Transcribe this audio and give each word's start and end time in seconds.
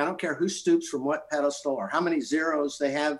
I 0.00 0.04
don't 0.04 0.18
care 0.18 0.34
who 0.34 0.48
stoops 0.48 0.88
from 0.88 1.04
what 1.04 1.28
pedestal 1.30 1.74
or 1.74 1.86
how 1.88 2.00
many 2.00 2.20
zeros 2.20 2.78
they 2.78 2.90
have 2.92 3.18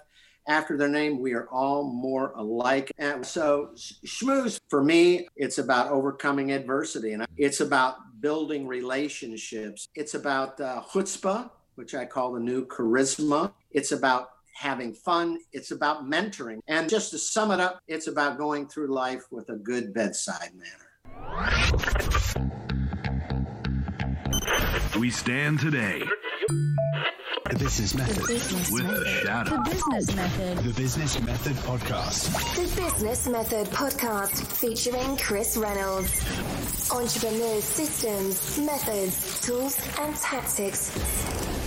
after 0.48 0.78
their 0.78 0.88
name. 0.88 1.20
We 1.20 1.34
are 1.34 1.46
all 1.50 1.84
more 1.92 2.32
alike. 2.36 2.90
And 2.98 3.24
so, 3.24 3.70
schmooze 3.74 4.58
for 4.70 4.82
me, 4.82 5.28
it's 5.36 5.58
about 5.58 5.90
overcoming 5.90 6.52
adversity 6.52 7.12
and 7.12 7.26
it's 7.36 7.60
about 7.60 7.96
building 8.20 8.66
relationships. 8.66 9.88
It's 9.94 10.14
about 10.14 10.58
uh, 10.60 10.82
chutzpah, 10.90 11.50
which 11.74 11.94
I 11.94 12.06
call 12.06 12.32
the 12.32 12.40
new 12.40 12.66
charisma. 12.66 13.52
It's 13.70 13.92
about 13.92 14.30
having 14.54 14.94
fun. 14.94 15.38
It's 15.52 15.72
about 15.72 16.06
mentoring. 16.06 16.60
And 16.66 16.88
just 16.88 17.10
to 17.10 17.18
sum 17.18 17.50
it 17.50 17.60
up, 17.60 17.80
it's 17.88 18.06
about 18.06 18.38
going 18.38 18.68
through 18.68 18.88
life 18.88 19.24
with 19.30 19.50
a 19.50 19.56
good 19.56 19.92
bedside 19.92 20.52
manner. 20.54 20.86
We 24.98 25.10
stand 25.10 25.60
today 25.60 26.02
the 27.50 27.58
Business 27.58 27.94
Method. 27.94 28.16
The 28.16 28.26
business 28.26 28.70
with 28.70 28.84
method. 28.84 29.00
the 29.00 29.08
shadow. 29.08 29.50
The 29.56 29.70
Business 29.70 30.16
Method. 30.16 30.58
The 30.58 30.72
Business 30.74 31.20
Method 31.22 31.56
Podcast. 31.56 32.56
The 32.56 32.82
Business 32.82 33.28
Method 33.28 33.66
Podcast 33.68 34.46
featuring 34.46 35.16
Chris 35.16 35.56
Reynolds. 35.56 36.10
Entrepreneurs' 36.92 37.64
systems, 37.64 38.58
methods, 38.58 39.40
tools, 39.40 39.80
and 40.00 40.14
tactics 40.16 41.59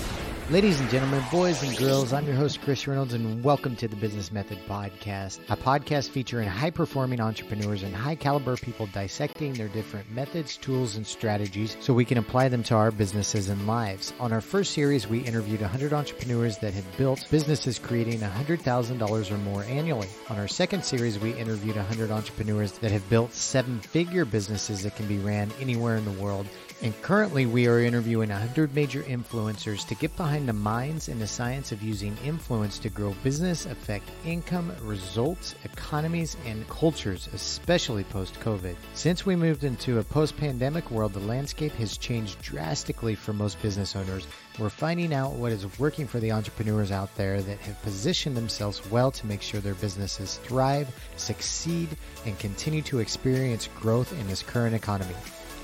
Ladies 0.50 0.82
and 0.82 0.90
gentlemen, 0.90 1.24
boys 1.32 1.64
and 1.64 1.76
girls, 1.78 2.12
I'm 2.12 2.26
your 2.26 2.36
host, 2.36 2.62
Chris 2.62 2.86
Reynolds, 2.86 3.14
and 3.14 3.42
welcome 3.46 3.78
to 3.78 3.88
the 3.88 3.96
Business 3.96 4.30
Method 4.30 4.60
Podcast, 4.68 5.40
a 5.50 5.56
podcast 5.56 6.10
featuring 6.10 6.50
high 6.50 6.70
performing 6.70 7.22
entrepreneurs 7.22 7.82
and 7.82 7.96
high 7.96 8.16
caliber 8.16 8.58
people 8.58 8.88
dissecting 8.88 9.54
their 9.54 9.70
different 9.70 10.12
methods, 10.12 10.58
tools, 10.58 10.98
and 10.98 11.08
strategies 11.08 11.78
so 11.80 11.94
we 11.94 12.04
can 12.04 12.18
apply 12.18 12.50
them 12.50 12.62
to 12.64 12.76
our 12.76 12.92
businesses 12.92 13.48
and 13.48 13.66
lives. 13.66 14.12
On 14.20 14.34
our 14.34 14.42
first 14.42 14.74
series, 14.74 15.08
we 15.08 15.20
interviewed 15.20 15.62
100 15.62 15.94
entrepreneurs 15.94 16.58
that 16.58 16.74
had 16.74 16.98
built 16.98 17.26
businesses 17.32 17.80
creating 17.80 18.20
$100,000 18.20 19.32
or 19.32 19.38
more 19.38 19.64
annually. 19.64 20.10
On 20.30 20.38
our 20.38 20.50
second 20.50 20.84
series, 20.84 21.18
we 21.18 21.32
interviewed 21.32 21.78
100 21.78 22.12
entrepreneurs 22.12 22.74
that 22.80 22.92
have 22.92 23.10
built 23.10 23.32
seven 23.34 23.80
figure 23.80 24.26
businesses 24.26 24.84
that 24.84 24.98
can 24.98 25.08
be 25.08 25.20
ran 25.20 25.54
anywhere 25.62 25.96
in 25.96 26.04
the 26.04 26.22
world 26.22 26.48
and 26.84 27.02
currently, 27.02 27.46
we 27.46 27.66
are 27.68 27.80
interviewing 27.80 28.28
100 28.28 28.76
major 28.76 29.04
influencers 29.04 29.88
to 29.88 29.96
get 29.96 30.14
behind 30.18 30.50
the 30.50 30.54
minds 30.54 31.08
and 31.08 31.22
the 31.22 31.26
science 31.26 31.72
of 31.72 31.82
using 31.82 32.18
influence 32.26 32.78
to 32.80 32.90
grow 32.90 33.16
business, 33.24 33.66
affect 33.66 34.10
income, 34.26 34.76
results, 34.82 35.56
economies, 35.64 36.36
and 36.46 36.68
cultures, 36.68 37.30
especially 37.32 38.04
post 38.04 38.38
COVID. 38.42 38.76
Since 38.96 39.26
we 39.26 39.38
moved 39.38 39.64
into 39.64 40.00
a 40.00 40.04
post 40.04 40.36
pandemic 40.36 40.92
world, 40.92 41.14
the 41.14 41.22
landscape 41.22 41.72
has 41.76 41.98
changed 41.98 42.42
drastically 42.42 43.16
for 43.16 43.32
most 43.32 43.62
business 43.62 43.96
owners. 43.96 44.28
We're 44.60 44.68
finding 44.68 45.14
out 45.14 45.32
what 45.32 45.54
is 45.54 45.80
working 45.80 46.06
for 46.06 46.20
the 46.20 46.34
entrepreneurs 46.34 46.92
out 46.92 47.16
there 47.16 47.42
that 47.42 47.60
have 47.60 47.82
positioned 47.82 48.36
themselves 48.36 48.86
well 48.92 49.10
to 49.10 49.26
make 49.26 49.42
sure 49.42 49.62
their 49.62 49.74
businesses 49.76 50.36
thrive, 50.44 50.94
succeed, 51.16 51.96
and 52.26 52.38
continue 52.40 52.82
to 52.82 53.00
experience 53.00 53.70
growth 53.80 54.12
in 54.20 54.28
this 54.28 54.44
current 54.44 54.76
economy. 54.76 55.16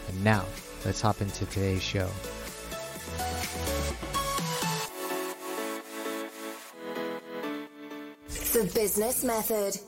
And 0.08 0.24
now, 0.24 0.46
let's 0.86 1.02
hop 1.02 1.22
into 1.22 1.46
today's 1.48 1.84
show. 1.84 2.10
The 8.54 8.72
Business 8.74 9.24
Method. 9.24 9.80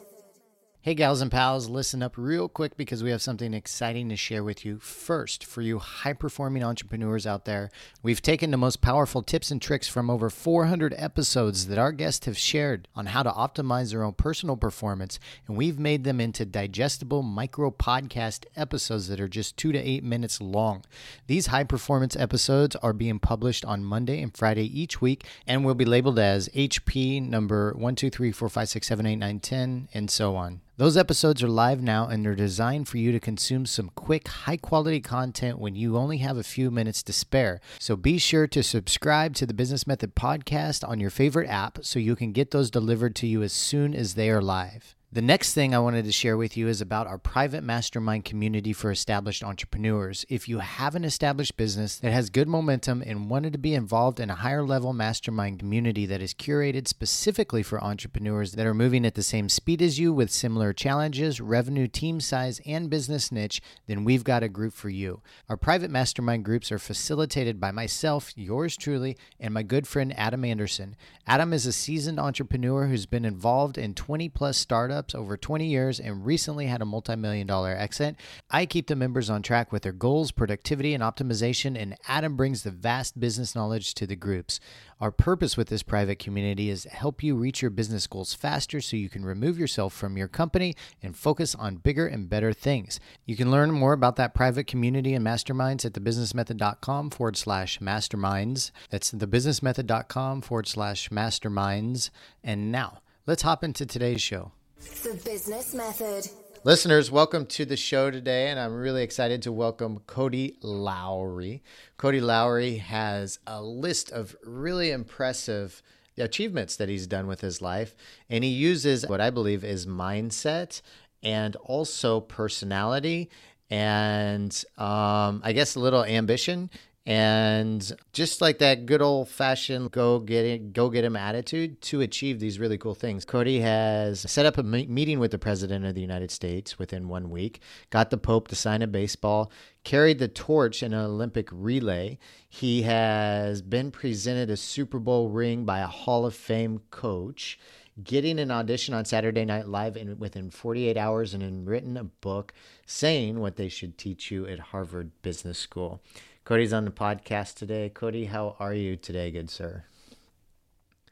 Hey, 0.84 0.96
gals 0.96 1.22
and 1.22 1.30
pals, 1.30 1.70
listen 1.70 2.02
up 2.02 2.18
real 2.18 2.50
quick 2.50 2.76
because 2.76 3.04
we 3.04 3.12
have 3.12 3.22
something 3.22 3.54
exciting 3.54 4.10
to 4.10 4.16
share 4.16 4.44
with 4.44 4.66
you. 4.66 4.80
First, 4.80 5.46
for 5.46 5.62
you 5.62 5.78
high 5.78 6.14
performing 6.14 6.64
entrepreneurs 6.64 7.28
out 7.28 7.46
there, 7.46 7.70
we've 8.02 8.20
taken 8.20 8.50
the 8.50 8.58
most 8.58 8.82
powerful 8.82 9.22
tips 9.22 9.52
and 9.52 9.62
tricks 9.62 9.88
from 9.88 10.10
over 10.10 10.28
400 10.28 10.96
episodes 10.98 11.68
that 11.68 11.78
our 11.78 11.92
guests 11.92 12.26
have 12.26 12.36
shared 12.36 12.88
on 12.96 13.06
how 13.06 13.22
to 13.22 13.30
optimize 13.30 13.92
their 13.92 14.02
own 14.02 14.14
personal 14.14 14.58
performance, 14.58 15.20
and 15.48 15.56
we've 15.56 15.78
made 15.78 16.04
them 16.04 16.20
into 16.20 16.46
digestible 16.46 17.22
micro 17.22 17.70
podcast 17.70 18.46
episodes 18.56 19.08
that 19.08 19.20
are 19.22 19.28
just 19.28 19.58
two 19.58 19.72
to 19.72 19.78
eight 19.78 20.04
minutes 20.04 20.42
long. 20.42 20.84
These 21.28 21.46
high 21.46 21.66
performance 21.66 22.16
episodes 22.16 22.76
are 22.78 22.94
being 22.94 23.20
published 23.20 23.64
on 23.66 23.84
Monday 23.84 24.20
and 24.20 24.36
Friday 24.36 24.66
each 24.66 25.00
week 25.00 25.28
and 25.46 25.64
will 25.64 25.76
be 25.76 25.86
labeled 25.86 26.18
as 26.18 26.50
HP 26.56 27.22
number 27.22 27.72
1, 27.74 27.94
2, 27.94 28.10
3, 28.10 28.32
4, 28.32 28.50
5, 28.50 28.70
6, 28.70 28.88
7, 28.88 29.06
8, 29.06 29.16
9, 29.18 29.40
10, 29.40 29.88
and 29.94 30.10
so 30.10 30.36
on. 30.36 30.60
Those 30.82 30.98
episodes 30.98 31.44
are 31.44 31.48
live 31.48 31.80
now 31.80 32.08
and 32.08 32.26
they're 32.26 32.34
designed 32.34 32.88
for 32.88 32.98
you 32.98 33.12
to 33.12 33.20
consume 33.20 33.68
some 33.68 33.92
quick, 33.94 34.28
high 34.28 34.58
quality 34.58 35.00
content 35.00 35.60
when 35.60 35.76
you 35.76 35.96
only 35.96 36.18
have 36.18 36.38
a 36.38 36.44
few 36.44 36.72
minutes 36.72 37.04
to 37.04 37.14
spare. 37.14 37.62
So 37.78 37.96
be 37.96 38.18
sure 38.18 38.48
to 38.48 38.64
subscribe 38.64 39.36
to 39.36 39.46
the 39.46 39.54
Business 39.54 39.86
Method 39.86 40.16
podcast 40.16 40.84
on 40.90 41.00
your 41.00 41.12
favorite 41.12 41.48
app 41.48 41.78
so 41.84 42.00
you 42.00 42.16
can 42.16 42.32
get 42.32 42.50
those 42.50 42.72
delivered 42.72 43.16
to 43.18 43.28
you 43.28 43.44
as 43.44 43.54
soon 43.54 43.94
as 43.94 44.16
they 44.16 44.32
are 44.32 44.42
live. 44.42 44.96
The 45.14 45.22
next 45.22 45.54
thing 45.54 45.76
I 45.76 45.80
wanted 45.80 46.06
to 46.06 46.12
share 46.14 46.38
with 46.38 46.56
you 46.56 46.70
is 46.70 46.80
about 46.80 47.06
our 47.06 47.18
private 47.18 47.66
mastermind 47.66 48.24
community 48.24 48.72
for 48.72 48.90
established 48.92 49.44
entrepreneurs. 49.44 50.26
If 50.30 50.48
you 50.48 50.60
have 50.60 50.96
an 50.96 51.04
established 51.04 51.58
business 51.58 51.98
that 51.98 52.14
has 52.14 52.30
good 52.30 52.48
momentum 52.48 53.04
and 53.06 53.30
wanted 53.30 53.52
to 53.52 53.60
be 53.60 53.76
involved 53.76 54.22
in 54.22 54.30
a 54.30 54.36
higher 54.36 54.64
level 54.64 54.94
mastermind 54.94 55.60
community 55.60 56.06
that 56.06 56.22
is 56.22 56.34
curated 56.34 56.88
specifically 56.88 57.62
for 57.62 57.84
entrepreneurs 57.84 58.54
that 58.54 58.66
are 58.66 58.74
moving 58.74 59.06
at 59.06 59.16
the 59.16 59.22
same 59.22 59.50
speed 59.50 59.82
as 59.82 60.00
you 60.00 60.14
with 60.14 60.32
similar 60.32 60.72
challenges, 60.72 61.42
revenue, 61.42 61.90
team 61.90 62.22
size, 62.22 62.62
and 62.66 62.90
business 62.90 63.34
niche, 63.34 63.62
then 63.88 64.06
we've 64.06 64.24
got 64.24 64.44
a 64.44 64.48
group 64.48 64.72
for 64.72 64.88
you. 64.88 65.22
Our 65.50 65.58
private 65.58 65.92
mastermind 65.92 66.46
groups 66.46 66.72
are 66.72 66.80
facilitated 66.80 67.60
by 67.60 67.72
myself, 67.72 68.32
yours 68.38 68.78
truly, 68.78 69.18
and 69.42 69.54
my 69.54 69.64
good 69.64 69.88
friend 69.88 70.18
Adam 70.18 70.46
Anderson. 70.46 70.96
Adam 71.28 71.52
is 71.52 71.66
a 71.66 71.74
seasoned 71.74 72.18
entrepreneur 72.18 72.88
who's 72.88 73.06
been 73.06 73.26
involved 73.26 73.78
in 73.78 73.94
20 73.94 74.30
plus 74.30 74.56
startups 74.56 75.01
startups 75.02 75.16
over 75.16 75.38
20 75.38 75.66
years 75.66 76.00
and 76.00 76.26
recently 76.26 76.68
had 76.68 76.82
a 76.82 76.86
multi 76.86 77.16
million 77.16 77.48
dollar 77.48 77.76
exit. 77.76 78.16
I 78.50 78.66
keep 78.66 78.88
the 78.88 78.96
members 78.96 79.30
on 79.30 79.42
track 79.42 79.72
with 79.72 79.82
their 79.84 79.92
goals, 79.92 80.32
productivity, 80.32 80.94
and 80.94 81.04
optimization, 81.04 81.80
and 81.80 81.96
Adam 82.08 82.36
brings 82.36 82.64
the 82.64 82.72
vast 82.72 83.20
business 83.20 83.56
knowledge 83.56 83.94
to 83.96 84.06
the 84.06 84.16
groups. 84.16 84.60
Our 85.00 85.12
purpose 85.12 85.58
with 85.58 85.70
this 85.70 85.82
private 85.82 86.20
community 86.20 86.70
is 86.70 86.84
to 86.84 86.90
help 86.90 87.24
you 87.24 87.36
reach 87.36 87.62
your 87.64 87.72
business 87.72 88.06
goals 88.06 88.36
faster 88.36 88.80
so 88.82 88.96
you 88.96 89.10
can 89.10 89.26
remove 89.26 89.58
yourself 89.58 89.94
from 89.94 90.18
your 90.18 90.28
company 90.28 90.76
and 91.02 91.18
focus 91.18 91.56
on 91.56 91.78
bigger 91.78 92.06
and 92.06 92.30
better 92.30 92.54
things. 92.54 93.00
You 93.26 93.36
can 93.36 93.50
learn 93.50 93.72
more 93.72 93.94
about 93.94 94.18
that 94.18 94.36
private 94.36 94.68
community 94.68 95.16
and 95.16 95.26
masterminds 95.26 95.86
at 95.86 95.94
thebusinessmethod.com 95.94 97.10
forward 97.10 97.38
slash 97.38 97.80
masterminds. 97.80 98.70
That's 98.92 99.12
thebusinessmethod.com 99.12 100.42
forward 100.42 100.68
slash 100.68 101.10
masterminds. 101.10 102.12
And 102.44 102.72
now, 102.72 103.00
let's 103.26 103.42
hop 103.42 103.64
into 103.64 103.88
today's 103.88 104.22
show. 104.22 104.52
The 104.82 105.22
Business 105.24 105.76
Method. 105.76 106.28
Listeners, 106.64 107.12
welcome 107.12 107.46
to 107.48 107.66
the 107.66 107.78
show 107.78 108.10
today, 108.10 108.50
and 108.50 108.60
I'm 108.60 108.74
really 108.74 109.04
excited 109.04 109.44
to 109.44 109.52
welcome 109.52 110.00
Cody 110.08 110.58
Lowry. 110.64 111.62
Cody 111.98 112.20
Lowry 112.20 112.78
has 112.78 113.38
a 113.46 113.62
list 113.62 114.12
of 114.12 114.36
really 114.44 114.90
impressive 114.90 115.84
achievements 116.18 116.78
that 116.78 116.90
he's 116.90 117.06
done 117.06 117.28
with 117.28 117.42
his 117.42 117.62
life, 117.62 117.96
and 118.28 118.44
he 118.44 118.50
uses 118.50 119.06
what 119.06 119.22
I 119.22 119.30
believe 119.30 119.64
is 119.64 119.86
mindset 119.86 120.82
and 121.22 121.56
also 121.58 122.20
personality 122.20 123.30
and 123.70 124.66
um, 124.78 125.42
I 125.44 125.54
guess 125.54 125.76
a 125.76 125.80
little 125.80 126.04
ambition 126.04 126.70
and 127.06 127.92
just 128.14 128.42
like 128.42 128.60
that 128.60 128.86
good 128.86 129.02
old 129.02 129.28
fashioned 129.28 129.90
go 129.90 130.20
get 130.20 130.46
it, 130.46 130.72
go 130.72 130.90
get 130.90 131.04
him 131.04 131.16
attitude 131.16 131.82
to 131.82 132.02
achieve 132.02 132.40
these 132.40 132.60
really 132.60 132.78
cool 132.78 132.94
things. 132.94 133.26
Cody 133.26 133.60
has 133.62 134.20
set 134.32 134.46
up 134.46 134.60
a 134.60 134.64
meeting 134.64 135.20
with 135.20 135.32
the 135.32 135.40
president 135.40 135.84
of 135.84 135.96
the 135.96 136.02
United 136.02 136.30
States 136.30 136.78
within 136.78 137.08
one 137.08 137.32
week, 137.32 137.60
got 137.90 138.12
the 138.12 138.18
Pope 138.18 138.48
to 138.50 138.56
sign 138.56 138.84
a 138.84 138.88
baseball, 138.88 139.52
carried 139.84 140.20
the 140.20 140.28
torch 140.28 140.84
in 140.84 140.94
an 140.94 141.04
Olympic 141.04 141.50
relay. 141.52 142.20
He 142.48 142.84
has 142.84 143.64
been 143.64 143.90
presented 143.90 144.52
a 144.52 144.58
Super 144.58 145.00
Bowl 145.00 145.30
ring 145.30 145.66
by 145.66 145.80
a 145.80 145.88
Hall 145.88 146.26
of 146.28 146.36
Fame 146.36 146.82
coach 146.92 147.58
getting 148.04 148.40
an 148.40 148.52
audition 148.52 148.94
on 148.94 149.06
Saturday 149.06 149.46
Night 149.46 149.68
Live 149.68 149.98
in, 149.98 150.18
within 150.18 150.50
48 150.50 150.98
hours 150.98 151.34
and 151.34 151.44
in 151.44 151.66
written 151.66 151.98
a 151.98 152.04
book 152.04 152.54
saying 152.86 153.40
what 153.40 153.58
they 153.58 153.68
should 153.68 153.98
teach 153.98 154.32
you 154.32 154.46
at 154.48 154.60
Harvard 154.60 155.12
Business 155.22 155.58
School. 155.58 156.02
Cody's 156.52 156.74
on 156.74 156.84
the 156.84 156.92
podcast 156.92 157.56
today. 157.56 157.88
Cody, 157.88 158.26
how 158.26 158.58
are 158.60 158.74
you 158.74 158.98
today, 158.98 159.32
good 159.32 159.50
sir? 159.50 159.86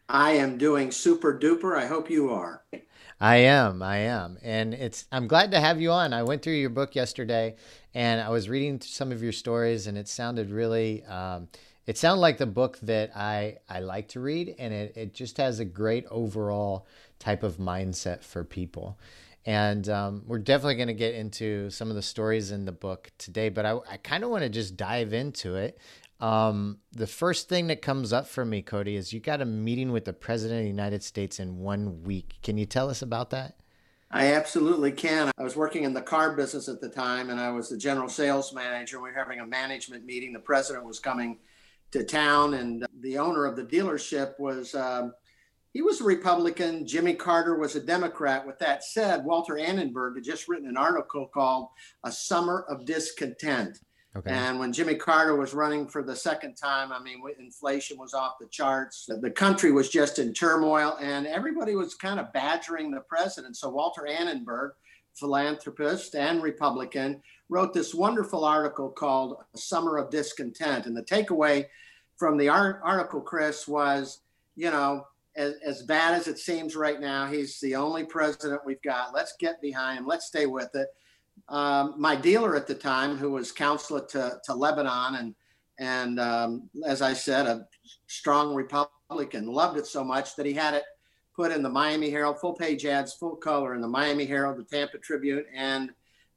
I 0.09 0.31
am 0.31 0.57
doing 0.57 0.91
super 0.91 1.33
duper. 1.33 1.77
I 1.77 1.85
hope 1.85 2.09
you 2.09 2.29
are. 2.29 2.65
I 3.21 3.37
am. 3.37 3.81
I 3.81 3.99
am. 3.99 4.37
And 4.43 4.73
it's 4.73 5.05
I'm 5.13 5.27
glad 5.27 5.51
to 5.51 5.61
have 5.61 5.79
you 5.79 5.91
on. 5.91 6.11
I 6.11 6.23
went 6.23 6.41
through 6.41 6.55
your 6.55 6.71
book 6.71 6.93
yesterday 6.93 7.55
and 7.93 8.19
I 8.19 8.27
was 8.27 8.49
reading 8.49 8.81
some 8.81 9.13
of 9.13 9.23
your 9.23 9.31
stories 9.31 9.87
and 9.87 9.97
it 9.97 10.09
sounded 10.09 10.51
really 10.51 11.05
um, 11.05 11.47
it 11.87 11.97
sounded 11.97 12.19
like 12.19 12.37
the 12.37 12.45
book 12.45 12.77
that 12.81 13.15
I, 13.15 13.59
I 13.69 13.79
like 13.79 14.09
to 14.09 14.19
read 14.19 14.55
and 14.59 14.73
it, 14.73 14.97
it 14.97 15.13
just 15.13 15.37
has 15.37 15.61
a 15.61 15.65
great 15.65 16.05
overall 16.11 16.85
type 17.17 17.43
of 17.43 17.59
mindset 17.59 18.25
for 18.25 18.43
people. 18.43 18.99
And 19.45 19.87
um, 19.89 20.23
we're 20.25 20.39
definitely 20.39 20.75
going 20.75 20.89
to 20.89 20.93
get 20.93 21.15
into 21.15 21.69
some 21.69 21.89
of 21.89 21.95
the 21.95 22.01
stories 22.01 22.51
in 22.51 22.65
the 22.65 22.71
book 22.71 23.11
today, 23.17 23.49
but 23.49 23.65
I, 23.65 23.77
I 23.89 23.97
kind 23.97 24.23
of 24.23 24.29
want 24.29 24.43
to 24.43 24.49
just 24.49 24.75
dive 24.75 25.13
into 25.13 25.55
it. 25.55 25.79
Um, 26.19 26.79
the 26.91 27.07
first 27.07 27.47
thing 27.47 27.67
that 27.67 27.81
comes 27.81 28.11
up 28.11 28.27
for 28.27 28.43
me, 28.43 28.61
Cody, 28.61 28.95
is 28.95 29.13
you 29.13 29.21
got 29.21 29.41
a 29.41 29.45
meeting 29.45 29.91
with 29.91 30.05
the 30.05 30.13
president 30.13 30.59
of 30.59 30.63
the 30.65 30.69
United 30.69 31.03
States 31.03 31.39
in 31.39 31.59
one 31.59 32.03
week. 32.03 32.39
Can 32.43 32.57
you 32.57 32.65
tell 32.65 32.89
us 32.89 33.01
about 33.01 33.29
that? 33.29 33.55
I 34.11 34.33
absolutely 34.33 34.91
can. 34.91 35.31
I 35.37 35.43
was 35.43 35.55
working 35.55 35.83
in 35.83 35.93
the 35.93 36.01
car 36.01 36.35
business 36.35 36.67
at 36.67 36.81
the 36.81 36.89
time, 36.89 37.29
and 37.29 37.39
I 37.39 37.51
was 37.51 37.69
the 37.69 37.77
general 37.77 38.09
sales 38.09 38.53
manager. 38.53 38.99
We 38.99 39.09
were 39.11 39.15
having 39.15 39.39
a 39.39 39.45
management 39.45 40.03
meeting. 40.03 40.33
The 40.33 40.39
president 40.39 40.83
was 40.83 40.99
coming 40.99 41.37
to 41.91 42.03
town, 42.03 42.55
and 42.55 42.85
the 43.01 43.17
owner 43.19 43.45
of 43.45 43.55
the 43.55 43.63
dealership 43.63 44.39
was 44.39 44.73
um, 44.73 45.13
he 45.73 45.81
was 45.81 46.01
a 46.01 46.03
Republican. 46.05 46.87
Jimmy 46.87 47.13
Carter 47.13 47.57
was 47.57 47.75
a 47.75 47.79
Democrat. 47.79 48.45
With 48.45 48.59
that 48.59 48.83
said, 48.83 49.23
Walter 49.23 49.57
Annenberg 49.57 50.15
had 50.15 50.23
just 50.23 50.47
written 50.47 50.67
an 50.67 50.77
article 50.77 51.27
called 51.27 51.69
"A 52.03 52.11
Summer 52.11 52.65
of 52.69 52.85
Discontent." 52.85 53.79
Okay. 54.15 54.31
And 54.31 54.57
when 54.57 54.73
Jimmy 54.73 54.95
Carter 54.95 55.35
was 55.35 55.53
running 55.53 55.87
for 55.87 56.01
the 56.01 56.15
second 56.15 56.55
time, 56.55 56.91
I 56.91 56.99
mean, 56.99 57.21
inflation 57.39 57.99
was 57.99 58.15
off 58.15 58.39
the 58.39 58.47
charts. 58.47 59.07
The 59.07 59.29
country 59.29 59.71
was 59.71 59.89
just 59.89 60.17
in 60.17 60.33
turmoil, 60.33 60.97
and 60.99 61.27
everybody 61.27 61.75
was 61.75 61.93
kind 61.93 62.19
of 62.19 62.33
badgering 62.33 62.89
the 62.89 63.01
president. 63.01 63.55
So 63.55 63.69
Walter 63.69 64.07
Annenberg, 64.07 64.71
philanthropist 65.13 66.15
and 66.15 66.41
Republican, 66.41 67.21
wrote 67.49 67.71
this 67.71 67.93
wonderful 67.93 68.43
article 68.43 68.89
called 68.89 69.37
A 69.53 69.57
"Summer 69.59 69.97
of 69.97 70.09
Discontent." 70.09 70.87
And 70.87 70.97
the 70.97 71.03
takeaway 71.03 71.67
from 72.17 72.37
the 72.37 72.49
art- 72.49 72.81
article, 72.83 73.21
Chris, 73.21 73.67
was, 73.67 74.21
you 74.55 74.71
know, 74.71 75.05
as, 75.39 75.55
as 75.65 75.81
bad 75.83 76.13
as 76.13 76.27
it 76.27 76.37
seems 76.37 76.75
right 76.75 76.99
now, 76.99 77.25
he's 77.25 77.59
the 77.59 77.75
only 77.75 78.03
president 78.03 78.61
we've 78.65 78.81
got. 78.83 79.13
Let's 79.13 79.33
get 79.39 79.61
behind 79.61 79.97
him. 79.97 80.05
Let's 80.05 80.27
stay 80.27 80.45
with 80.45 80.75
it 80.75 80.89
um, 81.47 81.95
my 81.97 82.15
dealer 82.15 82.55
at 82.55 82.67
the 82.67 82.75
time, 82.75 83.17
who 83.17 83.31
was 83.31 83.51
counselor 83.51 84.05
to, 84.07 84.39
to 84.43 84.53
Lebanon, 84.53 85.15
and 85.15 85.35
and 85.79 86.19
um, 86.19 86.69
as 86.85 87.01
I 87.01 87.13
said, 87.13 87.45
a 87.45 87.65
strong 88.07 88.53
Republican, 88.53 89.47
loved 89.47 89.77
it 89.77 89.87
so 89.87 90.03
much 90.03 90.35
that 90.35 90.45
he 90.45 90.53
had 90.53 90.73
it 90.73 90.83
put 91.33 91.53
in 91.53 91.63
the 91.63 91.69
Miami 91.69 92.09
Herald, 92.09 92.37
full 92.41 92.53
page 92.53 92.85
ads, 92.85 93.13
full 93.13 93.37
color 93.37 93.75
in 93.75 93.81
the 93.81 93.87
Miami 93.87 94.25
Herald, 94.25 94.57
the 94.57 94.65
Tampa 94.65 94.97
Tribune, 94.97 95.45
and 95.55 95.91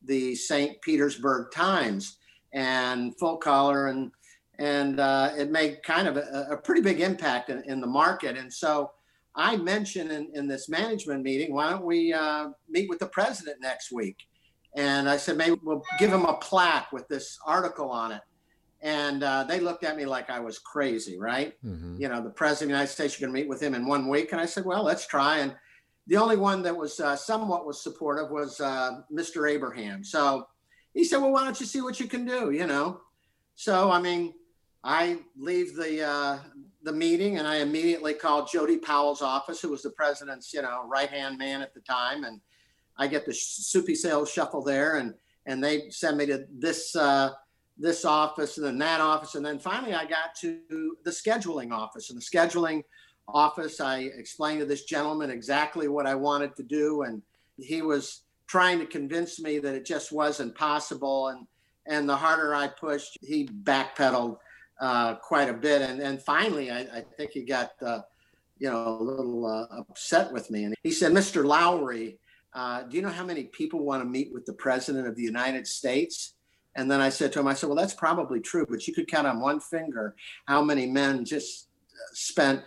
the 0.04 0.37
St. 0.37 0.81
Petersburg 0.81 1.50
Times, 1.52 2.19
and 2.52 3.19
full 3.19 3.37
color, 3.37 3.88
and 3.88 4.12
and 4.58 5.00
uh, 5.00 5.32
it 5.37 5.50
made 5.50 5.82
kind 5.82 6.06
of 6.06 6.16
a, 6.16 6.49
a 6.50 6.56
pretty 6.56 6.81
big 6.81 7.00
impact 7.00 7.50
in, 7.50 7.62
in, 7.64 7.81
the 7.81 7.87
market. 7.87 8.37
And 8.37 8.52
so 8.52 8.93
I 9.34 9.56
mentioned 9.56 10.12
in, 10.12 10.31
in 10.34 10.46
this 10.46 10.69
management 10.69 11.22
meeting, 11.22 11.54
why 11.54 11.70
don't 11.70 11.84
we 11.84 12.12
uh, 12.12 12.50
meet 12.69 12.88
with 12.88 12.99
the 12.99 13.06
president 13.06 13.60
next 13.60 13.93
week? 13.93 14.16
And 14.75 15.08
I 15.08 15.16
said, 15.16 15.37
maybe 15.37 15.56
we'll 15.62 15.82
give 15.99 16.12
him 16.12 16.25
a 16.25 16.34
plaque 16.34 16.93
with 16.93 17.08
this 17.08 17.38
article 17.46 17.90
on 17.90 18.12
it. 18.12 18.22
And 18.81 19.22
uh, 19.22 19.44
they 19.44 19.60
looked 19.60 19.84
at 19.84 19.96
me 19.96 20.04
like 20.06 20.28
I 20.28 20.40
was 20.40 20.58
crazy, 20.58 21.19
right? 21.19 21.54
Mm-hmm. 21.64 22.00
You 22.00 22.08
know, 22.08 22.22
the 22.22 22.31
president 22.31 22.62
of 22.62 22.69
the 22.69 22.75
United 22.75 22.93
States, 22.93 23.19
you're 23.19 23.28
going 23.28 23.37
to 23.37 23.43
meet 23.43 23.49
with 23.49 23.62
him 23.62 23.75
in 23.75 23.87
one 23.87 24.08
week. 24.08 24.32
And 24.32 24.40
I 24.40 24.46
said, 24.46 24.64
well, 24.64 24.82
let's 24.82 25.06
try. 25.06 25.38
And 25.38 25.54
the 26.08 26.16
only 26.16 26.37
one 26.37 26.62
that 26.62 26.76
was 26.76 26.99
uh, 26.99 27.14
somewhat 27.14 27.64
was 27.64 27.81
supportive 27.81 28.31
was 28.31 28.60
uh, 28.60 29.02
Mr. 29.12 29.49
Abraham. 29.49 30.02
So 30.02 30.49
he 30.94 31.04
said, 31.04 31.19
well, 31.19 31.31
why 31.31 31.44
don't 31.44 31.58
you 31.60 31.66
see 31.66 31.81
what 31.81 32.00
you 32.00 32.08
can 32.08 32.25
do, 32.25 32.50
you 32.50 32.66
know? 32.66 33.00
So, 33.54 33.90
I 33.90 34.00
mean, 34.00 34.34
I 34.84 35.19
leave 35.37 35.76
the 35.76 36.02
uh, 36.02 36.38
the 36.82 36.93
meeting 36.93 37.38
and 37.38 37.46
I 37.46 37.56
immediately 37.56 38.14
called 38.14 38.49
Jody 38.50 38.79
Powell's 38.79 39.23
office, 39.23 39.61
who 39.61 39.70
was 39.70 39.82
the 39.82 39.90
president's, 39.90 40.52
you 40.52 40.62
know, 40.62 40.84
right 40.87 41.08
hand 41.08 41.38
man 41.38 41.62
at 41.62 41.73
the 41.75 41.81
time, 41.81 42.25
and 42.25 42.40
I 42.96 43.06
get 43.06 43.25
the 43.25 43.34
soupy 43.34 43.94
sales 43.94 44.31
shuffle 44.31 44.62
there, 44.62 44.96
and 44.96 45.14
and 45.46 45.62
they 45.62 45.90
send 45.90 46.19
me 46.19 46.26
to 46.26 46.46
this 46.50 46.96
uh, 46.96 47.31
this 47.79 48.05
office 48.05 48.58
and 48.58 48.67
then 48.67 48.79
that 48.79 49.00
office, 49.00 49.34
and 49.37 49.46
then 49.46 49.58
finally 49.58 49.94
I 49.94 50.05
got 50.05 50.34
to 50.40 50.58
the 51.05 51.11
scheduling 51.11 51.73
office. 51.73 52.11
And 52.11 52.20
the 52.20 52.25
scheduling 52.25 52.82
office, 53.28 53.81
I 53.81 54.00
explained 54.00 54.61
to 54.61 54.67
this 54.67 54.85
gentleman 54.85 55.31
exactly 55.31 55.88
what 55.88 56.06
I 56.06 56.14
wanted 56.17 56.56
to 56.56 56.64
do, 56.64 57.02
and 57.02 57.23
he 57.56 57.82
was 57.82 58.23
trying 58.49 58.81
to 58.81 58.87
convince 58.87 59.40
me 59.40 59.58
that 59.61 59.75
it 59.75 59.87
just 59.87 60.11
wasn't 60.11 60.56
possible. 60.56 61.28
And 61.28 61.46
and 61.87 62.08
the 62.08 62.17
harder 62.17 62.52
I 62.52 62.67
pushed, 62.67 63.17
he 63.23 63.46
backpedaled 63.46 64.38
uh, 64.81 65.15
quite 65.17 65.49
a 65.49 65.55
bit. 65.55 65.83
And 65.83 66.01
then 66.01 66.19
finally, 66.19 66.71
I, 66.71 66.81
I 66.81 67.05
think 67.17 67.33
he 67.33 67.43
got. 67.43 67.71
Uh, 67.85 68.01
you 68.63 68.71
know, 68.71 68.97
a 69.01 69.03
little 69.03 69.45
uh, 69.45 69.81
upset 69.81 70.33
with 70.33 70.49
me. 70.49 70.63
And 70.63 70.75
he 70.85 70.93
said, 70.93 71.11
Mr. 71.11 71.45
Lowry, 71.45 72.21
uh, 72.55 72.83
do 72.83 72.97
you 72.97 73.03
know 73.03 73.09
how 73.09 73.25
many 73.25 73.45
people 73.45 73.85
want 73.85 74.03
to 74.03 74.09
meet 74.09 74.33
with 74.33 74.47
the 74.47 74.53
president 74.53 75.09
of 75.09 75.17
the 75.17 75.23
United 75.23 75.67
States? 75.67 76.35
And 76.77 76.89
then 76.89 77.01
I 77.01 77.09
said 77.09 77.33
to 77.33 77.41
him, 77.41 77.49
I 77.49 77.55
said, 77.55 77.69
well, 77.69 77.77
that's 77.77 77.93
probably 77.93 78.39
true, 78.39 78.65
but 78.71 78.87
you 78.87 78.95
could 78.95 79.09
count 79.09 79.27
on 79.27 79.41
one 79.41 79.59
finger 79.59 80.15
how 80.47 80.63
many 80.63 80.87
men 80.87 81.25
just 81.25 81.71
uh, 81.91 82.15
spent 82.15 82.63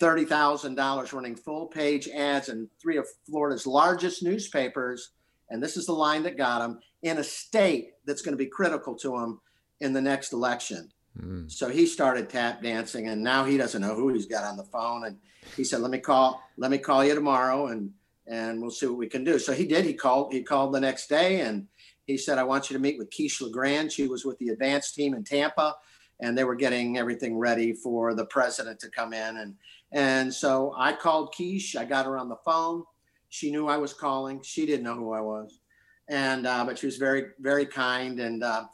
$30,000 0.00 1.12
running 1.12 1.36
full 1.36 1.66
page 1.66 2.08
ads 2.08 2.48
in 2.48 2.68
three 2.82 2.96
of 2.96 3.06
Florida's 3.24 3.68
largest 3.68 4.24
newspapers. 4.24 5.12
And 5.48 5.62
this 5.62 5.76
is 5.76 5.86
the 5.86 5.92
line 5.92 6.24
that 6.24 6.36
got 6.36 6.60
him 6.60 6.80
in 7.02 7.18
a 7.18 7.24
state 7.24 7.90
that's 8.04 8.22
going 8.22 8.36
to 8.36 8.44
be 8.44 8.50
critical 8.50 8.96
to 8.96 9.16
him 9.16 9.40
in 9.80 9.92
the 9.92 10.02
next 10.02 10.32
election. 10.32 10.90
Mm. 11.20 11.50
So 11.50 11.68
he 11.68 11.86
started 11.86 12.28
tap 12.28 12.62
dancing 12.62 13.08
and 13.08 13.22
now 13.22 13.44
he 13.44 13.56
doesn't 13.56 13.80
know 13.80 13.94
who 13.94 14.12
he's 14.12 14.26
got 14.26 14.44
on 14.44 14.56
the 14.56 14.64
phone. 14.64 15.04
And 15.04 15.18
he 15.56 15.64
said, 15.64 15.80
let 15.80 15.90
me 15.90 15.98
call, 15.98 16.42
let 16.56 16.70
me 16.70 16.78
call 16.78 17.04
you 17.04 17.14
tomorrow. 17.14 17.68
And 17.68 17.92
and 18.26 18.60
we'll 18.60 18.70
see 18.70 18.86
what 18.86 18.98
we 18.98 19.08
can 19.08 19.24
do. 19.24 19.38
So 19.38 19.52
he 19.52 19.66
did. 19.66 19.84
He 19.84 19.94
called. 19.94 20.32
He 20.32 20.42
called 20.42 20.74
the 20.74 20.80
next 20.80 21.08
day, 21.08 21.40
and 21.40 21.66
he 22.06 22.16
said, 22.16 22.38
"I 22.38 22.44
want 22.44 22.68
you 22.68 22.74
to 22.74 22.82
meet 22.82 22.98
with 22.98 23.10
Keish 23.10 23.40
LeGrand. 23.40 23.92
She 23.92 24.08
was 24.08 24.24
with 24.24 24.38
the 24.38 24.48
advanced 24.48 24.94
team 24.94 25.14
in 25.14 25.24
Tampa, 25.24 25.76
and 26.20 26.36
they 26.36 26.44
were 26.44 26.54
getting 26.54 26.98
everything 26.98 27.38
ready 27.38 27.72
for 27.72 28.14
the 28.14 28.26
president 28.26 28.80
to 28.80 28.90
come 28.90 29.12
in." 29.12 29.36
And 29.36 29.54
and 29.92 30.34
so 30.34 30.74
I 30.76 30.92
called 30.92 31.34
Keish. 31.34 31.76
I 31.76 31.84
got 31.84 32.06
her 32.06 32.18
on 32.18 32.28
the 32.28 32.38
phone. 32.44 32.84
She 33.28 33.50
knew 33.50 33.68
I 33.68 33.76
was 33.76 33.92
calling. 33.92 34.42
She 34.42 34.66
didn't 34.66 34.84
know 34.84 34.94
who 34.94 35.12
I 35.12 35.20
was, 35.20 35.60
and 36.08 36.46
uh, 36.46 36.64
but 36.64 36.78
she 36.78 36.86
was 36.86 36.96
very 36.96 37.26
very 37.38 37.66
kind. 37.66 38.18
And 38.18 38.42
uh, 38.42 38.64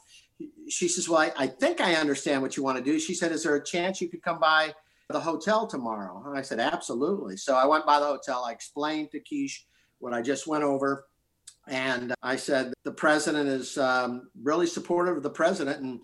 she 0.69 0.89
says, 0.89 1.09
"Well, 1.09 1.21
I, 1.21 1.33
I 1.37 1.47
think 1.47 1.81
I 1.81 1.95
understand 1.95 2.43
what 2.43 2.57
you 2.57 2.63
want 2.63 2.79
to 2.79 2.85
do." 2.85 2.99
She 2.99 3.15
said, 3.15 3.33
"Is 3.33 3.45
there 3.45 3.57
a 3.57 3.65
chance 3.65 4.01
you 4.01 4.09
could 4.09 4.23
come 4.23 4.41
by?" 4.41 4.75
the 5.13 5.21
hotel 5.21 5.67
tomorrow? 5.67 6.23
And 6.27 6.37
I 6.37 6.43
said, 6.43 6.59
absolutely. 6.59 7.37
So 7.37 7.55
I 7.55 7.67
went 7.67 7.87
by 7.87 8.01
the 8.01 8.07
hotel. 8.07 8.45
I 8.45 8.53
explained 8.53 9.11
to 9.13 9.21
Keish 9.21 9.59
what 9.99 10.13
I 10.13 10.23
just 10.23 10.47
went 10.47 10.65
over. 10.65 11.07
And 11.69 12.13
I 12.23 12.37
said, 12.37 12.73
the 12.85 12.93
president 12.93 13.49
is 13.49 13.79
um, 13.79 14.31
really 14.43 14.67
supportive 14.67 15.17
of 15.17 15.23
the 15.23 15.31
president. 15.31 15.81
And, 15.81 16.01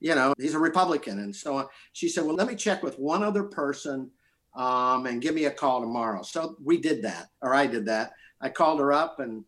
you 0.00 0.14
know, 0.14 0.32
he's 0.38 0.54
a 0.54 0.58
Republican. 0.58 1.18
And 1.18 1.34
so 1.34 1.68
she 1.92 2.08
said, 2.08 2.24
well, 2.24 2.36
let 2.36 2.48
me 2.48 2.54
check 2.54 2.82
with 2.82 2.98
one 2.98 3.22
other 3.22 3.42
person 3.42 4.10
um, 4.56 5.06
and 5.06 5.20
give 5.20 5.34
me 5.34 5.44
a 5.44 5.50
call 5.50 5.80
tomorrow. 5.80 6.22
So 6.22 6.56
we 6.62 6.78
did 6.78 7.02
that, 7.02 7.28
or 7.42 7.54
I 7.54 7.66
did 7.66 7.86
that. 7.86 8.12
I 8.40 8.48
called 8.48 8.80
her 8.80 8.92
up 8.92 9.20
and, 9.20 9.44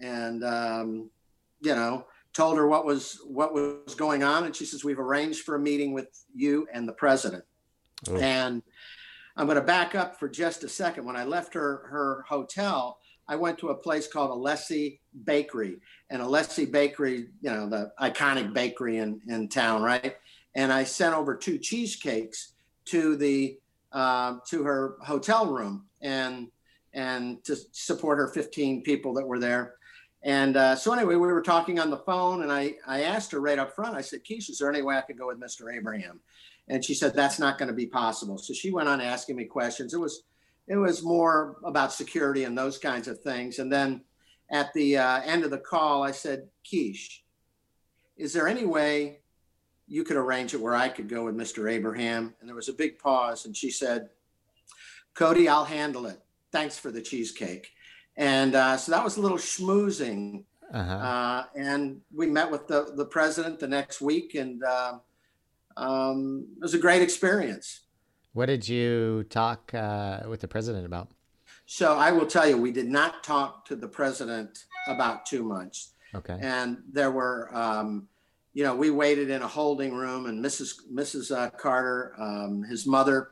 and, 0.00 0.44
um, 0.44 1.10
you 1.60 1.74
know, 1.74 2.06
told 2.38 2.56
her 2.56 2.66
what 2.66 2.86
was 2.86 3.20
what 3.26 3.52
was 3.52 3.94
going 3.96 4.22
on 4.22 4.44
and 4.44 4.54
she 4.54 4.64
says 4.64 4.84
we've 4.84 5.00
arranged 5.00 5.40
for 5.44 5.56
a 5.56 5.58
meeting 5.58 5.92
with 5.92 6.08
you 6.34 6.66
and 6.72 6.88
the 6.88 6.92
president 6.92 7.44
Oh. 8.06 8.16
And 8.16 8.62
I'm 9.36 9.46
going 9.46 9.56
to 9.56 9.62
back 9.62 9.94
up 9.94 10.18
for 10.18 10.28
just 10.28 10.64
a 10.64 10.68
second. 10.68 11.04
When 11.04 11.16
I 11.16 11.24
left 11.24 11.54
her 11.54 11.86
her 11.90 12.24
hotel, 12.28 12.98
I 13.26 13.36
went 13.36 13.58
to 13.58 13.68
a 13.68 13.74
place 13.74 14.06
called 14.06 14.30
Alessi 14.30 15.00
Bakery, 15.24 15.78
and 16.10 16.22
Alessi 16.22 16.70
Bakery, 16.70 17.28
you 17.40 17.50
know, 17.50 17.68
the 17.68 17.92
iconic 18.00 18.52
bakery 18.52 18.98
in 18.98 19.20
in 19.28 19.48
town, 19.48 19.82
right? 19.82 20.16
And 20.54 20.72
I 20.72 20.84
sent 20.84 21.14
over 21.14 21.36
two 21.36 21.58
cheesecakes 21.58 22.52
to 22.86 23.16
the 23.16 23.58
uh, 23.92 24.36
to 24.48 24.64
her 24.64 24.96
hotel 25.02 25.46
room, 25.52 25.86
and 26.00 26.48
and 26.94 27.44
to 27.44 27.56
support 27.72 28.18
her 28.18 28.28
15 28.28 28.82
people 28.82 29.14
that 29.14 29.26
were 29.26 29.38
there. 29.38 29.74
And 30.22 30.56
uh, 30.56 30.74
so 30.74 30.92
anyway, 30.92 31.14
we 31.14 31.28
were 31.28 31.42
talking 31.42 31.78
on 31.78 31.90
the 31.90 31.98
phone, 31.98 32.42
and 32.42 32.52
I 32.52 32.74
I 32.86 33.02
asked 33.02 33.30
her 33.32 33.40
right 33.40 33.58
up 33.58 33.74
front. 33.74 33.96
I 33.96 34.00
said, 34.00 34.24
"Keish, 34.24 34.50
is 34.50 34.58
there 34.58 34.70
any 34.70 34.82
way 34.82 34.96
I 34.96 35.02
could 35.02 35.18
go 35.18 35.28
with 35.28 35.40
Mr. 35.40 35.72
Abraham?" 35.74 36.20
and 36.68 36.84
she 36.84 36.94
said 36.94 37.14
that's 37.14 37.38
not 37.38 37.58
going 37.58 37.68
to 37.68 37.74
be 37.74 37.86
possible. 37.86 38.38
So 38.38 38.52
she 38.52 38.70
went 38.70 38.88
on 38.88 39.00
asking 39.00 39.36
me 39.36 39.44
questions. 39.44 39.94
It 39.94 40.00
was 40.00 40.22
it 40.66 40.76
was 40.76 41.02
more 41.02 41.56
about 41.64 41.92
security 41.92 42.44
and 42.44 42.56
those 42.56 42.76
kinds 42.76 43.08
of 43.08 43.20
things. 43.20 43.58
And 43.58 43.72
then 43.72 44.02
at 44.50 44.72
the 44.74 44.98
uh, 44.98 45.22
end 45.22 45.44
of 45.44 45.50
the 45.50 45.58
call, 45.58 46.02
I 46.02 46.10
said, 46.10 46.48
Keish, 46.62 47.20
is 48.18 48.34
there 48.34 48.46
any 48.46 48.66
way 48.66 49.20
you 49.86 50.04
could 50.04 50.18
arrange 50.18 50.52
it 50.52 50.60
where 50.60 50.74
I 50.74 50.90
could 50.90 51.08
go 51.08 51.24
with 51.24 51.34
Mr. 51.34 51.72
Abraham? 51.72 52.34
And 52.38 52.46
there 52.46 52.54
was 52.54 52.68
a 52.68 52.74
big 52.74 52.98
pause, 52.98 53.46
and 53.46 53.56
she 53.56 53.70
said, 53.70 54.10
Cody, 55.14 55.48
I'll 55.48 55.64
handle 55.64 56.04
it. 56.04 56.20
Thanks 56.52 56.78
for 56.78 56.90
the 56.90 57.00
cheesecake. 57.00 57.70
And 58.18 58.56
uh, 58.56 58.76
so 58.76 58.90
that 58.92 59.04
was 59.04 59.16
a 59.16 59.20
little 59.20 59.38
schmoozing. 59.38 60.42
Uh-huh. 60.74 60.92
Uh, 60.92 61.44
and 61.56 62.00
we 62.12 62.26
met 62.26 62.50
with 62.50 62.66
the, 62.66 62.92
the 62.96 63.06
president 63.06 63.60
the 63.60 63.68
next 63.68 64.00
week, 64.02 64.34
and 64.34 64.62
uh, 64.62 64.98
um, 65.76 66.46
it 66.56 66.62
was 66.62 66.74
a 66.74 66.78
great 66.78 67.00
experience. 67.00 67.86
What 68.32 68.46
did 68.46 68.68
you 68.68 69.24
talk 69.30 69.72
uh, 69.72 70.20
with 70.28 70.40
the 70.40 70.48
president 70.48 70.84
about? 70.84 71.08
So 71.64 71.96
I 71.96 72.10
will 72.10 72.26
tell 72.26 72.46
you, 72.46 72.58
we 72.58 72.72
did 72.72 72.88
not 72.88 73.22
talk 73.22 73.64
to 73.66 73.76
the 73.76 73.88
president 73.88 74.64
about 74.88 75.24
too 75.24 75.44
much. 75.44 75.86
Okay. 76.14 76.38
And 76.40 76.78
there 76.92 77.10
were, 77.10 77.54
um, 77.54 78.08
you 78.52 78.64
know, 78.64 78.74
we 78.74 78.90
waited 78.90 79.30
in 79.30 79.42
a 79.42 79.48
holding 79.48 79.94
room, 79.94 80.26
and 80.26 80.44
Mrs. 80.44 80.72
Mrs. 80.92 81.34
Uh, 81.34 81.50
Carter, 81.50 82.14
um, 82.18 82.64
his 82.64 82.86
mother, 82.86 83.30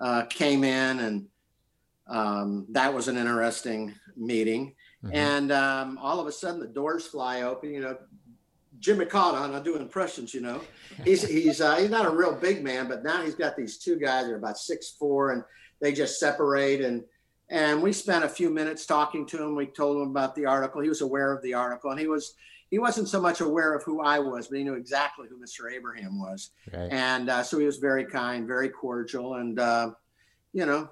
uh, 0.00 0.24
came 0.26 0.64
in, 0.64 1.00
and 1.00 1.26
um, 2.08 2.66
that 2.70 2.92
was 2.92 3.08
an 3.08 3.16
interesting 3.16 3.94
meeting. 4.16 4.74
Mm-hmm. 5.04 5.14
And 5.14 5.52
um, 5.52 5.98
all 6.00 6.20
of 6.20 6.26
a 6.26 6.32
sudden, 6.32 6.60
the 6.60 6.66
doors 6.66 7.06
fly 7.06 7.42
open. 7.42 7.72
You 7.72 7.80
know, 7.80 7.96
Jim 8.80 8.98
McCall, 8.98 9.34
I 9.34 9.62
do 9.62 9.76
impressions. 9.76 10.34
You 10.34 10.40
know, 10.40 10.60
he's 11.04 11.26
he's 11.26 11.60
uh, 11.60 11.76
he's 11.76 11.90
not 11.90 12.06
a 12.06 12.10
real 12.10 12.34
big 12.34 12.64
man, 12.64 12.88
but 12.88 13.04
now 13.04 13.22
he's 13.22 13.34
got 13.34 13.56
these 13.56 13.78
two 13.78 13.96
guys 13.96 14.26
that 14.26 14.32
are 14.32 14.38
about 14.38 14.58
six 14.58 14.90
four, 14.90 15.32
and 15.32 15.44
they 15.80 15.92
just 15.92 16.18
separate 16.18 16.80
and. 16.80 17.04
And 17.50 17.82
we 17.82 17.94
spent 17.94 18.26
a 18.26 18.28
few 18.28 18.50
minutes 18.50 18.84
talking 18.84 19.24
to 19.28 19.42
him. 19.42 19.56
We 19.56 19.64
told 19.64 19.96
him 19.96 20.10
about 20.10 20.34
the 20.34 20.44
article. 20.44 20.82
He 20.82 20.90
was 20.90 21.00
aware 21.00 21.32
of 21.32 21.42
the 21.42 21.54
article, 21.54 21.90
and 21.90 21.98
he 21.98 22.06
was 22.06 22.34
he 22.70 22.78
wasn't 22.78 23.08
so 23.08 23.20
much 23.20 23.40
aware 23.40 23.74
of 23.74 23.82
who 23.84 24.02
I 24.02 24.18
was, 24.18 24.48
but 24.48 24.58
he 24.58 24.64
knew 24.64 24.74
exactly 24.74 25.26
who 25.28 25.38
Mr. 25.38 25.72
Abraham 25.72 26.20
was. 26.20 26.50
Right. 26.70 26.92
And 26.92 27.30
uh, 27.30 27.42
so 27.42 27.58
he 27.58 27.64
was 27.64 27.78
very 27.78 28.04
kind, 28.04 28.46
very 28.46 28.68
cordial, 28.68 29.36
and 29.36 29.58
uh, 29.58 29.92
you 30.52 30.66
know, 30.66 30.90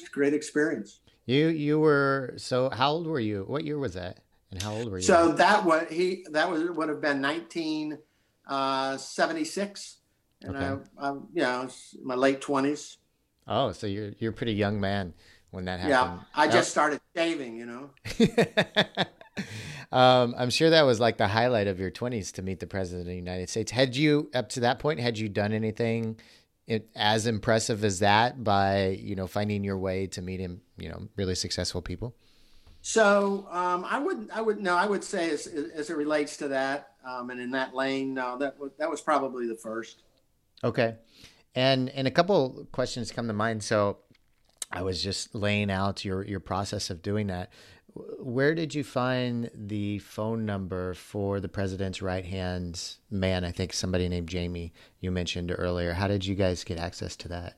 just 0.00 0.12
great 0.12 0.34
experience. 0.34 1.00
You 1.26 1.48
you 1.48 1.78
were 1.78 2.32
so 2.36 2.70
how 2.70 2.92
old 2.92 3.06
were 3.06 3.20
you? 3.20 3.44
What 3.46 3.64
year 3.64 3.78
was 3.78 3.94
that? 3.94 4.20
And 4.50 4.60
how 4.62 4.72
old 4.72 4.90
were 4.90 4.98
you? 4.98 5.04
So 5.04 5.32
that 5.32 5.64
what 5.64 5.92
he 5.92 6.26
that 6.30 6.50
was 6.50 6.68
would 6.70 6.88
have 6.88 7.00
been 7.00 7.22
1976, 7.22 9.96
uh, 10.42 10.46
and 10.46 10.56
okay. 10.56 10.82
I, 10.98 11.08
I 11.08 11.12
you 11.12 11.42
know 11.42 11.68
my 12.02 12.16
late 12.16 12.40
20s. 12.40 12.96
Oh, 13.46 13.70
so 13.72 13.86
you're 13.86 14.12
you're 14.18 14.32
a 14.32 14.34
pretty 14.34 14.54
young 14.54 14.80
man 14.80 15.14
when 15.50 15.66
that 15.66 15.80
happened. 15.80 16.20
Yeah, 16.20 16.26
I 16.34 16.48
just 16.48 16.70
started 16.70 17.00
shaving, 17.16 17.56
you 17.56 17.66
know. 17.66 17.90
um, 19.92 20.34
I'm 20.38 20.50
sure 20.50 20.70
that 20.70 20.82
was 20.82 21.00
like 21.00 21.18
the 21.18 21.28
highlight 21.28 21.66
of 21.66 21.78
your 21.78 21.90
20s 21.90 22.32
to 22.34 22.42
meet 22.42 22.60
the 22.60 22.66
president 22.66 23.02
of 23.02 23.06
the 23.08 23.16
United 23.16 23.48
States. 23.48 23.72
Had 23.72 23.96
you 23.96 24.30
up 24.34 24.48
to 24.50 24.60
that 24.60 24.78
point 24.78 25.00
had 25.00 25.18
you 25.18 25.28
done 25.28 25.52
anything 25.52 26.18
as 26.94 27.26
impressive 27.26 27.84
as 27.84 27.98
that 28.00 28.42
by 28.42 28.88
you 29.00 29.14
know 29.16 29.26
finding 29.26 29.64
your 29.64 29.78
way 29.78 30.06
to 30.08 30.22
meet 30.22 30.40
him? 30.40 30.60
You 30.76 30.90
know, 30.90 31.08
really 31.16 31.34
successful 31.34 31.82
people. 31.82 32.14
So 32.82 33.46
um, 33.50 33.84
I 33.84 33.98
would 33.98 34.30
I 34.32 34.40
would 34.40 34.60
no 34.60 34.74
I 34.74 34.86
would 34.86 35.04
say 35.04 35.30
as, 35.30 35.46
as 35.46 35.90
it 35.90 35.96
relates 35.96 36.36
to 36.38 36.48
that 36.48 36.92
um, 37.06 37.30
and 37.30 37.40
in 37.40 37.50
that 37.50 37.74
lane 37.74 38.14
no 38.14 38.38
that 38.38 38.56
that 38.78 38.90
was 38.90 39.00
probably 39.00 39.46
the 39.46 39.56
first. 39.56 40.02
Okay, 40.64 40.96
and 41.54 41.90
and 41.90 42.06
a 42.06 42.10
couple 42.10 42.66
questions 42.72 43.12
come 43.12 43.26
to 43.26 43.32
mind. 43.32 43.62
So 43.62 43.98
I 44.72 44.82
was 44.82 45.02
just 45.02 45.34
laying 45.34 45.70
out 45.70 46.04
your 46.04 46.24
your 46.24 46.40
process 46.40 46.90
of 46.90 47.02
doing 47.02 47.26
that. 47.26 47.52
Where 47.94 48.54
did 48.54 48.74
you 48.74 48.84
find 48.84 49.50
the 49.54 49.98
phone 49.98 50.46
number 50.46 50.94
for 50.94 51.40
the 51.40 51.48
president's 51.48 52.02
right 52.02 52.24
hand 52.24 52.96
man? 53.10 53.44
I 53.44 53.50
think 53.50 53.72
somebody 53.72 54.08
named 54.08 54.28
Jamie 54.28 54.72
you 55.00 55.10
mentioned 55.10 55.52
earlier. 55.56 55.92
How 55.92 56.06
did 56.06 56.24
you 56.24 56.34
guys 56.34 56.62
get 56.64 56.78
access 56.78 57.16
to 57.16 57.28
that? 57.28 57.56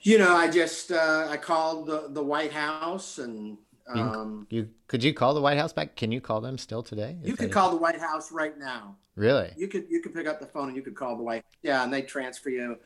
You 0.00 0.18
know, 0.18 0.34
I 0.34 0.48
just 0.48 0.92
uh, 0.92 1.26
I 1.28 1.36
called 1.36 1.86
the, 1.86 2.06
the 2.08 2.22
White 2.22 2.52
House 2.52 3.18
and 3.18 3.58
um, 3.88 4.46
you, 4.50 4.60
you, 4.60 4.68
could 4.86 5.02
you 5.02 5.12
call 5.12 5.34
the 5.34 5.40
White 5.40 5.58
House 5.58 5.72
back? 5.72 5.96
Can 5.96 6.12
you 6.12 6.20
call 6.20 6.40
them 6.40 6.58
still 6.58 6.82
today? 6.82 7.16
you 7.22 7.36
could 7.36 7.50
call 7.50 7.70
the 7.70 7.76
White 7.76 7.98
House 7.98 8.30
right 8.30 8.56
now. 8.58 8.96
Really? 9.16 9.52
You 9.56 9.68
could 9.68 9.86
you 9.88 10.00
could 10.00 10.14
pick 10.14 10.26
up 10.26 10.40
the 10.40 10.46
phone 10.46 10.68
and 10.68 10.76
you 10.76 10.82
could 10.82 10.94
call 10.94 11.16
the 11.16 11.22
White. 11.22 11.44
Yeah, 11.62 11.82
and 11.82 11.92
they 11.92 12.02
transfer 12.02 12.50
you 12.50 12.78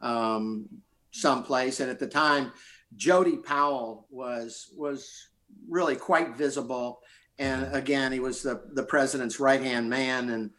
um, 0.00 0.68
someplace. 1.10 1.80
And 1.80 1.90
at 1.90 1.98
the 1.98 2.06
time, 2.06 2.52
Jody 2.94 3.36
Powell 3.36 4.06
was 4.10 4.72
was 4.76 5.28
really 5.68 5.96
quite 5.96 6.36
visible. 6.36 7.00
And 7.38 7.74
again, 7.74 8.12
he 8.12 8.20
was 8.20 8.42
the 8.42 8.62
the 8.74 8.84
president's 8.84 9.40
right 9.40 9.60
hand 9.60 9.90
man. 9.90 10.30
And 10.30 10.50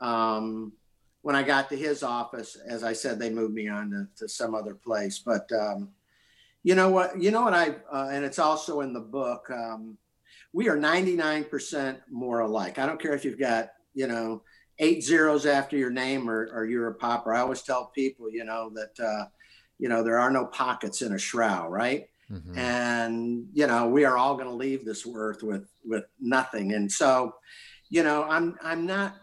um, 0.00 0.72
when 1.22 1.36
I 1.36 1.42
got 1.42 1.68
to 1.70 1.76
his 1.76 2.02
office, 2.02 2.56
as 2.56 2.82
I 2.84 2.92
said, 2.92 3.18
they 3.18 3.30
moved 3.30 3.54
me 3.54 3.68
on 3.68 3.90
to, 3.90 4.08
to 4.16 4.28
some 4.28 4.54
other 4.54 4.74
place. 4.74 5.18
But 5.18 5.50
um, 5.52 5.90
you 6.62 6.74
know 6.74 6.90
what? 6.90 7.20
You 7.20 7.30
know 7.30 7.42
what 7.42 7.54
I 7.54 7.76
uh, 7.92 8.08
and 8.12 8.24
it's 8.24 8.38
also 8.38 8.80
in 8.80 8.92
the 8.92 9.00
book. 9.00 9.50
Um, 9.50 9.98
we 10.54 10.68
are 10.68 10.76
99% 10.76 11.98
more 12.10 12.40
alike. 12.40 12.78
I 12.78 12.84
don't 12.84 13.00
care 13.00 13.14
if 13.14 13.24
you've 13.24 13.38
got 13.38 13.70
you 13.94 14.06
know 14.06 14.42
eight 14.78 15.02
zeros 15.02 15.46
after 15.46 15.76
your 15.76 15.90
name 15.90 16.28
or, 16.28 16.50
or 16.52 16.64
you're 16.64 16.88
a 16.88 16.94
pauper. 16.94 17.32
I 17.32 17.40
always 17.40 17.62
tell 17.62 17.86
people, 17.94 18.30
you 18.30 18.44
know, 18.44 18.70
that 18.74 19.04
uh, 19.04 19.26
you 19.82 19.88
know 19.88 20.04
there 20.04 20.20
are 20.20 20.30
no 20.30 20.46
pockets 20.46 21.02
in 21.02 21.12
a 21.12 21.18
shroud 21.18 21.72
right? 21.72 22.06
Mm-hmm. 22.30 22.56
and 22.56 23.48
you 23.52 23.66
know 23.66 23.88
we 23.88 24.04
are 24.04 24.16
all 24.16 24.36
going 24.36 24.46
to 24.46 24.54
leave 24.54 24.84
this 24.84 25.06
earth 25.12 25.42
with 25.42 25.68
with 25.84 26.04
nothing. 26.20 26.72
And 26.72 26.90
so 26.90 27.34
you 27.90 28.04
know 28.04 28.22
i'm 28.22 28.56
i'm 28.62 28.86
not 28.86 29.16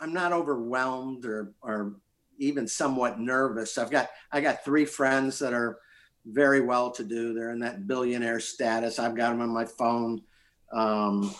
i'm 0.00 0.14
not 0.14 0.32
overwhelmed 0.32 1.26
or 1.26 1.52
or 1.60 1.96
even 2.38 2.66
somewhat 2.66 3.20
nervous. 3.20 3.76
I've 3.76 3.90
got 3.90 4.08
i 4.32 4.40
got 4.40 4.64
three 4.64 4.86
friends 4.86 5.38
that 5.40 5.52
are 5.52 5.78
very 6.24 6.62
well 6.62 6.90
to 6.92 7.04
do. 7.04 7.34
They're 7.34 7.52
in 7.52 7.60
that 7.60 7.86
billionaire 7.86 8.40
status. 8.40 8.98
I've 8.98 9.14
got 9.14 9.30
them 9.30 9.42
on 9.42 9.50
my 9.50 9.66
phone 9.66 10.22
um, 10.72 11.32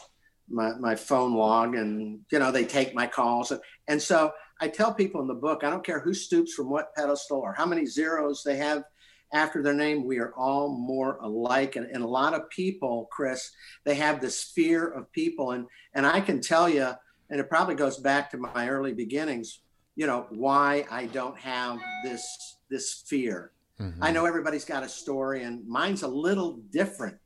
my, 0.49 0.75
my 0.79 0.95
phone 0.95 1.35
log 1.35 1.75
and 1.75 2.21
you 2.31 2.39
know 2.39 2.53
they 2.53 2.65
take 2.65 2.95
my 2.95 3.07
calls. 3.07 3.51
And, 3.51 3.61
and 3.89 4.03
so 4.03 4.33
I 4.61 4.69
tell 4.69 4.95
people 4.95 5.21
in 5.21 5.27
the 5.27 5.35
book, 5.35 5.65
I 5.65 5.71
don't 5.71 5.85
care 5.85 6.01
who 6.01 6.15
stoops 6.15 6.55
from 6.55 6.71
what 6.71 6.95
pedestal 6.95 7.39
or 7.39 7.53
how 7.53 7.67
many 7.67 7.87
zeros 7.87 8.43
they 8.43 8.57
have 8.57 8.85
after 9.33 9.63
their 9.63 9.75
name, 9.75 10.05
we 10.05 10.19
are 10.19 10.33
all 10.37 10.77
more 10.77 11.17
alike. 11.17 11.77
And, 11.77 11.87
and 11.87 12.03
a 12.03 12.09
lot 12.09 12.35
of 12.35 12.49
people, 12.51 13.09
Chris, 13.11 13.51
they 13.85 13.95
have 13.97 14.21
this 14.21 14.43
fear 14.43 14.87
of 14.89 15.11
people. 15.13 15.53
And, 15.53 15.67
and 15.95 16.07
I 16.07 16.21
can 16.21 16.41
tell 16.41 16.69
you, 16.69 16.91
and 17.31 17.41
it 17.41 17.49
probably 17.49 17.75
goes 17.75 17.99
back 17.99 18.31
to 18.31 18.39
my 18.39 18.69
early 18.69 18.93
beginnings, 18.93 19.61
you 19.97 20.07
know, 20.07 20.27
why 20.31 20.87
I 20.91 21.07
don't 21.07 21.37
have 21.39 21.79
this, 22.05 22.57
this 22.71 23.05
fear. 23.07 23.53
Mm-hmm. 23.81 24.03
I 24.03 24.11
know 24.11 24.27
everybody's 24.27 24.65
got 24.65 24.85
a 24.85 24.89
story 24.89 25.43
and 25.43 25.67
mine's 25.67 26.03
a 26.03 26.09
little 26.09 26.59
different 26.71 27.17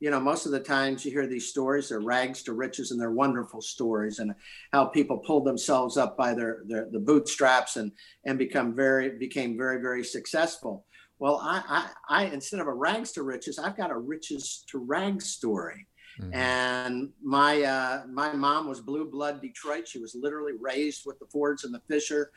you 0.00 0.10
know, 0.10 0.18
most 0.18 0.46
of 0.46 0.52
the 0.52 0.60
times 0.60 1.04
you 1.04 1.10
hear 1.10 1.26
these 1.26 1.48
stories, 1.48 1.90
they're 1.90 2.00
rags 2.00 2.42
to 2.44 2.54
riches 2.54 2.90
and 2.90 3.00
they're 3.00 3.10
wonderful 3.10 3.60
stories 3.60 4.18
and 4.18 4.34
how 4.72 4.86
people 4.86 5.18
pulled 5.18 5.44
themselves 5.44 5.98
up 5.98 6.16
by 6.16 6.32
their, 6.34 6.62
their 6.66 6.88
the 6.90 6.98
bootstraps 6.98 7.76
and 7.76 7.92
and 8.24 8.38
become 8.38 8.74
very 8.74 9.10
became 9.10 9.56
very, 9.56 9.80
very 9.80 10.02
successful. 10.02 10.86
Well, 11.18 11.38
I, 11.42 11.90
I, 12.08 12.22
I 12.22 12.24
instead 12.24 12.60
of 12.60 12.66
a 12.66 12.72
rags 12.72 13.12
to 13.12 13.22
riches, 13.22 13.58
I've 13.58 13.76
got 13.76 13.90
a 13.90 13.96
riches 13.96 14.64
to 14.68 14.78
rags 14.78 15.26
story. 15.26 15.86
Mm-hmm. 16.18 16.34
And 16.34 17.10
my 17.22 17.62
uh, 17.62 18.02
my 18.10 18.32
mom 18.32 18.68
was 18.68 18.80
blue 18.80 19.10
blood 19.10 19.40
Detroit. 19.42 19.86
She 19.86 19.98
was 19.98 20.14
literally 20.14 20.54
raised 20.58 21.02
with 21.04 21.18
the 21.18 21.26
Fords 21.26 21.64
and 21.64 21.74
the 21.74 21.82
Fisher 21.88 22.32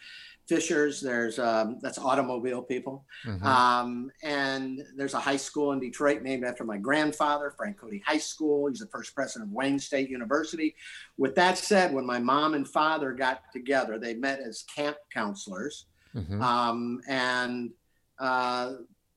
Fishers. 0.47 0.99
There's 0.99 1.39
um, 1.39 1.79
that's 1.81 1.97
automobile 1.97 2.61
people, 2.61 3.05
mm-hmm. 3.25 3.45
um, 3.45 4.11
and 4.21 4.81
there's 4.95 5.13
a 5.13 5.19
high 5.19 5.37
school 5.37 5.71
in 5.71 5.79
Detroit 5.79 6.21
named 6.21 6.43
after 6.43 6.63
my 6.63 6.77
grandfather, 6.77 7.53
Frank 7.55 7.77
Cody 7.77 8.03
High 8.05 8.17
School. 8.17 8.67
He's 8.67 8.79
the 8.79 8.87
first 8.87 9.15
president 9.15 9.49
of 9.49 9.53
Wayne 9.53 9.79
State 9.79 10.09
University. 10.09 10.75
With 11.17 11.35
that 11.35 11.57
said, 11.57 11.93
when 11.93 12.05
my 12.05 12.19
mom 12.19 12.53
and 12.55 12.67
father 12.67 13.13
got 13.13 13.43
together, 13.53 13.97
they 13.97 14.15
met 14.15 14.39
as 14.39 14.63
camp 14.63 14.97
counselors, 15.13 15.85
mm-hmm. 16.13 16.41
um, 16.41 17.01
and 17.07 17.71
uh, 18.19 18.73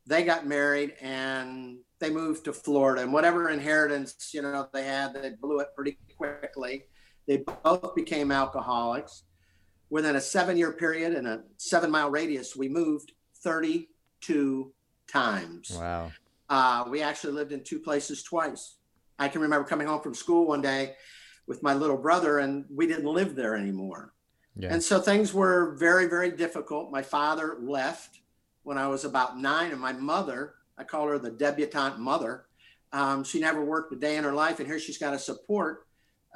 they 0.06 0.22
got 0.22 0.46
married 0.46 0.94
and 1.00 1.78
they 1.98 2.10
moved 2.10 2.44
to 2.44 2.52
Florida. 2.52 3.02
And 3.02 3.12
whatever 3.12 3.50
inheritance 3.50 4.30
you 4.32 4.42
know 4.42 4.68
they 4.72 4.84
had, 4.84 5.14
they 5.14 5.30
blew 5.30 5.60
it 5.60 5.68
pretty 5.74 5.98
quickly. 6.16 6.84
They 7.26 7.38
both 7.64 7.94
became 7.94 8.30
alcoholics 8.30 9.24
within 9.90 10.16
a 10.16 10.20
seven 10.20 10.56
year 10.56 10.72
period 10.72 11.14
and 11.14 11.26
a 11.26 11.42
seven 11.56 11.90
mile 11.90 12.10
radius, 12.10 12.56
we 12.56 12.68
moved 12.68 13.12
32 13.42 14.72
times. 15.08 15.70
Wow. 15.78 16.12
Uh, 16.48 16.84
we 16.88 17.02
actually 17.02 17.32
lived 17.32 17.52
in 17.52 17.62
two 17.62 17.78
places 17.78 18.22
twice. 18.22 18.76
I 19.18 19.28
can 19.28 19.40
remember 19.40 19.66
coming 19.66 19.86
home 19.86 20.00
from 20.00 20.14
school 20.14 20.46
one 20.46 20.62
day 20.62 20.94
with 21.46 21.62
my 21.62 21.74
little 21.74 21.96
brother, 21.96 22.38
and 22.38 22.64
we 22.70 22.86
didn't 22.86 23.06
live 23.06 23.34
there 23.34 23.56
anymore. 23.56 24.12
Yeah. 24.56 24.72
And 24.72 24.82
so 24.82 25.00
things 25.00 25.32
were 25.32 25.76
very, 25.78 26.06
very 26.06 26.30
difficult. 26.30 26.90
My 26.90 27.02
father 27.02 27.56
left 27.60 28.20
when 28.62 28.78
I 28.78 28.88
was 28.88 29.04
about 29.04 29.38
nine, 29.38 29.70
and 29.70 29.80
my 29.80 29.92
mother, 29.92 30.54
I 30.76 30.84
call 30.84 31.06
her 31.08 31.18
the 31.18 31.30
debutante 31.30 31.98
mother, 31.98 32.46
um, 32.92 33.24
she 33.24 33.40
never 33.40 33.64
worked 33.64 33.92
a 33.92 33.96
day 33.96 34.16
in 34.16 34.24
her 34.24 34.32
life, 34.32 34.58
and 34.58 34.68
here 34.68 34.78
she's 34.78 34.98
got 34.98 35.10
to 35.10 35.18
support 35.18 35.85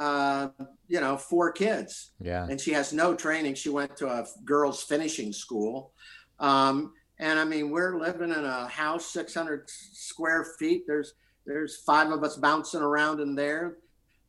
uh, 0.00 0.48
you 0.88 0.98
know, 0.98 1.16
four 1.16 1.52
kids. 1.52 2.12
Yeah. 2.20 2.46
And 2.48 2.58
she 2.58 2.72
has 2.72 2.92
no 2.92 3.14
training. 3.14 3.54
She 3.54 3.68
went 3.68 3.96
to 3.98 4.08
a 4.08 4.26
girls' 4.44 4.82
finishing 4.82 5.30
school. 5.30 5.92
Um, 6.38 6.94
and 7.18 7.38
I 7.38 7.44
mean, 7.44 7.70
we're 7.70 8.00
living 8.00 8.30
in 8.30 8.44
a 8.44 8.66
house 8.66 9.04
600 9.12 9.68
square 9.68 10.46
feet. 10.58 10.84
There's 10.86 11.12
there's 11.46 11.82
five 11.82 12.10
of 12.10 12.24
us 12.24 12.36
bouncing 12.36 12.80
around 12.80 13.20
in 13.20 13.34
there. 13.34 13.76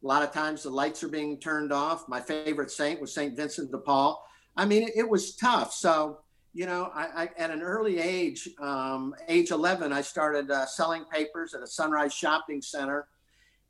A 0.04 0.08
lot 0.08 0.24
of 0.24 0.32
times 0.32 0.64
the 0.64 0.70
lights 0.70 1.04
are 1.04 1.10
being 1.10 1.40
turned 1.40 1.72
off. 1.72 2.08
My 2.10 2.20
favorite 2.20 2.72
saint 2.72 3.00
was 3.00 3.14
Saint 3.14 3.38
Vincent 3.38 3.72
de 3.72 3.78
Paul. 3.78 4.22
I 4.58 4.66
mean, 4.66 4.84
it, 4.84 4.94
it 4.96 5.10
was 5.10 5.36
tough. 5.36 5.74
So 5.74 6.20
you 6.54 6.66
know, 6.66 6.92
I, 6.94 7.24
I, 7.24 7.30
at 7.38 7.50
an 7.50 7.62
early 7.62 7.98
age, 8.00 8.50
um, 8.60 9.16
age 9.30 9.52
11, 9.52 9.94
I 9.94 10.02
started 10.02 10.52
uh, 10.52 10.66
selling 10.66 11.06
papers 11.06 11.54
at 11.54 11.64
a 11.64 11.68
Sunrise 11.68 12.14
Shopping 12.14 12.62
Center, 12.62 13.08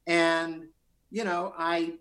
and 0.08 0.64
you 1.12 1.24
know, 1.24 1.54
I 1.58 1.94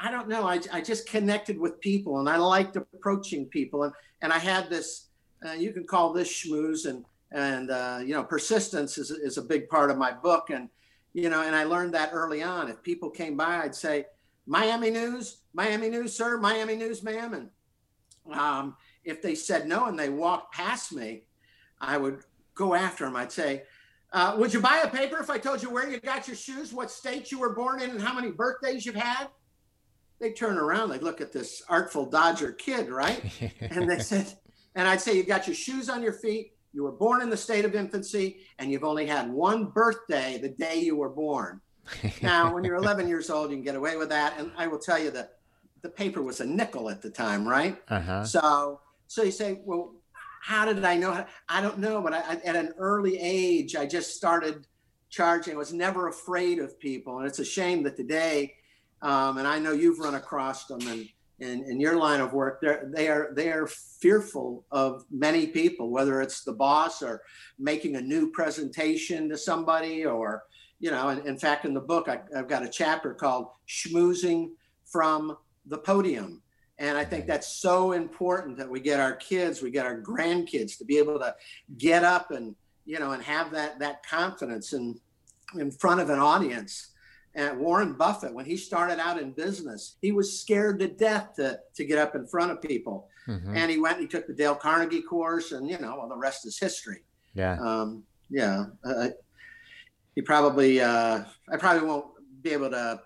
I 0.00 0.10
don't 0.10 0.28
know. 0.28 0.46
I, 0.46 0.60
I 0.72 0.80
just 0.80 1.08
connected 1.08 1.58
with 1.58 1.80
people 1.80 2.18
and 2.18 2.28
I 2.28 2.36
liked 2.36 2.76
approaching 2.76 3.46
people. 3.46 3.84
And, 3.84 3.92
and 4.22 4.32
I 4.32 4.38
had 4.38 4.68
this, 4.68 5.06
uh, 5.46 5.52
you 5.52 5.72
can 5.72 5.86
call 5.86 6.12
this 6.12 6.28
schmooze 6.28 6.86
and, 6.86 7.04
and, 7.32 7.70
uh, 7.70 8.00
you 8.04 8.12
know, 8.14 8.24
persistence 8.24 8.98
is, 8.98 9.10
is 9.10 9.38
a 9.38 9.42
big 9.42 9.68
part 9.68 9.90
of 9.90 9.96
my 9.96 10.12
book. 10.12 10.50
And, 10.50 10.68
you 11.12 11.30
know, 11.30 11.42
and 11.42 11.54
I 11.54 11.64
learned 11.64 11.94
that 11.94 12.10
early 12.12 12.42
on. 12.42 12.68
If 12.68 12.82
people 12.82 13.08
came 13.08 13.36
by, 13.36 13.62
I'd 13.62 13.74
say, 13.74 14.06
Miami 14.46 14.90
news, 14.90 15.38
Miami 15.54 15.88
news, 15.88 16.14
sir, 16.14 16.38
Miami 16.38 16.76
news, 16.76 17.02
ma'am. 17.02 17.32
And 17.34 18.38
um, 18.38 18.76
if 19.04 19.22
they 19.22 19.34
said 19.34 19.66
no 19.66 19.86
and 19.86 19.98
they 19.98 20.10
walked 20.10 20.54
past 20.54 20.92
me, 20.92 21.22
I 21.80 21.96
would 21.96 22.24
go 22.54 22.74
after 22.74 23.04
them. 23.04 23.16
I'd 23.16 23.32
say, 23.32 23.62
uh, 24.14 24.36
would 24.38 24.54
you 24.54 24.60
buy 24.60 24.80
a 24.84 24.88
paper 24.88 25.18
if 25.18 25.28
I 25.28 25.38
told 25.38 25.60
you 25.60 25.70
where 25.70 25.90
you 25.90 25.98
got 25.98 26.28
your 26.28 26.36
shoes, 26.36 26.72
what 26.72 26.88
state 26.88 27.32
you 27.32 27.40
were 27.40 27.52
born 27.52 27.82
in, 27.82 27.90
and 27.90 28.00
how 28.00 28.14
many 28.14 28.30
birthdays 28.30 28.86
you've 28.86 28.94
had? 28.94 29.26
They 30.20 30.30
turn 30.30 30.56
around, 30.56 30.90
they 30.90 31.00
look 31.00 31.20
at 31.20 31.32
this 31.32 31.64
artful 31.68 32.06
Dodger 32.06 32.52
kid, 32.52 32.88
right? 32.88 33.20
and 33.60 33.90
they 33.90 33.98
said, 33.98 34.32
and 34.76 34.86
I'd 34.86 35.00
say, 35.00 35.16
you 35.16 35.24
got 35.24 35.48
your 35.48 35.56
shoes 35.56 35.90
on 35.90 36.00
your 36.00 36.12
feet, 36.12 36.52
you 36.72 36.84
were 36.84 36.92
born 36.92 37.22
in 37.22 37.28
the 37.28 37.36
state 37.36 37.64
of 37.64 37.74
infancy, 37.74 38.38
and 38.60 38.70
you've 38.70 38.84
only 38.84 39.04
had 39.04 39.28
one 39.28 39.66
birthday 39.66 40.38
the 40.38 40.50
day 40.50 40.78
you 40.78 40.94
were 40.94 41.08
born. 41.08 41.60
now, 42.22 42.54
when 42.54 42.62
you're 42.62 42.76
11 42.76 43.08
years 43.08 43.30
old, 43.30 43.50
you 43.50 43.56
can 43.56 43.64
get 43.64 43.74
away 43.74 43.96
with 43.96 44.10
that. 44.10 44.38
And 44.38 44.52
I 44.56 44.68
will 44.68 44.78
tell 44.78 44.98
you 44.98 45.10
that 45.10 45.38
the 45.82 45.88
paper 45.88 46.22
was 46.22 46.40
a 46.40 46.46
nickel 46.46 46.88
at 46.88 47.02
the 47.02 47.10
time, 47.10 47.46
right? 47.46 47.82
Uh-huh. 47.88 48.24
So, 48.24 48.80
so 49.08 49.24
you 49.24 49.32
say, 49.32 49.60
well, 49.64 49.94
how 50.44 50.66
did 50.66 50.84
I 50.84 50.98
know? 50.98 51.24
I 51.48 51.62
don't 51.62 51.78
know, 51.78 52.02
but 52.02 52.12
I, 52.12 52.34
at 52.44 52.54
an 52.54 52.74
early 52.76 53.18
age, 53.18 53.76
I 53.76 53.86
just 53.86 54.14
started 54.14 54.66
charging. 55.08 55.54
I 55.54 55.56
was 55.56 55.72
never 55.72 56.08
afraid 56.08 56.58
of 56.58 56.78
people, 56.78 57.16
and 57.16 57.26
it's 57.26 57.38
a 57.38 57.44
shame 57.46 57.82
that 57.84 57.96
today, 57.96 58.52
um, 59.00 59.38
and 59.38 59.48
I 59.48 59.58
know 59.58 59.72
you've 59.72 60.00
run 60.00 60.16
across 60.16 60.66
them, 60.66 60.86
and 60.86 61.08
in, 61.38 61.64
in 61.64 61.80
your 61.80 61.96
line 61.96 62.20
of 62.20 62.34
work, 62.34 62.60
they're, 62.60 62.90
they 62.94 63.08
are 63.08 63.32
they 63.32 63.52
are 63.52 63.66
fearful 63.66 64.66
of 64.70 65.06
many 65.10 65.46
people, 65.46 65.88
whether 65.88 66.20
it's 66.20 66.44
the 66.44 66.52
boss 66.52 67.00
or 67.00 67.22
making 67.58 67.96
a 67.96 68.02
new 68.02 68.30
presentation 68.30 69.30
to 69.30 69.38
somebody, 69.38 70.04
or 70.04 70.42
you 70.78 70.90
know. 70.90 71.08
And 71.08 71.26
in 71.26 71.38
fact, 71.38 71.64
in 71.64 71.72
the 71.72 71.80
book, 71.80 72.06
I, 72.06 72.20
I've 72.36 72.48
got 72.48 72.62
a 72.62 72.68
chapter 72.68 73.14
called 73.14 73.46
"Schmoozing 73.66 74.50
from 74.84 75.38
the 75.64 75.78
Podium." 75.78 76.42
And 76.78 76.98
I 76.98 77.04
think 77.04 77.26
that's 77.26 77.60
so 77.60 77.92
important 77.92 78.58
that 78.58 78.68
we 78.68 78.80
get 78.80 79.00
our 79.00 79.14
kids, 79.14 79.62
we 79.62 79.70
get 79.70 79.86
our 79.86 80.00
grandkids 80.00 80.76
to 80.78 80.84
be 80.84 80.98
able 80.98 81.18
to 81.20 81.34
get 81.78 82.02
up 82.02 82.30
and, 82.32 82.56
you 82.84 82.98
know, 82.98 83.12
and 83.12 83.22
have 83.22 83.52
that 83.52 83.78
that 83.78 84.04
confidence 84.06 84.72
in 84.72 84.98
in 85.58 85.70
front 85.70 86.00
of 86.00 86.10
an 86.10 86.18
audience. 86.18 86.90
And 87.36 87.58
Warren 87.58 87.94
Buffett, 87.94 88.32
when 88.32 88.44
he 88.44 88.56
started 88.56 89.00
out 89.00 89.20
in 89.20 89.32
business, 89.32 89.96
he 90.00 90.12
was 90.12 90.40
scared 90.40 90.78
to 90.80 90.88
death 90.88 91.34
to, 91.36 91.58
to 91.74 91.84
get 91.84 91.98
up 91.98 92.14
in 92.14 92.26
front 92.26 92.52
of 92.52 92.62
people. 92.62 93.08
Mm-hmm. 93.26 93.56
And 93.56 93.70
he 93.70 93.80
went, 93.80 93.98
and 93.98 94.02
he 94.02 94.08
took 94.08 94.26
the 94.26 94.34
Dale 94.34 94.54
Carnegie 94.54 95.02
course, 95.02 95.52
and 95.52 95.68
you 95.68 95.78
know, 95.78 95.96
well, 95.98 96.08
the 96.08 96.16
rest 96.16 96.46
is 96.46 96.58
history. 96.58 97.02
Yeah. 97.34 97.58
Um, 97.60 98.04
yeah. 98.30 98.66
Uh, 98.84 99.08
he 100.14 100.22
probably, 100.22 100.80
uh, 100.80 101.24
I 101.52 101.56
probably 101.56 101.88
won't 101.88 102.06
be 102.42 102.50
able 102.50 102.70
to 102.70 103.00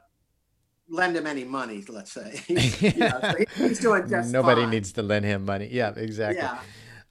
lend 0.89 1.17
him 1.17 1.27
any 1.27 1.45
money, 1.45 1.85
let's 1.89 2.13
say. 2.13 2.37
so 2.47 3.35
he's 3.57 3.81
doing 3.81 4.09
just 4.09 4.33
Nobody 4.33 4.63
fine. 4.63 4.71
needs 4.71 4.93
to 4.93 5.03
lend 5.03 5.25
him 5.25 5.45
money. 5.45 5.69
Yeah, 5.71 5.93
exactly. 5.97 6.43
Yeah. 6.43 6.61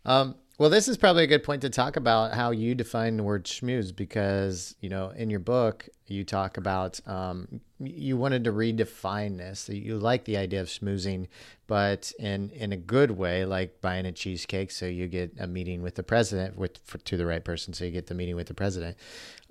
Um, 0.05 0.35
well, 0.59 0.69
this 0.69 0.87
is 0.87 0.97
probably 0.97 1.23
a 1.23 1.27
good 1.27 1.43
point 1.43 1.61
to 1.61 1.69
talk 1.69 1.97
about 1.97 2.33
how 2.33 2.51
you 2.51 2.73
define 2.73 3.17
the 3.17 3.23
word 3.23 3.45
schmooze 3.45 3.95
because, 3.95 4.75
you 4.81 4.89
know, 4.89 5.09
in 5.09 5.29
your 5.29 5.39
book, 5.39 5.87
you 6.09 6.23
talk 6.23 6.57
about 6.57 6.99
um, 7.07 7.61
you 7.79 8.17
wanted 8.17 8.43
to 8.45 8.51
redefine 8.51 9.37
this. 9.37 9.69
You 9.69 9.97
like 9.97 10.25
the 10.25 10.37
idea 10.37 10.61
of 10.61 10.67
schmoozing, 10.67 11.27
but 11.67 12.11
in 12.17 12.49
in 12.51 12.71
a 12.71 12.77
good 12.77 13.11
way, 13.11 13.45
like 13.45 13.81
buying 13.81 14.05
a 14.05 14.11
cheesecake, 14.11 14.71
so 14.71 14.85
you 14.85 15.07
get 15.07 15.33
a 15.39 15.47
meeting 15.47 15.81
with 15.81 15.95
the 15.95 16.03
president 16.03 16.57
with 16.57 16.79
for, 16.85 16.97
to 16.97 17.17
the 17.17 17.25
right 17.25 17.43
person, 17.43 17.73
so 17.73 17.85
you 17.85 17.91
get 17.91 18.07
the 18.07 18.15
meeting 18.15 18.35
with 18.35 18.47
the 18.47 18.53
president, 18.53 18.97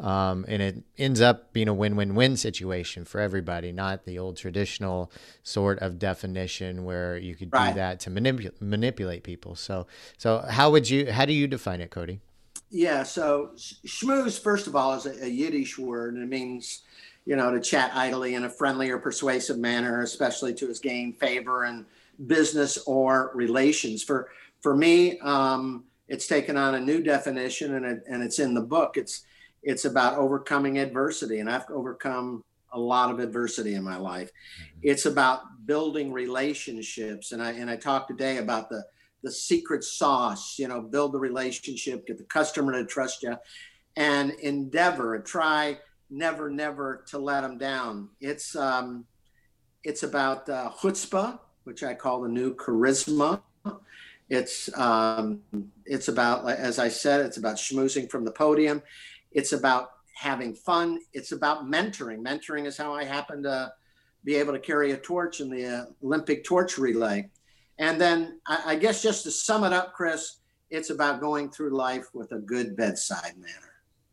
um, 0.00 0.44
and 0.48 0.62
it 0.62 0.82
ends 0.98 1.21
up 1.21 1.52
being 1.52 1.69
a 1.69 1.75
win-win-win 1.75 2.36
situation 2.36 3.04
for 3.04 3.21
everybody, 3.21 3.71
not 3.71 4.04
the 4.04 4.19
old 4.19 4.36
traditional 4.36 5.12
sort 5.42 5.78
of 5.80 5.99
definition 5.99 6.84
where 6.84 7.16
you 7.16 7.34
could 7.34 7.52
right. 7.52 7.69
do 7.69 7.75
that 7.75 8.00
to 8.00 8.10
manipulate 8.10 8.60
manipulate 8.60 9.23
people. 9.23 9.54
So 9.54 9.86
so 10.19 10.38
how 10.38 10.71
would 10.71 10.90
you 10.90 11.12
how 11.12 11.26
do 11.26 11.32
you 11.32 11.47
define 11.47 11.80
it, 11.80 11.90
Cody? 11.90 12.21
Yeah, 12.76 13.04
so 13.04 13.52
schmooze, 13.56 14.39
first 14.39 14.67
of 14.67 14.76
all, 14.76 14.95
is 14.95 15.06
a, 15.06 15.25
a 15.25 15.28
Yiddish 15.28 15.78
word, 15.78 16.15
and 16.15 16.23
it 16.23 16.28
means 16.28 16.82
you 17.26 17.34
know, 17.34 17.50
to 17.50 17.60
chat 17.60 17.91
idly 17.95 18.34
in 18.34 18.45
a 18.45 18.49
friendly 18.49 18.89
or 18.91 18.99
persuasive 18.99 19.58
manner, 19.58 20.02
especially 20.02 20.54
to 20.54 20.69
his 20.69 20.78
gain 20.78 21.12
favor 21.12 21.65
in 21.65 21.84
business 22.26 22.78
or 22.86 23.32
relations. 23.34 24.02
For 24.02 24.28
for 24.60 24.75
me, 24.75 25.19
um, 25.21 25.84
it's 26.08 26.28
taken 26.28 26.56
on 26.56 26.76
a 26.76 26.80
new 26.80 27.02
definition, 27.02 27.75
and 27.75 27.84
it, 27.84 28.02
and 28.08 28.23
it's 28.23 28.39
in 28.39 28.54
the 28.54 28.60
book. 28.60 28.97
It's 28.97 29.25
it's 29.62 29.84
about 29.86 30.19
overcoming 30.19 30.78
adversity, 30.78 31.41
and 31.41 31.50
I've 31.50 31.69
overcome 31.69 32.45
a 32.73 32.78
lot 32.78 33.10
of 33.10 33.19
adversity 33.19 33.75
in 33.75 33.82
my 33.82 33.97
life. 33.97 34.30
Mm-hmm. 34.30 34.80
It's 34.82 35.06
about 35.06 35.67
building 35.67 36.12
relationships, 36.12 37.32
and 37.32 37.43
I 37.43 37.52
and 37.52 37.69
I 37.69 37.76
talked 37.76 38.08
today 38.08 38.36
about 38.36 38.69
the 38.69 38.84
the 39.22 39.32
secret 39.32 39.84
sauce. 39.84 40.58
You 40.58 40.68
know, 40.68 40.80
build 40.80 41.12
the 41.12 41.18
relationship, 41.18 42.06
get 42.06 42.18
the 42.18 42.24
customer 42.24 42.72
to 42.72 42.84
trust 42.84 43.22
you, 43.22 43.36
and 43.96 44.32
endeavor 44.32 45.18
try 45.20 45.78
never, 46.10 46.50
never 46.50 47.04
to 47.08 47.18
let 47.18 47.40
them 47.42 47.58
down. 47.58 48.10
It's 48.20 48.54
um, 48.56 49.06
it's 49.82 50.02
about 50.02 50.48
uh, 50.48 50.70
chutzpah, 50.80 51.38
which 51.64 51.82
I 51.82 51.94
call 51.94 52.22
the 52.22 52.28
new 52.28 52.54
charisma. 52.54 53.42
It's 54.28 54.76
um, 54.76 55.40
it's 55.84 56.08
about, 56.08 56.48
as 56.50 56.78
I 56.78 56.88
said, 56.88 57.20
it's 57.20 57.36
about 57.36 57.56
schmoozing 57.56 58.10
from 58.10 58.24
the 58.24 58.32
podium. 58.32 58.82
It's 59.30 59.52
about 59.52 59.90
having 60.14 60.54
fun. 60.54 60.98
It's 61.12 61.32
about 61.32 61.66
mentoring. 61.66 62.18
Mentoring 62.18 62.66
is 62.66 62.76
how 62.76 62.92
I 62.92 63.04
happen 63.04 63.42
to 63.44 63.72
be 64.24 64.34
able 64.34 64.52
to 64.52 64.58
carry 64.58 64.90
a 64.92 64.96
torch 64.96 65.40
in 65.40 65.48
the 65.48 65.94
Olympic 66.02 66.42
torch 66.42 66.78
relay. 66.78 67.30
And 67.78 68.00
then 68.00 68.41
I, 68.47 68.62
I 68.67 68.76
guess 68.76 69.02
just 69.02 69.25
to 69.25 69.30
sum 69.30 69.65
it 69.65 69.73
up, 69.73 69.93
Chris, 69.93 70.39
it's 70.71 70.91
about 70.91 71.21
going 71.21 71.50
through 71.50 71.76
life 71.76 72.06
with 72.15 72.32
a 72.32 72.39
good 72.39 72.76
bedside 72.76 73.36
manner. 73.36 73.67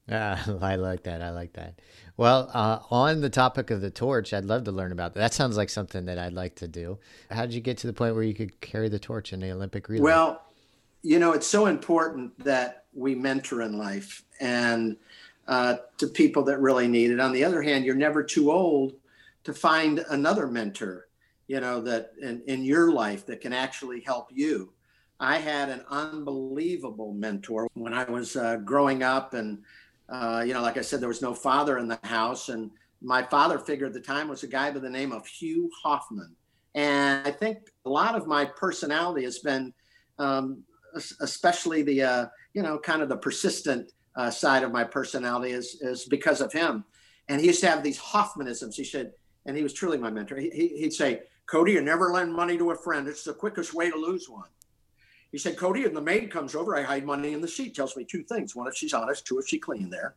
Yeah, 0.07 0.43
I 0.61 0.75
like 0.75 1.03
that. 1.03 1.21
I 1.21 1.31
like 1.31 1.53
that. 1.53 1.79
Well, 2.17 2.49
uh, 2.53 2.79
on 2.91 3.21
the 3.21 3.29
topic 3.29 3.71
of 3.71 3.81
the 3.81 3.89
torch, 3.89 4.33
I'd 4.33 4.45
love 4.45 4.65
to 4.65 4.71
learn 4.71 4.91
about 4.91 5.13
that. 5.13 5.19
That 5.19 5.33
sounds 5.33 5.57
like 5.57 5.69
something 5.69 6.05
that 6.05 6.19
I'd 6.19 6.33
like 6.33 6.55
to 6.55 6.67
do. 6.67 6.99
How 7.31 7.41
did 7.41 7.53
you 7.53 7.61
get 7.61 7.77
to 7.79 7.87
the 7.87 7.93
point 7.93 8.15
where 8.15 8.23
you 8.23 8.33
could 8.33 8.59
carry 8.61 8.89
the 8.89 8.99
torch 8.99 9.33
in 9.33 9.39
the 9.39 9.51
Olympic 9.51 9.89
relay? 9.89 10.03
Well, 10.03 10.43
you 11.01 11.19
know, 11.19 11.33
it's 11.33 11.47
so 11.47 11.65
important 11.65 12.37
that 12.43 12.85
we 12.93 13.15
mentor 13.15 13.61
in 13.61 13.77
life 13.77 14.23
and 14.39 14.97
uh, 15.47 15.77
to 15.97 16.07
people 16.07 16.43
that 16.43 16.59
really 16.59 16.87
need 16.87 17.11
it. 17.11 17.19
On 17.19 17.33
the 17.33 17.43
other 17.43 17.61
hand, 17.61 17.83
you're 17.85 17.95
never 17.95 18.23
too 18.23 18.51
old 18.51 18.93
to 19.43 19.53
find 19.53 20.05
another 20.09 20.47
mentor, 20.47 21.07
you 21.47 21.59
know, 21.59 21.81
that 21.81 22.11
in, 22.21 22.41
in 22.47 22.63
your 22.63 22.91
life 22.91 23.25
that 23.25 23.41
can 23.41 23.53
actually 23.53 24.01
help 24.01 24.29
you. 24.31 24.73
I 25.19 25.37
had 25.37 25.69
an 25.69 25.85
unbelievable 25.89 27.13
mentor 27.13 27.67
when 27.75 27.93
I 27.93 28.03
was 28.03 28.35
uh, 28.35 28.57
growing 28.57 29.03
up 29.03 29.33
and 29.33 29.63
uh, 30.09 30.43
you 30.45 30.53
know, 30.53 30.61
like 30.61 30.77
I 30.77 30.81
said, 30.81 30.99
there 31.01 31.07
was 31.07 31.21
no 31.21 31.33
father 31.33 31.77
in 31.77 31.87
the 31.87 31.99
house. 32.03 32.49
And 32.49 32.71
my 33.01 33.23
father 33.23 33.57
figure 33.57 33.87
at 33.87 33.93
the 33.93 33.99
time 33.99 34.27
was 34.27 34.43
a 34.43 34.47
guy 34.47 34.71
by 34.71 34.79
the 34.79 34.89
name 34.89 35.11
of 35.11 35.25
Hugh 35.25 35.69
Hoffman. 35.81 36.35
And 36.75 37.27
I 37.27 37.31
think 37.31 37.69
a 37.85 37.89
lot 37.89 38.15
of 38.15 38.27
my 38.27 38.45
personality 38.45 39.23
has 39.23 39.39
been, 39.39 39.73
um, 40.19 40.63
especially 41.21 41.83
the, 41.83 42.03
uh, 42.03 42.25
you 42.53 42.61
know, 42.61 42.77
kind 42.79 43.01
of 43.01 43.09
the 43.09 43.17
persistent 43.17 43.91
uh, 44.15 44.29
side 44.29 44.63
of 44.63 44.71
my 44.71 44.83
personality 44.83 45.51
is, 45.51 45.79
is 45.81 46.05
because 46.05 46.41
of 46.41 46.51
him. 46.51 46.83
And 47.29 47.39
he 47.39 47.47
used 47.47 47.61
to 47.61 47.69
have 47.69 47.83
these 47.83 47.99
Hoffmanisms. 47.99 48.75
He 48.75 48.83
said, 48.83 49.13
and 49.45 49.55
he 49.55 49.63
was 49.63 49.73
truly 49.73 49.97
my 49.97 50.11
mentor. 50.11 50.37
He, 50.37 50.49
he'd 50.49 50.93
say, 50.93 51.21
Cody, 51.45 51.73
you 51.73 51.81
never 51.81 52.11
lend 52.11 52.33
money 52.33 52.57
to 52.57 52.71
a 52.71 52.75
friend. 52.75 53.07
It's 53.07 53.23
the 53.23 53.33
quickest 53.33 53.73
way 53.73 53.89
to 53.89 53.97
lose 53.97 54.29
one. 54.29 54.47
He 55.31 55.37
said, 55.37 55.57
Cody, 55.57 55.83
and 55.85 55.95
the 55.95 56.01
maid 56.01 56.31
comes 56.31 56.55
over. 56.55 56.75
I 56.75 56.83
hide 56.83 57.05
money 57.05 57.33
in 57.33 57.41
the 57.41 57.47
seat. 57.47 57.75
Tells 57.75 57.97
me 57.97 58.05
two 58.05 58.23
things. 58.23 58.55
One, 58.55 58.67
if 58.67 58.75
she's 58.75 58.93
honest. 58.93 59.25
Two, 59.25 59.39
if 59.39 59.47
she 59.47 59.59
clean 59.59 59.89
there. 59.89 60.15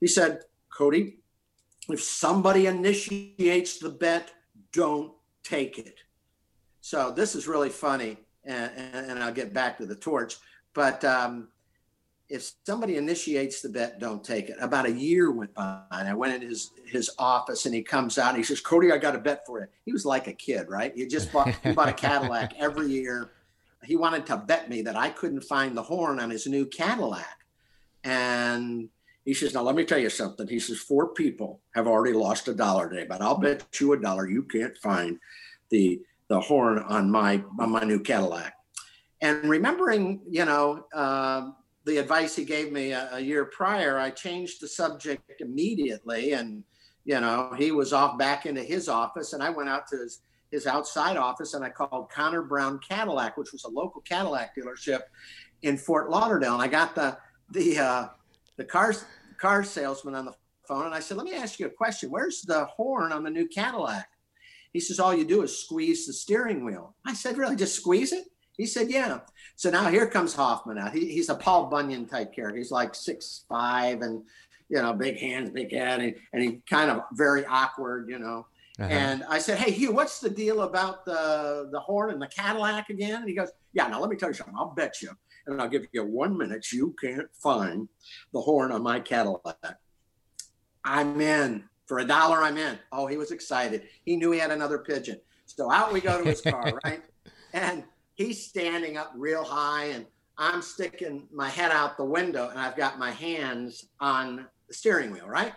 He 0.00 0.06
said, 0.06 0.42
Cody, 0.70 1.18
if 1.88 2.02
somebody 2.02 2.66
initiates 2.66 3.78
the 3.78 3.90
bet, 3.90 4.32
don't 4.72 5.12
take 5.42 5.78
it. 5.78 6.00
So 6.80 7.10
this 7.10 7.34
is 7.34 7.48
really 7.48 7.68
funny. 7.68 8.16
And, 8.44 8.70
and 8.76 9.18
I'll 9.18 9.32
get 9.32 9.52
back 9.52 9.76
to 9.78 9.86
the 9.86 9.96
torch. 9.96 10.36
But 10.72 11.04
um, 11.04 11.48
if 12.28 12.52
somebody 12.66 12.96
initiates 12.96 13.62
the 13.62 13.70
bet, 13.70 13.98
don't 13.98 14.22
take 14.22 14.50
it. 14.50 14.56
About 14.60 14.86
a 14.86 14.92
year 14.92 15.30
went 15.30 15.54
by, 15.54 15.80
and 15.90 16.06
I 16.06 16.14
went 16.14 16.42
in 16.42 16.48
his 16.48 16.72
his 16.86 17.10
office, 17.18 17.66
and 17.66 17.74
he 17.74 17.82
comes 17.82 18.18
out. 18.18 18.30
And 18.30 18.38
he 18.38 18.44
says, 18.44 18.60
"Cody, 18.60 18.92
I 18.92 18.98
got 18.98 19.16
a 19.16 19.18
bet 19.18 19.46
for 19.46 19.60
you." 19.60 19.66
He 19.84 19.92
was 19.92 20.04
like 20.04 20.26
a 20.26 20.32
kid, 20.32 20.68
right? 20.68 20.92
He 20.94 21.06
just 21.06 21.32
bought 21.32 21.54
he 21.62 21.72
bought 21.72 21.88
a 21.88 21.92
Cadillac 21.94 22.54
every 22.58 22.88
year 22.88 23.30
he 23.84 23.96
wanted 23.96 24.26
to 24.26 24.36
bet 24.36 24.68
me 24.68 24.82
that 24.82 24.96
I 24.96 25.10
couldn't 25.10 25.42
find 25.42 25.76
the 25.76 25.82
horn 25.82 26.20
on 26.20 26.30
his 26.30 26.46
new 26.46 26.66
Cadillac. 26.66 27.44
And 28.04 28.88
He 29.24 29.34
says, 29.34 29.54
now 29.54 29.62
let 29.62 29.74
me 29.74 29.84
tell 29.84 29.98
you 29.98 30.10
something. 30.10 30.48
He 30.48 30.58
says, 30.58 30.78
four 30.78 31.08
people 31.08 31.60
have 31.74 31.86
already 31.86 32.14
lost 32.14 32.48
a 32.48 32.54
dollar 32.54 32.88
today, 32.88 33.06
but 33.08 33.20
I'll 33.20 33.38
bet 33.38 33.64
you 33.80 33.92
a 33.92 34.00
dollar 34.00 34.28
you 34.28 34.42
can't 34.42 34.76
find 34.78 35.18
the 35.70 36.00
the 36.28 36.40
horn 36.40 36.78
on 36.80 37.10
my 37.10 37.42
on 37.58 37.70
my 37.70 37.84
new 37.84 38.00
Cadillac. 38.00 38.54
And 39.20 39.48
remembering, 39.48 40.20
you 40.28 40.44
know, 40.44 40.86
uh, 40.92 41.50
the 41.88 41.96
advice 41.98 42.36
he 42.36 42.44
gave 42.44 42.70
me 42.70 42.92
a, 42.92 43.08
a, 43.14 43.20
year 43.20 43.46
prior, 43.46 43.98
I 43.98 44.10
changed 44.10 44.60
the 44.60 44.68
subject 44.68 45.40
immediately. 45.40 46.32
And, 46.32 46.62
you 47.04 47.18
know, 47.20 47.52
he 47.56 47.72
was 47.72 47.92
off 47.92 48.18
back 48.18 48.46
into 48.46 48.62
his 48.62 48.88
office, 48.88 49.32
and 49.32 49.42
I 49.42 49.50
went 49.50 49.68
out 49.68 49.88
to 49.88 49.96
his 49.96 50.20
his 50.50 50.66
outside 50.66 51.18
office 51.18 51.52
and 51.52 51.62
I 51.62 51.68
called 51.68 52.10
Connor 52.10 52.40
Brown 52.40 52.78
Cadillac, 52.78 53.36
which 53.36 53.52
was 53.52 53.64
a 53.64 53.68
local 53.68 54.00
Cadillac 54.00 54.56
dealership 54.56 55.00
in 55.60 55.76
Fort 55.76 56.08
Lauderdale. 56.08 56.54
And 56.54 56.62
I 56.62 56.68
got 56.68 56.94
the 56.94 57.18
the 57.50 57.78
uh, 57.78 58.08
the 58.56 58.64
cars 58.64 59.04
car 59.38 59.62
salesman 59.62 60.14
on 60.14 60.24
the 60.24 60.34
phone 60.66 60.86
and 60.86 60.94
I 60.94 61.00
said, 61.00 61.16
Let 61.16 61.26
me 61.26 61.34
ask 61.34 61.58
you 61.58 61.66
a 61.66 61.70
question. 61.70 62.10
Where's 62.10 62.42
the 62.42 62.64
horn 62.66 63.12
on 63.12 63.22
the 63.22 63.30
new 63.30 63.46
Cadillac? 63.46 64.08
He 64.72 64.80
says, 64.80 64.98
All 64.98 65.14
you 65.14 65.24
do 65.24 65.42
is 65.42 65.62
squeeze 65.62 66.06
the 66.06 66.12
steering 66.12 66.64
wheel. 66.64 66.94
I 67.06 67.14
said, 67.14 67.38
Really? 67.38 67.56
Just 67.56 67.76
squeeze 67.76 68.12
it? 68.12 68.24
He 68.58 68.66
said, 68.66 68.90
Yeah. 68.90 69.20
So 69.56 69.70
now 69.70 69.88
here 69.88 70.06
comes 70.06 70.34
Hoffman 70.34 70.76
out. 70.76 70.92
He, 70.92 71.10
he's 71.10 71.30
a 71.30 71.34
Paul 71.34 71.66
Bunyan 71.66 72.04
type 72.04 72.34
character. 72.34 72.58
He's 72.58 72.70
like 72.70 72.94
six 72.94 73.44
five 73.48 74.02
and 74.02 74.22
you 74.68 74.82
know, 74.82 74.92
big 74.92 75.16
hands, 75.16 75.48
big 75.48 75.72
head, 75.72 76.00
and, 76.00 76.14
and 76.34 76.42
he 76.42 76.60
kind 76.68 76.90
of 76.90 77.04
very 77.14 77.46
awkward, 77.46 78.06
you 78.10 78.18
know. 78.18 78.46
Uh-huh. 78.78 78.88
And 78.90 79.24
I 79.26 79.38
said, 79.38 79.58
Hey 79.58 79.70
Hugh, 79.70 79.92
what's 79.92 80.20
the 80.20 80.28
deal 80.28 80.62
about 80.62 81.06
the 81.06 81.68
the 81.72 81.80
horn 81.80 82.10
and 82.10 82.20
the 82.20 82.26
Cadillac 82.26 82.90
again? 82.90 83.20
And 83.20 83.28
he 83.28 83.34
goes, 83.34 83.48
Yeah, 83.72 83.86
now 83.88 84.00
let 84.00 84.10
me 84.10 84.16
tell 84.16 84.28
you 84.28 84.34
something. 84.34 84.54
I'll 84.58 84.74
bet 84.74 85.00
you 85.00 85.10
and 85.48 85.60
I'll 85.60 85.68
give 85.68 85.86
you 85.92 86.04
one 86.04 86.36
minute. 86.36 86.70
You 86.72 86.94
can't 87.00 87.28
find 87.32 87.88
the 88.32 88.40
horn 88.40 88.70
on 88.70 88.82
my 88.82 89.00
Cadillac. 89.00 89.78
I'm 90.84 91.20
in. 91.20 91.64
For 91.86 92.00
a 92.00 92.04
dollar, 92.04 92.42
I'm 92.42 92.58
in. 92.58 92.78
Oh, 92.92 93.06
he 93.06 93.16
was 93.16 93.30
excited. 93.30 93.84
He 94.04 94.16
knew 94.16 94.30
he 94.30 94.38
had 94.38 94.50
another 94.50 94.78
pigeon. 94.78 95.18
So 95.46 95.70
out 95.70 95.90
we 95.90 96.02
go 96.02 96.22
to 96.22 96.28
his 96.28 96.42
car, 96.42 96.78
right? 96.84 97.02
And 97.54 97.82
he's 98.18 98.44
standing 98.44 98.98
up 98.98 99.12
real 99.16 99.44
high, 99.44 99.86
and 99.86 100.04
I'm 100.36 100.60
sticking 100.60 101.28
my 101.32 101.48
head 101.48 101.70
out 101.70 101.96
the 101.96 102.04
window, 102.04 102.48
and 102.50 102.58
I've 102.58 102.76
got 102.76 102.98
my 102.98 103.12
hands 103.12 103.86
on 104.00 104.46
the 104.66 104.74
steering 104.74 105.12
wheel, 105.12 105.26
right? 105.26 105.52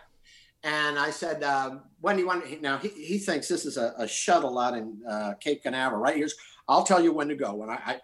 And 0.62 0.96
I 0.96 1.10
said, 1.10 1.42
uh, 1.42 1.78
when 2.00 2.14
do 2.14 2.22
you 2.22 2.28
want 2.28 2.46
to? 2.46 2.60
Now, 2.60 2.78
he, 2.78 2.88
he 2.88 3.18
thinks 3.18 3.48
this 3.48 3.66
is 3.66 3.76
a, 3.76 3.94
a 3.98 4.06
shuttle 4.06 4.60
out 4.60 4.76
in 4.76 4.96
uh, 5.10 5.34
Cape 5.40 5.64
Canaveral, 5.64 6.00
right? 6.00 6.16
Here's, 6.16 6.36
I'll 6.68 6.84
tell 6.84 7.02
you 7.02 7.12
when 7.12 7.28
to 7.28 7.34
go. 7.34 7.52
When 7.52 7.68
I, 7.68 7.78
I 7.84 8.00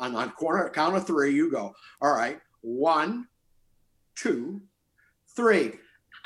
on, 0.00 0.16
on 0.16 0.30
corner 0.30 0.70
count 0.70 0.96
of 0.96 1.06
three, 1.06 1.34
you 1.34 1.50
go. 1.52 1.74
All 2.00 2.14
right, 2.14 2.40
one, 2.62 3.28
two, 4.16 4.62
three. 5.36 5.72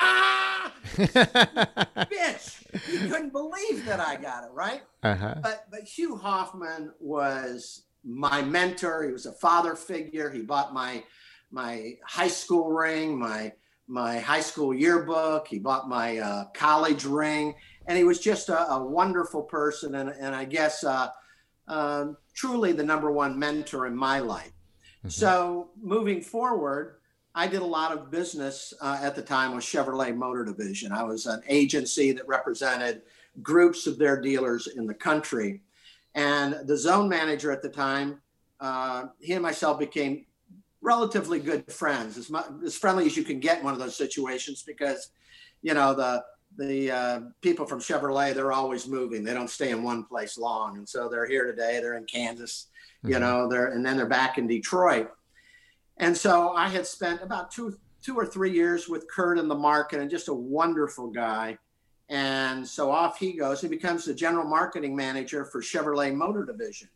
Ah, 0.02 0.72
bitch! 0.96 2.62
You 2.92 3.08
couldn't 3.08 3.32
believe 3.32 3.84
that 3.86 4.00
I 4.00 4.16
got 4.16 4.44
it 4.44 4.50
right. 4.52 4.82
Uh-huh. 5.02 5.36
But 5.42 5.66
but 5.70 5.84
Hugh 5.84 6.16
Hoffman 6.16 6.92
was 7.00 7.84
my 8.04 8.42
mentor. 8.42 9.04
He 9.04 9.12
was 9.12 9.26
a 9.26 9.32
father 9.32 9.74
figure. 9.76 10.30
He 10.30 10.42
bought 10.42 10.74
my 10.74 11.04
my 11.50 11.94
high 12.04 12.28
school 12.28 12.70
ring, 12.70 13.18
my 13.18 13.52
my 13.86 14.18
high 14.18 14.40
school 14.40 14.74
yearbook. 14.74 15.46
He 15.48 15.58
bought 15.58 15.88
my 15.88 16.18
uh, 16.18 16.44
college 16.54 17.04
ring, 17.04 17.54
and 17.86 17.96
he 17.96 18.04
was 18.04 18.18
just 18.18 18.48
a, 18.48 18.72
a 18.72 18.82
wonderful 18.82 19.42
person. 19.42 19.94
And 19.94 20.10
and 20.10 20.34
I 20.34 20.44
guess 20.44 20.82
uh, 20.84 21.08
um, 21.68 22.16
truly 22.34 22.72
the 22.72 22.84
number 22.84 23.10
one 23.10 23.38
mentor 23.38 23.86
in 23.86 23.96
my 23.96 24.18
life. 24.18 24.52
Mm-hmm. 24.98 25.08
So 25.08 25.70
moving 25.80 26.22
forward, 26.22 26.96
I 27.34 27.46
did 27.46 27.62
a 27.62 27.66
lot 27.66 27.92
of 27.92 28.10
business 28.10 28.74
uh, 28.80 28.98
at 29.00 29.14
the 29.14 29.22
time 29.22 29.54
with 29.54 29.64
Chevrolet 29.64 30.14
Motor 30.14 30.44
Division. 30.44 30.92
I 30.92 31.02
was 31.02 31.26
an 31.26 31.42
agency 31.48 32.12
that 32.12 32.28
represented 32.28 33.02
groups 33.40 33.86
of 33.86 33.98
their 33.98 34.20
dealers 34.20 34.66
in 34.66 34.86
the 34.86 34.94
country. 34.94 35.62
And 36.14 36.56
the 36.66 36.76
zone 36.76 37.08
manager 37.08 37.50
at 37.50 37.62
the 37.62 37.70
time, 37.70 38.20
uh, 38.60 39.04
he 39.18 39.32
and 39.32 39.42
myself 39.42 39.78
became 39.78 40.26
relatively 40.82 41.40
good 41.40 41.72
friends, 41.72 42.18
as, 42.18 42.28
much, 42.28 42.46
as 42.64 42.76
friendly 42.76 43.06
as 43.06 43.16
you 43.16 43.22
can 43.22 43.40
get 43.40 43.58
in 43.58 43.64
one 43.64 43.72
of 43.72 43.80
those 43.80 43.96
situations 43.96 44.62
because, 44.62 45.10
you 45.62 45.74
know, 45.74 45.94
the 45.94 46.22
the 46.58 46.90
uh, 46.90 47.20
people 47.40 47.64
from 47.64 47.80
Chevrolet, 47.80 48.34
they're 48.34 48.52
always 48.52 48.86
moving. 48.86 49.24
They 49.24 49.32
don't 49.32 49.48
stay 49.48 49.70
in 49.70 49.82
one 49.82 50.04
place 50.04 50.36
long. 50.36 50.76
And 50.76 50.86
so 50.86 51.08
they're 51.08 51.26
here 51.26 51.46
today. 51.46 51.80
They're 51.80 51.96
in 51.96 52.04
Kansas, 52.04 52.68
mm-hmm. 52.98 53.14
you 53.14 53.20
know, 53.20 53.48
they're, 53.48 53.68
and 53.68 53.84
then 53.84 53.96
they're 53.96 54.04
back 54.04 54.36
in 54.36 54.46
Detroit. 54.46 55.10
And 55.98 56.16
so 56.16 56.52
I 56.52 56.68
had 56.68 56.86
spent 56.86 57.22
about 57.22 57.50
two, 57.50 57.78
two 58.02 58.16
or 58.16 58.26
three 58.26 58.52
years 58.52 58.88
with 58.88 59.08
Kurt 59.08 59.38
in 59.38 59.48
the 59.48 59.54
market 59.54 60.00
and 60.00 60.10
just 60.10 60.28
a 60.28 60.34
wonderful 60.34 61.10
guy. 61.10 61.58
And 62.08 62.66
so 62.66 62.90
off 62.90 63.18
he 63.18 63.32
goes. 63.32 63.60
He 63.60 63.68
becomes 63.68 64.04
the 64.04 64.14
general 64.14 64.46
marketing 64.46 64.94
manager 64.94 65.44
for 65.44 65.60
Chevrolet 65.60 66.14
Motor 66.14 66.44
Division. 66.44 66.88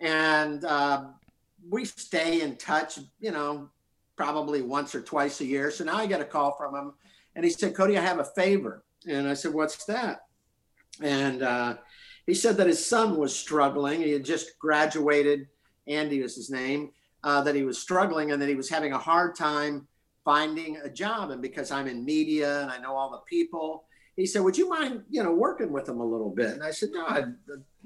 And 0.00 0.64
uh, 0.64 1.06
we 1.68 1.84
stay 1.84 2.42
in 2.42 2.56
touch, 2.56 2.98
you 3.20 3.32
know, 3.32 3.68
probably 4.16 4.62
once 4.62 4.94
or 4.94 5.00
twice 5.00 5.40
a 5.40 5.44
year. 5.44 5.70
So 5.70 5.84
now 5.84 5.96
I 5.96 6.06
get 6.06 6.20
a 6.20 6.24
call 6.24 6.52
from 6.56 6.74
him 6.74 6.92
and 7.34 7.44
he 7.44 7.50
said, 7.50 7.74
Cody, 7.74 7.96
I 7.96 8.02
have 8.02 8.18
a 8.18 8.24
favor. 8.24 8.84
And 9.08 9.28
I 9.28 9.34
said, 9.34 9.54
What's 9.54 9.84
that? 9.86 10.26
And 11.00 11.42
uh, 11.42 11.76
he 12.26 12.34
said 12.34 12.56
that 12.56 12.66
his 12.66 12.84
son 12.84 13.16
was 13.16 13.34
struggling. 13.36 14.02
He 14.02 14.10
had 14.10 14.24
just 14.24 14.58
graduated, 14.58 15.48
Andy 15.86 16.20
was 16.20 16.34
his 16.34 16.50
name, 16.50 16.90
uh, 17.24 17.42
that 17.42 17.54
he 17.54 17.64
was 17.64 17.78
struggling 17.78 18.32
and 18.32 18.40
that 18.40 18.48
he 18.48 18.54
was 18.54 18.68
having 18.68 18.92
a 18.92 18.98
hard 18.98 19.36
time 19.36 19.86
finding 20.24 20.76
a 20.78 20.90
job. 20.90 21.30
And 21.30 21.40
because 21.40 21.70
I'm 21.70 21.86
in 21.86 22.04
media 22.04 22.62
and 22.62 22.70
I 22.70 22.78
know 22.78 22.94
all 22.94 23.10
the 23.10 23.20
people, 23.28 23.84
he 24.16 24.26
said, 24.26 24.42
Would 24.42 24.58
you 24.58 24.68
mind, 24.68 25.02
you 25.08 25.22
know, 25.22 25.32
working 25.32 25.72
with 25.72 25.88
him 25.88 26.00
a 26.00 26.04
little 26.04 26.30
bit? 26.30 26.50
And 26.50 26.62
I 26.62 26.70
said, 26.70 26.90
No, 26.92 27.06
I'd, 27.06 27.34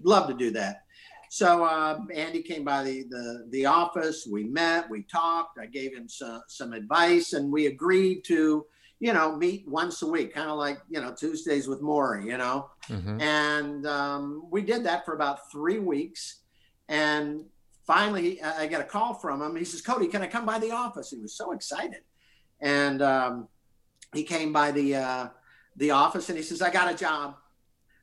love 0.03 0.27
to 0.27 0.35
do 0.35 0.51
that. 0.51 0.85
So 1.31 1.64
uh, 1.64 2.01
Andy 2.12 2.42
came 2.42 2.64
by 2.64 2.83
the, 2.83 3.05
the, 3.09 3.47
the 3.51 3.66
office. 3.66 4.27
We 4.31 4.45
met, 4.45 4.90
we 4.90 5.03
talked. 5.05 5.59
I 5.59 5.66
gave 5.66 5.95
him 5.95 6.09
some, 6.09 6.42
some 6.49 6.73
advice, 6.73 7.35
and 7.35 7.53
we 7.53 7.66
agreed 7.66 8.25
to 8.25 8.66
you 9.03 9.12
know, 9.12 9.35
meet 9.35 9.66
once 9.66 10.01
a 10.03 10.07
week, 10.07 10.33
kind 10.33 10.49
of 10.49 10.57
like, 10.57 10.79
you 10.88 11.01
know, 11.01 11.12
Tuesdays 11.12 11.66
with 11.66 11.83
Morrie, 11.83 12.25
you 12.25 12.38
know. 12.38 12.71
Mm-hmm. 12.88 13.21
And 13.21 13.85
um, 13.85 14.47
we 14.49 14.62
did 14.62 14.85
that 14.85 15.05
for 15.05 15.14
about 15.14 15.51
three 15.51 15.81
weeks. 15.81 16.42
And 16.88 17.47
finally, 17.87 18.42
I 18.42 18.66
get 18.66 18.81
a 18.81 18.85
call 18.85 19.14
from 19.14 19.42
him. 19.42 19.57
He 19.57 19.64
says, 19.64 19.83
Cody, 19.83 20.09
can 20.09 20.23
I 20.23 20.27
come 20.27 20.47
by 20.47 20.59
the 20.59 20.71
office? 20.71 21.11
He 21.11 21.18
was 21.18 21.35
so 21.35 21.53
excited. 21.53 22.03
And 22.61 23.03
um, 23.03 23.49
he 24.14 24.23
came 24.23 24.53
by 24.53 24.71
the, 24.71 24.97
uh, 24.97 25.29
the 25.77 25.90
office 25.90 26.29
and 26.29 26.38
he 26.38 26.45
says, 26.45 26.62
I 26.62 26.71
got 26.71 26.92
a 26.92 26.97
job. 26.97 27.37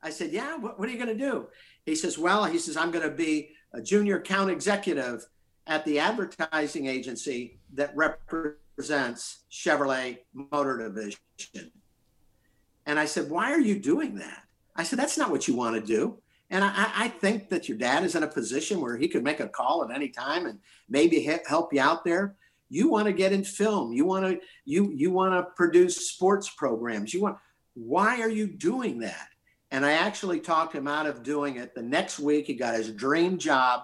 I 0.02 0.10
said, 0.10 0.32
Yeah, 0.32 0.58
what, 0.58 0.80
what 0.80 0.88
are 0.90 0.92
you 0.92 0.98
going 0.98 1.18
to 1.18 1.32
do? 1.32 1.48
He 1.86 1.96
says, 1.96 2.18
Well, 2.18 2.46
he 2.46 2.58
says, 2.58 2.78
I'm 2.78 2.92
going 2.92 3.08
to 3.08 3.16
be 3.16 3.52
a 3.74 3.82
junior 3.82 4.18
account 4.18 4.50
executive 4.50 5.26
at 5.68 5.86
the 5.86 6.00
advertising 6.00 6.88
agency 6.88 7.60
that 7.74 7.96
represents 7.96 8.60
represents 8.80 9.40
Chevrolet 9.52 10.20
Motor 10.34 10.78
Division. 10.78 11.72
And 12.86 12.98
I 12.98 13.04
said, 13.04 13.30
Why 13.30 13.52
are 13.52 13.60
you 13.60 13.78
doing 13.78 14.16
that? 14.16 14.44
I 14.74 14.84
said, 14.84 14.98
That's 14.98 15.18
not 15.18 15.32
what 15.32 15.50
you 15.50 15.56
want 15.56 15.76
to 15.76 15.86
do. 15.86 16.18
And 16.50 16.64
I, 16.64 16.92
I, 16.96 17.08
think 17.10 17.50
that 17.50 17.70
your 17.70 17.78
dad 17.78 18.04
is 18.04 18.16
in 18.16 18.24
a 18.24 18.28
position 18.28 18.82
where 18.82 18.98
he 18.98 19.08
could 19.08 19.24
make 19.24 19.40
a 19.40 19.48
call 19.48 19.84
at 19.84 19.96
any 19.96 20.10
time 20.10 20.48
and 20.48 20.60
maybe 20.90 21.22
help 21.48 21.74
you 21.74 21.80
out 21.80 22.04
there. 22.04 22.36
You 22.70 22.90
want 22.90 23.06
to 23.06 23.14
get 23.14 23.34
in 23.34 23.44
film. 23.44 23.94
You 23.94 24.06
want 24.06 24.26
to 24.26 24.40
you 24.66 24.92
you 24.92 25.12
want 25.12 25.34
to 25.34 25.52
produce 25.56 26.10
sports 26.10 26.50
programs. 26.50 27.14
You 27.14 27.22
want. 27.22 27.38
Why 27.76 28.22
are 28.22 28.30
you 28.30 28.48
doing 28.48 29.00
that? 29.00 29.28
And 29.72 29.86
I 29.86 29.94
actually 29.94 30.40
talked 30.40 30.74
him 30.74 30.88
out 30.88 31.06
of 31.06 31.24
doing 31.24 31.58
it. 31.58 31.76
The 31.76 31.84
next 31.84 32.20
week, 32.20 32.48
he 32.48 32.56
got 32.56 32.76
his 32.76 32.92
dream 32.92 33.38
job 33.38 33.84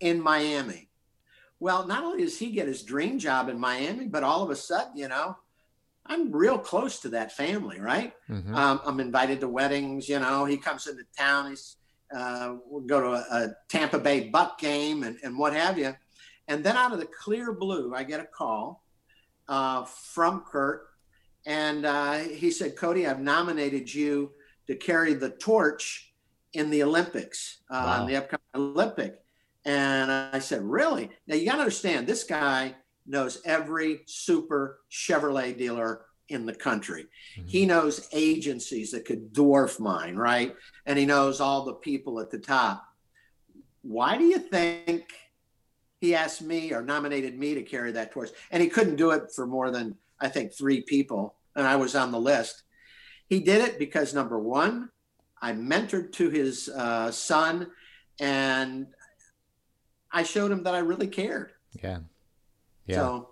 in 0.00 0.20
Miami. 0.20 0.90
Well, 1.58 1.86
not 1.86 2.04
only 2.04 2.24
does 2.24 2.38
he 2.38 2.50
get 2.50 2.68
his 2.68 2.82
dream 2.82 3.18
job 3.18 3.48
in 3.48 3.58
Miami, 3.58 4.06
but 4.06 4.22
all 4.22 4.42
of 4.42 4.50
a 4.50 4.56
sudden, 4.56 4.96
you 4.96 5.08
know, 5.08 5.36
I'm 6.08 6.32
real 6.32 6.58
close 6.58 7.00
to 7.00 7.08
that 7.10 7.32
family, 7.32 7.80
right? 7.80 8.12
Mm-hmm. 8.28 8.54
Um, 8.54 8.80
I'm 8.84 9.00
invited 9.00 9.40
to 9.40 9.48
weddings. 9.48 10.08
You 10.08 10.20
know, 10.20 10.44
he 10.44 10.56
comes 10.56 10.86
into 10.86 11.04
town. 11.16 11.50
He's 11.50 11.76
uh, 12.14 12.54
we'll 12.66 12.86
go 12.86 13.00
to 13.00 13.08
a, 13.08 13.44
a, 13.44 13.56
Tampa 13.68 13.98
Bay 13.98 14.28
Buck 14.28 14.58
game 14.60 15.02
and, 15.02 15.18
and 15.24 15.36
what 15.36 15.52
have 15.52 15.76
you. 15.76 15.92
And 16.46 16.62
then 16.62 16.76
out 16.76 16.92
of 16.92 17.00
the 17.00 17.06
clear 17.06 17.52
blue, 17.52 17.92
I 17.94 18.04
get 18.04 18.20
a 18.20 18.24
call 18.24 18.84
uh, 19.48 19.84
from 19.84 20.44
Kurt, 20.48 20.86
and 21.46 21.84
uh, 21.84 22.18
he 22.18 22.50
said, 22.50 22.76
"Cody, 22.76 23.06
I've 23.06 23.20
nominated 23.20 23.92
you 23.92 24.32
to 24.68 24.76
carry 24.76 25.14
the 25.14 25.30
torch 25.30 26.12
in 26.52 26.70
the 26.70 26.82
Olympics, 26.84 27.58
uh, 27.70 27.82
wow. 27.84 28.02
in 28.02 28.08
the 28.08 28.16
upcoming 28.16 28.40
Olympic." 28.54 29.20
And 29.66 30.12
I 30.12 30.38
said, 30.38 30.62
Really? 30.62 31.10
Now 31.26 31.34
you 31.34 31.44
got 31.44 31.56
to 31.56 31.60
understand, 31.60 32.06
this 32.06 32.22
guy 32.22 32.76
knows 33.06 33.40
every 33.44 34.02
super 34.06 34.80
Chevrolet 34.90 35.56
dealer 35.56 36.02
in 36.28 36.46
the 36.46 36.54
country. 36.54 37.06
Mm-hmm. 37.38 37.48
He 37.48 37.66
knows 37.66 38.08
agencies 38.12 38.90
that 38.90 39.04
could 39.04 39.32
dwarf 39.32 39.78
mine, 39.78 40.16
right? 40.16 40.54
And 40.84 40.98
he 40.98 41.06
knows 41.06 41.40
all 41.40 41.64
the 41.64 41.74
people 41.74 42.20
at 42.20 42.30
the 42.30 42.38
top. 42.38 42.84
Why 43.82 44.16
do 44.16 44.24
you 44.24 44.38
think 44.38 45.04
he 46.00 46.14
asked 46.14 46.42
me 46.42 46.72
or 46.72 46.82
nominated 46.82 47.38
me 47.38 47.54
to 47.54 47.62
carry 47.62 47.92
that 47.92 48.12
torch, 48.12 48.30
and 48.50 48.62
he 48.62 48.68
couldn't 48.68 48.96
do 48.96 49.10
it 49.10 49.32
for 49.34 49.46
more 49.46 49.70
than 49.70 49.96
I 50.20 50.28
think 50.28 50.52
three 50.52 50.82
people, 50.82 51.36
and 51.54 51.66
I 51.66 51.76
was 51.76 51.94
on 51.94 52.12
the 52.12 52.20
list. 52.20 52.62
He 53.28 53.40
did 53.40 53.62
it 53.62 53.78
because 53.78 54.14
number 54.14 54.38
one, 54.38 54.90
I 55.40 55.52
mentored 55.52 56.12
to 56.12 56.30
his 56.30 56.68
uh, 56.68 57.10
son, 57.10 57.68
and 58.20 58.86
I 60.12 60.22
showed 60.22 60.50
him 60.50 60.62
that 60.64 60.74
I 60.74 60.78
really 60.78 61.08
cared. 61.08 61.52
Yeah. 61.82 61.98
Yeah. 62.86 62.96
So 62.96 63.28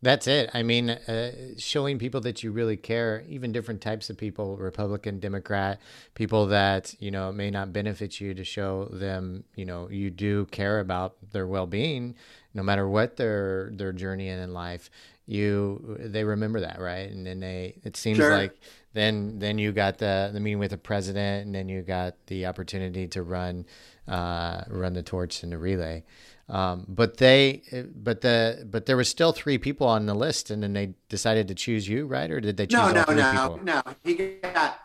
That's 0.00 0.28
it. 0.28 0.50
I 0.54 0.62
mean, 0.62 0.90
uh, 0.90 1.32
showing 1.58 1.98
people 1.98 2.20
that 2.20 2.44
you 2.44 2.52
really 2.52 2.76
care, 2.76 3.24
even 3.28 3.50
different 3.50 3.80
types 3.80 4.10
of 4.10 4.16
people, 4.16 4.56
Republican, 4.56 5.18
Democrat, 5.18 5.80
people 6.14 6.46
that, 6.46 6.94
you 7.00 7.10
know, 7.10 7.32
may 7.32 7.50
not 7.50 7.72
benefit 7.72 8.20
you 8.20 8.32
to 8.34 8.44
show 8.44 8.84
them, 8.92 9.42
you 9.56 9.64
know, 9.64 9.88
you 9.90 10.10
do 10.10 10.44
care 10.46 10.78
about 10.78 11.16
their 11.32 11.48
well-being 11.48 12.14
no 12.54 12.62
matter 12.62 12.88
what 12.88 13.16
their 13.16 13.70
their 13.74 13.92
journey 13.92 14.28
in 14.28 14.52
life. 14.54 14.88
You 15.26 15.96
they 16.00 16.24
remember 16.24 16.60
that, 16.60 16.78
right? 16.80 17.10
And 17.10 17.26
then 17.26 17.40
they 17.40 17.78
it 17.84 17.96
seems 17.96 18.18
Sure. 18.18 18.30
like 18.30 18.58
then 18.94 19.38
then 19.40 19.58
you 19.58 19.72
got 19.72 19.98
the 19.98 20.30
the 20.32 20.40
meeting 20.40 20.58
with 20.60 20.70
the 20.70 20.78
president 20.78 21.46
and 21.46 21.54
then 21.54 21.68
you 21.68 21.82
got 21.82 22.14
the 22.26 22.46
opportunity 22.46 23.08
to 23.08 23.22
run 23.22 23.66
uh, 24.06 24.62
run 24.68 24.92
the 24.94 25.02
torch 25.02 25.42
in 25.42 25.50
the 25.50 25.58
relay. 25.58 26.04
Um, 26.48 26.86
but 26.88 27.18
they, 27.18 27.62
but 27.94 28.22
the, 28.22 28.66
but 28.70 28.86
there 28.86 28.96
was 28.96 29.08
still 29.08 29.32
three 29.32 29.58
people 29.58 29.86
on 29.86 30.06
the 30.06 30.14
list, 30.14 30.50
and 30.50 30.62
then 30.62 30.72
they 30.72 30.94
decided 31.08 31.46
to 31.48 31.54
choose 31.54 31.86
you, 31.88 32.06
right? 32.06 32.30
Or 32.30 32.40
did 32.40 32.56
they 32.56 32.66
choose 32.66 32.78
no, 32.78 32.90
no, 32.92 33.02
three 33.02 33.16
no, 33.16 33.30
people? 33.32 33.60
no. 33.64 33.82
He 34.02 34.14
got 34.42 34.78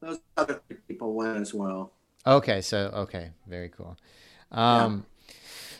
those 0.00 0.18
other 0.36 0.62
people 0.88 1.12
went 1.14 1.36
as 1.38 1.52
well. 1.52 1.92
Okay, 2.26 2.60
so 2.62 2.90
okay, 2.94 3.30
very 3.46 3.68
cool. 3.68 3.96
Um, 4.50 5.04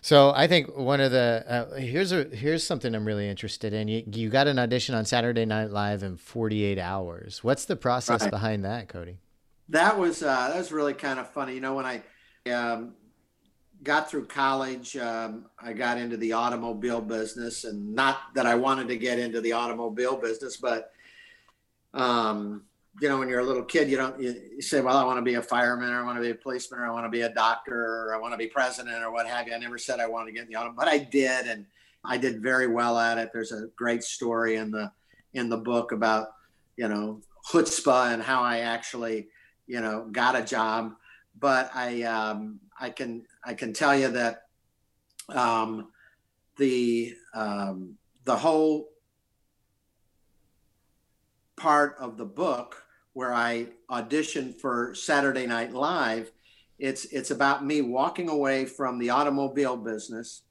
So 0.03 0.33
I 0.37 0.47
think 0.47 0.77
one 0.77 1.01
of 1.01 1.11
the 1.11 1.45
uh, 1.49 1.75
here's 1.77 2.13
a 2.13 2.25
here's 2.25 2.63
something 2.63 2.95
I'm 2.95 3.05
really 3.05 3.29
interested 3.29 3.73
in. 3.73 3.89
You 3.89 4.05
you 4.13 4.29
got 4.29 4.47
an 4.47 4.59
audition 4.59 4.95
on 4.95 5.05
Saturday 5.05 5.45
Night 5.47 5.71
Live 5.71 6.03
in 6.05 6.17
48 6.17 6.79
hours. 6.79 7.43
What's 7.43 7.65
the 7.65 7.75
process 7.77 8.23
Right. 8.23 8.31
behind 8.31 8.65
that, 8.65 8.89
Cody? 8.89 9.19
That 9.71 9.99
was 9.99 10.23
uh, 10.23 10.49
that 10.51 10.57
was 10.59 10.71
really 10.71 10.95
kind 10.95 11.19
of 11.19 11.29
funny. 11.31 11.55
You 11.55 11.61
know, 11.61 11.75
when 11.75 11.87
I 11.87 12.03
um, 12.53 12.95
got 13.87 14.11
through 14.11 14.27
college, 14.27 14.97
um, 14.97 15.47
I 15.59 15.73
got 15.73 15.97
into 15.97 16.17
the 16.17 16.33
automobile 16.33 17.01
business, 17.01 17.63
and 17.65 17.95
not 17.95 18.19
that 18.35 18.45
I 18.45 18.57
wanted 18.57 18.89
to 18.89 18.97
get 18.97 19.21
into 19.21 19.41
the 19.41 19.53
automobile 19.53 20.17
business, 20.17 20.57
but 20.57 20.93
um, 21.95 22.65
you 23.01 23.09
know, 23.09 23.19
when 23.19 23.29
you're 23.29 23.41
a 23.41 23.45
little 23.45 23.63
kid, 23.63 23.89
you 23.89 23.97
don't 23.97 24.21
you, 24.21 24.61
say, 24.61 24.81
"Well, 24.81 24.97
I 24.97 25.05
want 25.05 25.19
to 25.19 25.23
be 25.23 25.35
a 25.35 25.43
fireman, 25.43 25.91
or 25.91 26.01
I 26.01 26.05
want 26.05 26.19
to 26.19 26.23
be 26.23 26.31
a 26.31 26.35
policeman, 26.35 26.81
or 26.81 26.87
I 26.87 26.91
want 26.91 27.07
to 27.07 27.11
be 27.11 27.21
a 27.21 27.33
doctor, 27.33 27.81
or 27.81 28.15
I 28.15 28.19
want 28.19 28.35
to 28.35 28.39
be 28.39 28.49
president, 28.49 29.03
or 29.03 29.13
what 29.13 29.27
have 29.27 29.47
you." 29.47 29.55
I 29.55 29.59
never 29.59 29.79
said 29.79 30.01
I 30.01 30.09
wanted 30.09 30.27
to 30.27 30.33
get 30.33 30.43
in 30.43 30.49
the 30.49 30.57
auto, 30.57 30.75
but 30.77 30.89
I 30.89 30.99
did, 30.99 31.47
and 31.47 31.65
I 32.05 32.19
did 32.19 32.43
very 32.43 32.67
well 32.67 32.99
at 32.99 33.19
it. 33.19 33.31
There's 33.33 33.53
a 33.53 33.69
great 33.77 34.03
story 34.03 34.57
in 34.57 34.73
the 34.73 34.91
in 35.35 35.49
the 35.49 35.59
book 35.59 35.93
about 35.93 36.29
you 36.77 36.89
know 36.89 37.21
chutzpah 37.51 38.13
and 38.13 38.23
how 38.23 38.43
I 38.43 38.59
actually 38.61 39.29
you 39.69 39.81
know 39.81 40.09
got 40.11 40.35
a 40.35 40.43
job 40.43 40.97
but 41.39 41.71
i 41.75 42.03
um, 42.03 42.61
i 42.81 42.91
can 42.91 43.25
i 43.45 43.55
can 43.55 43.73
tell 43.73 43.97
you 43.97 44.09
that 44.09 44.43
um, 45.29 45.89
the 46.57 47.15
um, 47.35 47.95
the 48.25 48.37
whole 48.37 48.89
part 51.57 51.97
of 51.99 52.17
the 52.17 52.25
book 52.25 52.83
where 53.13 53.33
i 53.33 53.67
auditioned 53.91 54.55
for 54.55 54.95
saturday 54.95 55.47
night 55.47 55.73
live 55.73 56.31
it's 56.79 57.07
it's 57.07 57.31
about 57.31 57.65
me 57.65 57.81
walking 57.81 58.29
away 58.29 58.67
from 58.67 58.99
the 58.99 59.11
automobile 59.11 59.77
business. 59.77 60.43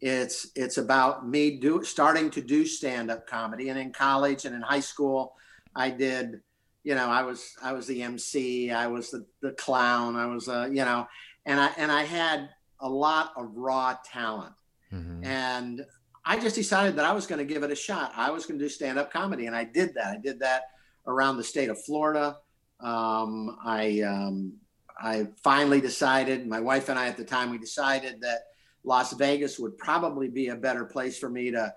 It's 0.00 0.50
it's 0.54 0.78
about 0.78 1.28
me 1.28 1.58
do 1.58 1.82
starting 1.84 2.30
to 2.30 2.40
do 2.40 2.64
stand-up 2.66 3.26
comedy. 3.26 3.68
And 3.68 3.78
in 3.78 3.92
college 3.92 4.44
and 4.44 4.54
in 4.54 4.62
high 4.62 4.80
school 4.80 5.34
i 5.74 5.90
did 5.90 6.40
you 6.84 6.94
know 6.94 7.06
i 7.08 7.22
was 7.22 7.54
i 7.62 7.72
was 7.72 7.86
the 7.86 8.02
mc 8.02 8.70
i 8.70 8.86
was 8.86 9.10
the, 9.10 9.24
the 9.40 9.52
clown 9.52 10.16
i 10.16 10.26
was 10.26 10.48
uh, 10.48 10.68
you 10.70 10.84
know 10.84 11.06
and 11.46 11.60
i 11.60 11.70
and 11.76 11.90
i 11.92 12.02
had 12.02 12.48
a 12.80 12.88
lot 12.88 13.32
of 13.36 13.50
raw 13.54 13.96
talent. 14.04 14.52
Mhm. 14.92 15.24
and 15.24 15.84
i 16.24 16.38
just 16.38 16.56
decided 16.56 16.96
that 16.96 17.04
i 17.04 17.12
was 17.12 17.26
going 17.26 17.38
to 17.38 17.44
give 17.44 17.62
it 17.62 17.70
a 17.70 17.76
shot. 17.76 18.12
I 18.16 18.30
was 18.30 18.46
going 18.46 18.58
to 18.58 18.64
do 18.64 18.68
stand-up 18.68 19.12
comedy 19.12 19.46
and 19.46 19.56
i 19.56 19.64
did 19.64 19.94
that. 19.94 20.06
I 20.06 20.18
did 20.18 20.40
that 20.40 20.64
around 21.06 21.36
the 21.36 21.44
state 21.44 21.70
of 21.70 21.82
florida. 21.82 22.38
Um, 22.80 23.56
i 23.64 24.00
um, 24.00 24.54
i 25.00 25.28
finally 25.42 25.80
decided 25.80 26.46
my 26.46 26.60
wife 26.60 26.88
and 26.88 26.98
i 26.98 27.06
at 27.06 27.16
the 27.16 27.24
time 27.24 27.50
we 27.50 27.58
decided 27.58 28.20
that 28.20 28.40
las 28.84 29.12
vegas 29.12 29.58
would 29.58 29.78
probably 29.78 30.28
be 30.28 30.48
a 30.48 30.56
better 30.56 30.84
place 30.84 31.16
for 31.18 31.30
me 31.30 31.50
to 31.52 31.72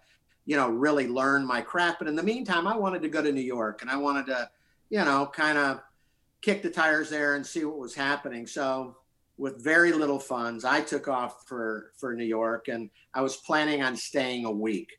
you 0.45 0.55
know 0.57 0.69
really 0.69 1.07
learn 1.07 1.45
my 1.45 1.61
craft. 1.61 1.99
But 1.99 2.07
in 2.07 2.15
the 2.15 2.23
meantime 2.23 2.65
i 2.67 2.75
wanted 2.75 3.01
to 3.03 3.09
go 3.09 3.21
to 3.21 3.31
new 3.31 3.41
york 3.41 3.81
and 3.83 3.89
i 3.91 3.95
wanted 3.97 4.25
to 4.27 4.49
you 4.89 5.03
know, 5.03 5.29
kind 5.33 5.57
of 5.57 5.81
kick 6.41 6.61
the 6.61 6.69
tires 6.69 7.09
there 7.09 7.35
and 7.35 7.45
see 7.45 7.65
what 7.65 7.79
was 7.79 7.95
happening. 7.95 8.47
So, 8.47 8.97
with 9.37 9.61
very 9.61 9.91
little 9.91 10.19
funds, 10.19 10.63
I 10.63 10.81
took 10.81 11.07
off 11.07 11.45
for 11.45 11.91
for 11.97 12.15
New 12.15 12.25
York, 12.25 12.67
and 12.67 12.89
I 13.13 13.21
was 13.21 13.37
planning 13.37 13.83
on 13.83 13.95
staying 13.95 14.45
a 14.45 14.51
week. 14.51 14.89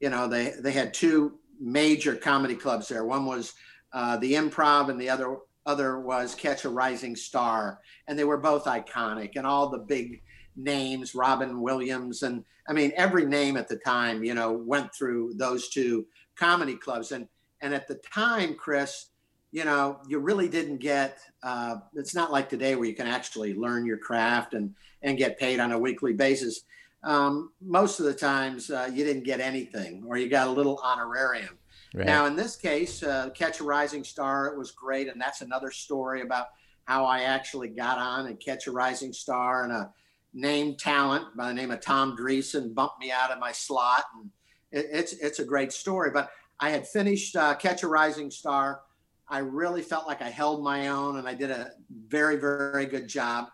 You 0.00 0.10
know, 0.10 0.26
they 0.26 0.54
they 0.60 0.72
had 0.72 0.92
two 0.92 1.38
major 1.60 2.16
comedy 2.16 2.56
clubs 2.56 2.88
there. 2.88 3.04
One 3.04 3.26
was 3.26 3.52
uh, 3.92 4.16
the 4.16 4.34
Improv, 4.34 4.88
and 4.88 5.00
the 5.00 5.10
other 5.10 5.38
other 5.66 6.00
was 6.00 6.34
Catch 6.34 6.64
a 6.64 6.68
Rising 6.68 7.16
Star, 7.16 7.80
and 8.08 8.18
they 8.18 8.24
were 8.24 8.38
both 8.38 8.64
iconic. 8.64 9.32
And 9.36 9.46
all 9.46 9.68
the 9.68 9.78
big 9.78 10.22
names, 10.56 11.14
Robin 11.14 11.60
Williams, 11.60 12.22
and 12.22 12.44
I 12.68 12.72
mean 12.72 12.92
every 12.96 13.26
name 13.26 13.56
at 13.56 13.68
the 13.68 13.76
time, 13.76 14.24
you 14.24 14.34
know, 14.34 14.52
went 14.52 14.94
through 14.94 15.34
those 15.36 15.68
two 15.68 16.06
comedy 16.36 16.76
clubs. 16.76 17.12
And 17.12 17.28
and 17.60 17.74
at 17.74 17.88
the 17.88 18.00
time, 18.12 18.54
Chris, 18.54 19.10
you 19.54 19.64
know, 19.64 20.00
you 20.08 20.18
really 20.18 20.48
didn't 20.48 20.78
get. 20.78 21.20
Uh, 21.40 21.76
it's 21.94 22.12
not 22.12 22.32
like 22.32 22.48
today 22.48 22.74
where 22.74 22.88
you 22.88 22.94
can 22.94 23.06
actually 23.06 23.54
learn 23.54 23.86
your 23.86 23.98
craft 23.98 24.52
and 24.52 24.74
and 25.02 25.16
get 25.16 25.38
paid 25.38 25.60
on 25.60 25.70
a 25.70 25.78
weekly 25.78 26.12
basis. 26.12 26.62
Um, 27.04 27.52
most 27.62 28.00
of 28.00 28.06
the 28.06 28.14
times, 28.14 28.68
uh, 28.68 28.90
you 28.92 29.04
didn't 29.04 29.22
get 29.22 29.40
anything, 29.40 30.02
or 30.08 30.18
you 30.18 30.28
got 30.28 30.48
a 30.48 30.50
little 30.50 30.80
honorarium. 30.82 31.56
Right. 31.94 32.04
Now, 32.04 32.26
in 32.26 32.34
this 32.34 32.56
case, 32.56 33.04
uh, 33.04 33.30
Catch 33.30 33.60
a 33.60 33.64
Rising 33.64 34.02
Star, 34.02 34.48
it 34.48 34.58
was 34.58 34.72
great, 34.72 35.06
and 35.06 35.20
that's 35.20 35.40
another 35.40 35.70
story 35.70 36.22
about 36.22 36.48
how 36.86 37.04
I 37.04 37.20
actually 37.20 37.68
got 37.68 37.98
on 37.98 38.26
and 38.26 38.40
Catch 38.40 38.66
a 38.66 38.72
Rising 38.72 39.12
Star, 39.12 39.62
and 39.62 39.72
a 39.72 39.92
named 40.32 40.80
talent 40.80 41.26
by 41.36 41.46
the 41.46 41.54
name 41.54 41.70
of 41.70 41.80
Tom 41.80 42.16
Dreesen 42.16 42.74
bumped 42.74 42.98
me 42.98 43.12
out 43.12 43.30
of 43.30 43.38
my 43.38 43.52
slot, 43.52 44.02
and 44.16 44.30
it, 44.72 44.88
it's 44.90 45.12
it's 45.12 45.38
a 45.38 45.44
great 45.44 45.72
story. 45.72 46.10
But 46.10 46.30
I 46.58 46.70
had 46.70 46.88
finished 46.88 47.36
uh, 47.36 47.54
Catch 47.54 47.84
a 47.84 47.88
Rising 47.88 48.32
Star. 48.32 48.80
I 49.28 49.38
really 49.38 49.82
felt 49.82 50.06
like 50.06 50.22
I 50.22 50.28
held 50.28 50.62
my 50.62 50.88
own, 50.88 51.18
and 51.18 51.28
I 51.28 51.34
did 51.34 51.50
a 51.50 51.72
very 52.08 52.36
very 52.36 52.86
good 52.86 53.08
job. 53.08 53.48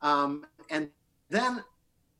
Um, 0.00 0.46
and 0.70 0.90
then, 1.30 1.62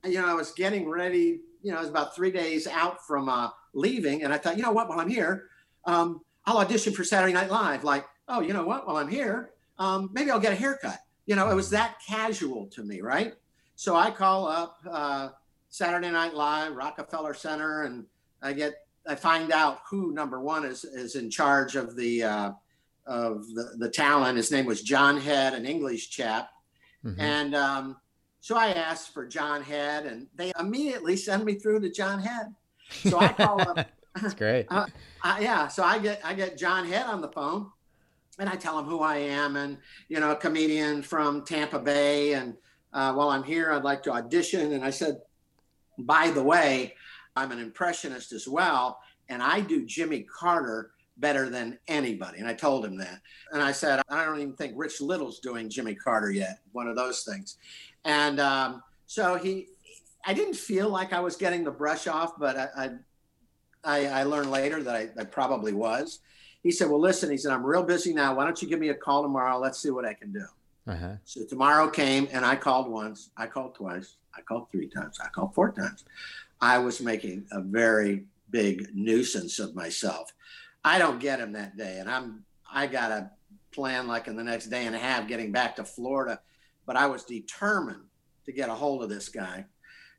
you 0.04 0.20
know, 0.20 0.26
I 0.26 0.34
was 0.34 0.52
getting 0.52 0.88
ready. 0.88 1.40
You 1.62 1.72
know, 1.72 1.78
I 1.78 1.80
was 1.80 1.90
about 1.90 2.14
three 2.14 2.30
days 2.30 2.66
out 2.66 3.04
from 3.06 3.28
uh, 3.28 3.50
leaving, 3.74 4.24
and 4.24 4.32
I 4.32 4.38
thought, 4.38 4.56
you 4.56 4.62
know 4.62 4.72
what? 4.72 4.88
While 4.88 5.00
I'm 5.00 5.08
here, 5.08 5.48
um, 5.84 6.20
I'll 6.46 6.58
audition 6.58 6.92
for 6.92 7.04
Saturday 7.04 7.32
Night 7.32 7.50
Live. 7.50 7.84
Like, 7.84 8.06
oh, 8.28 8.40
you 8.40 8.52
know 8.52 8.64
what? 8.64 8.86
While 8.86 8.96
I'm 8.96 9.08
here, 9.08 9.50
um, 9.78 10.10
maybe 10.12 10.30
I'll 10.30 10.40
get 10.40 10.52
a 10.52 10.56
haircut. 10.56 10.98
You 11.26 11.36
know, 11.36 11.50
it 11.50 11.54
was 11.54 11.70
that 11.70 11.96
casual 12.06 12.66
to 12.68 12.82
me, 12.82 13.00
right? 13.00 13.34
So 13.76 13.96
I 13.96 14.10
call 14.10 14.46
up 14.46 14.78
uh, 14.90 15.28
Saturday 15.68 16.10
Night 16.10 16.34
Live, 16.34 16.74
Rockefeller 16.74 17.34
Center, 17.34 17.82
and 17.82 18.04
I 18.42 18.52
get 18.52 18.74
I 19.06 19.14
find 19.14 19.52
out 19.52 19.80
who 19.88 20.12
number 20.12 20.40
one 20.40 20.64
is 20.64 20.84
is 20.84 21.16
in 21.16 21.30
charge 21.30 21.76
of 21.76 21.96
the 21.96 22.22
uh, 22.22 22.50
of 23.06 23.46
the, 23.54 23.74
the 23.78 23.88
talent. 23.88 24.36
His 24.36 24.50
name 24.50 24.66
was 24.66 24.82
John 24.82 25.16
Head, 25.18 25.54
an 25.54 25.66
English 25.66 26.10
chap, 26.10 26.48
Mhm. 27.04 27.16
and 27.18 27.54
um, 27.54 27.96
so 28.40 28.56
I 28.56 28.68
asked 28.68 29.12
for 29.12 29.26
John 29.26 29.62
Head, 29.62 30.06
and 30.06 30.28
they 30.36 30.52
immediately 30.58 31.16
send 31.16 31.44
me 31.44 31.54
through 31.54 31.80
to 31.80 31.90
John 31.90 32.20
Head. 32.20 32.54
So 32.90 33.18
I 33.18 33.28
call 33.32 33.60
up. 33.60 33.88
That's 34.20 34.34
great. 34.34 34.66
Uh, 34.70 34.86
uh, 35.24 35.38
yeah, 35.40 35.68
so 35.68 35.82
I 35.82 35.98
get 35.98 36.20
I 36.24 36.34
get 36.34 36.56
John 36.58 36.86
Head 36.86 37.06
on 37.06 37.20
the 37.20 37.28
phone, 37.32 37.70
and 38.38 38.48
I 38.48 38.54
tell 38.56 38.78
him 38.78 38.84
who 38.84 39.00
I 39.00 39.16
am, 39.16 39.56
and 39.56 39.78
you 40.08 40.20
know, 40.20 40.30
a 40.32 40.36
comedian 40.36 41.02
from 41.02 41.44
Tampa 41.44 41.78
Bay, 41.80 42.34
and 42.34 42.54
uh, 42.92 43.12
while 43.14 43.30
I'm 43.30 43.42
here, 43.42 43.72
I'd 43.72 43.84
like 43.84 44.02
to 44.04 44.12
audition. 44.12 44.72
And 44.72 44.84
I 44.84 44.90
said, 44.90 45.18
by 45.98 46.30
the 46.30 46.42
way, 46.42 46.94
I'm 47.34 47.50
an 47.52 47.58
impressionist 47.58 48.32
as 48.32 48.46
well, 48.46 49.00
and 49.28 49.42
I 49.42 49.60
do 49.60 49.86
Jimmy 49.86 50.20
Carter 50.24 50.90
better 51.18 51.48
than 51.48 51.78
anybody. 51.88 52.38
And 52.38 52.48
I 52.48 52.54
told 52.54 52.84
him 52.84 52.96
that, 52.98 53.20
and 53.52 53.62
I 53.62 53.72
said, 53.72 54.00
I 54.08 54.24
don't 54.24 54.40
even 54.40 54.54
think 54.54 54.74
Rich 54.76 55.00
Little's 55.00 55.40
doing 55.40 55.68
Jimmy 55.68 55.94
Carter 55.94 56.30
yet. 56.30 56.60
One 56.72 56.88
of 56.88 56.96
those 56.96 57.22
things, 57.22 57.58
and 58.04 58.40
um, 58.40 58.82
so 59.06 59.36
he. 59.36 59.68
I 60.24 60.34
didn't 60.34 60.54
feel 60.54 60.88
like 60.88 61.12
I 61.12 61.18
was 61.18 61.34
getting 61.34 61.64
the 61.64 61.72
brush 61.72 62.06
off, 62.06 62.38
but 62.38 62.56
I, 62.56 62.68
I 62.76 62.90
I, 63.84 64.22
learned 64.22 64.50
later 64.50 64.82
that 64.82 64.94
I, 64.94 65.08
I 65.18 65.24
probably 65.24 65.72
was. 65.72 66.20
He 66.62 66.70
said, 66.70 66.88
Well, 66.88 67.00
listen, 67.00 67.30
he 67.30 67.36
said, 67.36 67.52
I'm 67.52 67.64
real 67.64 67.82
busy 67.82 68.12
now. 68.14 68.34
Why 68.34 68.44
don't 68.44 68.60
you 68.62 68.68
give 68.68 68.78
me 68.78 68.90
a 68.90 68.94
call 68.94 69.22
tomorrow? 69.22 69.58
Let's 69.58 69.80
see 69.80 69.90
what 69.90 70.04
I 70.04 70.14
can 70.14 70.32
do. 70.32 70.44
Uh-huh. 70.86 71.12
So 71.24 71.44
tomorrow 71.44 71.88
came 71.88 72.28
and 72.32 72.44
I 72.44 72.56
called 72.56 72.90
once, 72.90 73.30
I 73.36 73.46
called 73.46 73.74
twice, 73.74 74.16
I 74.36 74.40
called 74.42 74.70
three 74.70 74.88
times. 74.88 75.18
I 75.22 75.28
called 75.28 75.54
four 75.54 75.72
times. 75.72 76.04
I 76.60 76.78
was 76.78 77.00
making 77.00 77.46
a 77.52 77.60
very 77.60 78.24
big 78.50 78.88
nuisance 78.94 79.58
of 79.58 79.74
myself. 79.74 80.32
I 80.84 80.98
don't 80.98 81.20
get 81.20 81.40
him 81.40 81.52
that 81.52 81.76
day, 81.76 81.98
and 81.98 82.10
I'm 82.10 82.44
I 82.70 82.86
got 82.86 83.10
a 83.10 83.30
plan 83.72 84.06
like 84.06 84.28
in 84.28 84.36
the 84.36 84.44
next 84.44 84.66
day 84.66 84.86
and 84.86 84.94
a 84.94 84.98
half 84.98 85.28
getting 85.28 85.52
back 85.52 85.76
to 85.76 85.84
Florida, 85.84 86.40
but 86.86 86.96
I 86.96 87.06
was 87.06 87.24
determined 87.24 88.04
to 88.44 88.52
get 88.52 88.68
a 88.68 88.74
hold 88.74 89.02
of 89.02 89.08
this 89.08 89.28
guy. 89.28 89.64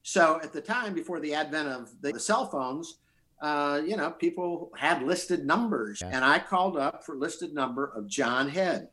So 0.03 0.39
at 0.43 0.51
the 0.51 0.61
time, 0.61 0.93
before 0.93 1.19
the 1.19 1.33
advent 1.33 1.69
of 1.69 1.89
the, 2.01 2.19
cell 2.19 2.47
phones, 2.47 2.97
uh, 3.41 3.81
you 3.85 3.95
know, 3.95 4.11
people 4.11 4.71
had 4.77 5.03
listed 5.03 5.45
numbers, 5.45 6.01
yeah. 6.01 6.09
and 6.13 6.25
I 6.25 6.39
called 6.39 6.77
up 6.77 7.05
for 7.05 7.15
listed 7.15 7.53
number 7.53 7.91
of 7.95 8.07
John 8.07 8.49
Head. 8.49 8.89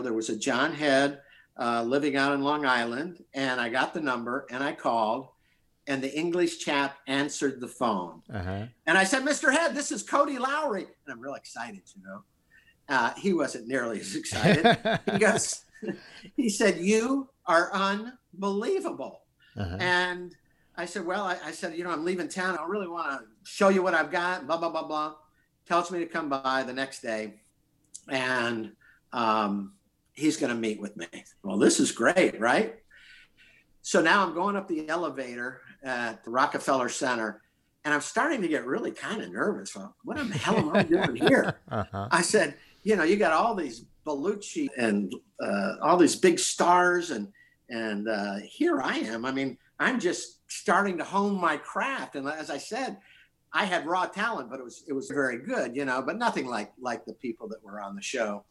There 0.00 0.12
was 0.12 0.28
a 0.28 0.36
John 0.36 0.72
Head 0.72 1.20
uh, 1.58 1.82
living 1.82 2.16
out 2.16 2.32
in 2.32 2.42
Long 2.42 2.66
Island, 2.66 3.22
and 3.34 3.60
I 3.60 3.68
got 3.68 3.94
the 3.94 4.00
number 4.00 4.46
and 4.50 4.62
I 4.62 4.72
called, 4.72 5.28
and 5.86 6.02
the 6.02 6.12
English 6.16 6.58
chap 6.58 6.98
answered 7.06 7.60
the 7.60 7.68
phone. 7.68 8.22
Uh-huh. 8.32 8.66
And 8.86 8.98
I 8.98 9.04
said, 9.04 9.22
Mr. 9.22 9.52
Head, 9.52 9.74
this 9.74 9.92
is 9.92 10.02
Cody 10.02 10.38
Lowry. 10.38 10.82
And 10.82 11.12
I'm 11.12 11.20
real 11.20 11.34
excited, 11.34 11.82
you 11.94 12.02
know. 12.02 12.22
Uh, 12.88 13.12
he 13.14 13.32
wasn't 13.32 13.66
nearly 13.66 14.00
as 14.00 14.14
excited. 14.14 14.78
he 15.12 15.18
goes, 15.18 15.64
he 16.36 16.48
said, 16.48 16.78
You 16.78 17.28
are 17.46 17.72
unbelievable. 17.72 19.22
Uh-huh. 19.56 19.76
And 19.80 20.34
I 20.76 20.86
said, 20.86 21.04
Well, 21.04 21.24
I, 21.24 21.36
I, 21.44 21.50
said, 21.52 21.76
You 21.76 21.84
know, 21.84 21.90
I'm 21.90 22.04
leaving 22.04 22.28
town. 22.28 22.58
I 22.58 22.64
really 22.66 22.88
want 22.88 23.20
to 23.20 23.26
show 23.44 23.68
you 23.68 23.82
what 23.82 23.94
I've 23.94 24.10
got, 24.10 24.46
blah, 24.46 24.56
blah, 24.56 24.70
blah, 24.70 24.86
blah. 24.86 25.14
Tells 25.66 25.90
me 25.90 25.98
to 26.00 26.06
come 26.06 26.28
by 26.28 26.62
the 26.64 26.72
next 26.72 27.00
day. 27.00 27.40
And 28.08 28.72
um, 29.12 29.72
he's 30.12 30.36
going 30.36 30.52
to 30.52 30.58
meet 30.58 30.80
with 30.80 30.96
me. 30.96 31.06
Well, 31.42 31.58
this 31.58 31.80
is 31.80 31.90
great, 31.90 32.40
right? 32.40 32.76
So 33.82 34.00
now 34.00 34.24
I'm 34.24 34.34
going 34.34 34.56
up 34.56 34.68
the 34.68 34.88
elevator 34.88 35.60
at 35.86 36.24
the 36.24 36.30
Rockefeller 36.30 36.88
Center 36.88 37.40
and 37.86 37.94
I'm 37.94 38.00
starting 38.00 38.42
to 38.42 38.48
get 38.48 38.66
really 38.66 38.90
kind 38.90 39.22
of 39.22 39.30
nervous. 39.30 39.76
what 40.02 40.16
the 40.16 40.24
hell 40.36 40.56
am 40.56 40.74
I 40.74 40.82
doing 40.96 41.14
here? 41.14 41.56
Uh-huh. 41.70 42.08
I 42.10 42.20
said, 42.20 42.56
you 42.82 42.96
know, 42.96 43.04
you 43.04 43.16
got 43.16 43.32
all 43.32 43.54
these 43.54 43.84
Belushi 44.04 44.66
and 44.76 45.14
uh, 45.40 45.74
all 45.80 45.96
these 45.96 46.16
big 46.16 46.40
stars, 46.40 47.12
and 47.12 47.28
and 47.70 48.08
uh, 48.08 48.38
here 48.44 48.82
I 48.82 48.98
am. 48.98 49.24
I 49.24 49.30
mean, 49.30 49.56
I'm 49.78 50.00
just 50.00 50.40
starting 50.50 50.98
to 50.98 51.04
hone 51.04 51.40
my 51.40 51.56
craft, 51.56 52.16
and 52.16 52.28
as 52.28 52.50
I 52.50 52.58
said, 52.58 52.96
I 53.52 53.64
had 53.64 53.86
raw 53.86 54.06
talent, 54.06 54.50
but 54.50 54.58
it 54.58 54.64
was 54.64 54.82
it 54.88 54.92
was 54.92 55.08
very 55.08 55.38
good, 55.38 55.76
you 55.76 55.84
know, 55.84 56.02
but 56.02 56.18
nothing 56.18 56.46
like 56.46 56.72
like 56.80 57.04
the 57.04 57.14
people 57.14 57.46
that 57.50 57.62
were 57.62 57.80
on 57.80 57.94
the 57.94 58.02
show. 58.02 58.44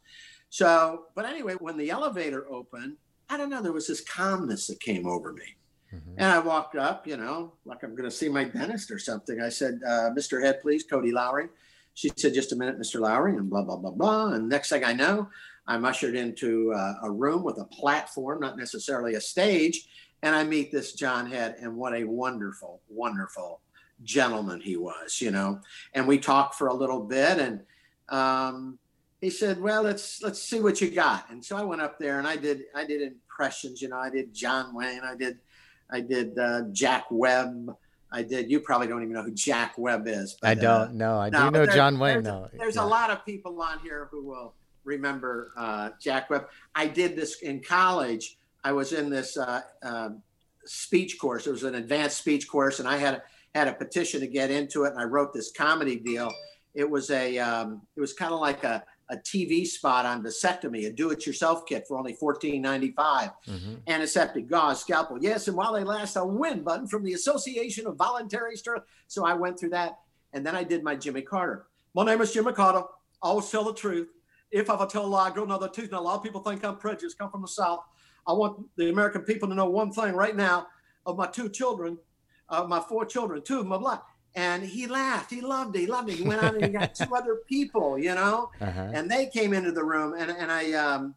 So, 0.49 1.07
but 1.13 1.25
anyway, 1.25 1.55
when 1.59 1.75
the 1.75 1.89
elevator 1.89 2.49
opened, 2.49 2.95
I 3.29 3.35
don't 3.35 3.49
know, 3.49 3.61
there 3.61 3.73
was 3.73 3.87
this 3.87 4.01
calmness 4.01 4.67
that 4.67 4.79
came 4.79 5.05
over 5.05 5.33
me. 5.33 5.57
Mm-hmm. 5.93 6.15
And 6.17 6.31
I 6.31 6.39
walked 6.39 6.75
up, 6.75 7.07
you 7.07 7.17
know, 7.17 7.53
like 7.65 7.83
I'm 7.83 7.95
going 7.95 8.09
to 8.09 8.15
see 8.15 8.29
my 8.29 8.43
dentist 8.43 8.91
or 8.91 8.99
something. 8.99 9.41
I 9.41 9.49
said, 9.49 9.79
uh, 9.85 10.09
Mr. 10.17 10.41
Head, 10.41 10.61
please, 10.61 10.83
Cody 10.83 11.11
Lowry. 11.11 11.47
She 11.93 12.11
said, 12.17 12.33
just 12.33 12.51
a 12.51 12.55
minute, 12.55 12.79
Mr. 12.79 12.99
Lowry, 12.99 13.37
and 13.37 13.49
blah, 13.49 13.61
blah, 13.61 13.77
blah, 13.77 13.91
blah. 13.91 14.33
And 14.33 14.49
next 14.49 14.69
thing 14.69 14.83
I 14.83 14.93
know, 14.93 15.29
I'm 15.67 15.85
ushered 15.85 16.15
into 16.15 16.73
uh, 16.73 16.95
a 17.03 17.11
room 17.11 17.43
with 17.43 17.57
a 17.59 17.65
platform, 17.65 18.41
not 18.41 18.57
necessarily 18.57 19.15
a 19.15 19.21
stage. 19.21 19.87
And 20.21 20.35
I 20.35 20.43
meet 20.43 20.71
this 20.71 20.93
John 20.93 21.29
Head, 21.29 21.55
and 21.61 21.75
what 21.75 21.93
a 21.93 22.03
wonderful, 22.03 22.81
wonderful 22.89 23.61
gentleman 24.03 24.59
he 24.59 24.75
was, 24.75 25.21
you 25.21 25.31
know. 25.31 25.61
And 25.93 26.07
we 26.07 26.17
talked 26.17 26.55
for 26.55 26.67
a 26.67 26.73
little 26.73 27.01
bit, 27.01 27.39
and 27.39 27.61
um, 28.09 28.79
he 29.21 29.29
said, 29.29 29.61
"Well, 29.61 29.83
let's 29.83 30.21
let's 30.21 30.41
see 30.41 30.59
what 30.59 30.81
you 30.81 30.89
got." 30.89 31.29
And 31.29 31.43
so 31.43 31.55
I 31.57 31.63
went 31.63 31.81
up 31.81 31.99
there 31.99 32.19
and 32.19 32.27
I 32.27 32.35
did 32.37 32.63
I 32.75 32.85
did 32.85 33.01
impressions. 33.01 33.81
You 33.81 33.89
know, 33.89 33.97
I 33.97 34.09
did 34.09 34.33
John 34.33 34.73
Wayne, 34.73 35.01
I 35.03 35.15
did 35.15 35.39
I 35.91 36.01
did 36.01 36.37
uh, 36.37 36.63
Jack 36.71 37.05
Webb. 37.09 37.75
I 38.11 38.23
did. 38.23 38.49
You 38.49 38.59
probably 38.59 38.87
don't 38.87 39.01
even 39.01 39.13
know 39.13 39.23
who 39.23 39.31
Jack 39.31 39.77
Webb 39.77 40.07
is. 40.07 40.37
But, 40.41 40.47
I 40.49 40.55
don't 40.55 40.89
uh, 40.89 40.91
know. 40.91 41.19
I 41.19 41.29
no, 41.29 41.45
do 41.45 41.51
know 41.51 41.65
John 41.65 41.99
Wayne 41.99 42.23
though. 42.23 42.49
There's 42.53 42.75
yeah. 42.75 42.83
a 42.83 42.87
lot 42.87 43.09
of 43.09 43.25
people 43.25 43.61
on 43.61 43.79
here 43.79 44.07
who 44.11 44.23
will 44.23 44.53
remember 44.83 45.51
uh, 45.57 45.89
Jack 45.99 46.29
Webb. 46.29 46.47
I 46.73 46.87
did 46.87 47.15
this 47.15 47.41
in 47.41 47.61
college. 47.61 48.37
I 48.63 48.71
was 48.71 48.93
in 48.93 49.09
this 49.09 49.37
uh, 49.37 49.61
um, 49.83 50.21
speech 50.65 51.19
course. 51.19 51.45
It 51.45 51.51
was 51.51 51.63
an 51.63 51.75
advanced 51.75 52.17
speech 52.17 52.47
course, 52.47 52.79
and 52.79 52.87
I 52.87 52.97
had 52.97 53.21
had 53.53 53.67
a 53.67 53.73
petition 53.73 54.21
to 54.21 54.27
get 54.27 54.49
into 54.49 54.83
it, 54.83 54.91
and 54.91 54.99
I 54.99 55.03
wrote 55.03 55.33
this 55.33 55.51
comedy 55.51 55.97
deal. 55.97 56.31
It 56.73 56.89
was 56.89 57.09
a. 57.11 57.37
Um, 57.39 57.81
it 57.95 58.01
was 58.01 58.13
kind 58.13 58.33
of 58.33 58.39
like 58.39 58.63
a 58.63 58.83
a 59.09 59.17
TV 59.17 59.65
spot 59.65 60.05
on 60.05 60.23
vasectomy, 60.23 60.87
a 60.87 60.91
do-it-yourself 60.91 61.65
kit 61.65 61.85
for 61.87 61.97
only 61.97 62.15
$14.95. 62.15 62.95
Mm-hmm. 62.95 63.73
Antiseptic 63.87 64.49
gauze, 64.49 64.81
scalpel. 64.81 65.17
Yes, 65.21 65.47
and 65.47 65.55
while 65.55 65.73
they 65.73 65.83
last, 65.83 66.15
a 66.15 66.25
win 66.25 66.63
button 66.63 66.87
from 66.87 67.03
the 67.03 67.13
Association 67.13 67.85
of 67.85 67.97
Voluntary 67.97 68.55
Sterile. 68.55 68.83
So 69.07 69.25
I 69.25 69.33
went 69.33 69.59
through 69.59 69.69
that, 69.69 69.99
and 70.33 70.45
then 70.45 70.55
I 70.55 70.63
did 70.63 70.83
my 70.83 70.95
Jimmy 70.95 71.21
Carter. 71.21 71.67
My 71.93 72.03
name 72.03 72.21
is 72.21 72.33
Jimmy 72.33 72.53
Carter. 72.53 72.83
I 73.21 73.27
always 73.27 73.49
tell 73.49 73.63
the 73.63 73.73
truth. 73.73 74.09
If 74.51 74.69
I 74.69 74.85
tell 74.87 75.05
a 75.05 75.07
lie, 75.07 75.27
I 75.27 75.31
grow 75.31 75.43
another 75.43 75.69
tooth. 75.69 75.91
Now 75.91 75.99
a 75.99 76.01
lot 76.01 76.15
of 76.15 76.23
people 76.23 76.41
think 76.41 76.63
I'm 76.63 76.77
prejudiced. 76.77 77.17
Come 77.17 77.29
from 77.29 77.41
the 77.41 77.47
South. 77.47 77.81
I 78.27 78.33
want 78.33 78.65
the 78.75 78.89
American 78.89 79.21
people 79.21 79.47
to 79.49 79.55
know 79.55 79.69
one 79.69 79.91
thing 79.91 80.13
right 80.13 80.35
now. 80.35 80.67
Of 81.05 81.17
my 81.17 81.27
two 81.27 81.49
children, 81.49 81.99
uh, 82.49 82.63
my 82.63 82.79
four 82.79 83.05
children, 83.05 83.43
two 83.43 83.59
of 83.59 83.65
them 83.65 83.73
are 83.73 83.79
black 83.79 84.01
and 84.35 84.63
he 84.63 84.87
laughed. 84.87 85.31
He 85.31 85.41
loved 85.41 85.75
it. 85.75 85.79
He 85.79 85.87
loved 85.87 86.09
it. 86.09 86.17
He 86.17 86.23
went 86.23 86.43
out 86.43 86.55
and 86.55 86.63
he 86.63 86.71
got 86.71 86.93
two 86.95 87.15
other 87.15 87.37
people, 87.47 87.97
you 87.97 88.13
know, 88.13 88.51
uh-huh. 88.61 88.91
and 88.93 89.09
they 89.09 89.27
came 89.27 89.53
into 89.53 89.71
the 89.71 89.83
room, 89.83 90.13
and 90.17 90.29
and 90.29 90.51
I 90.51 90.73
um, 90.73 91.15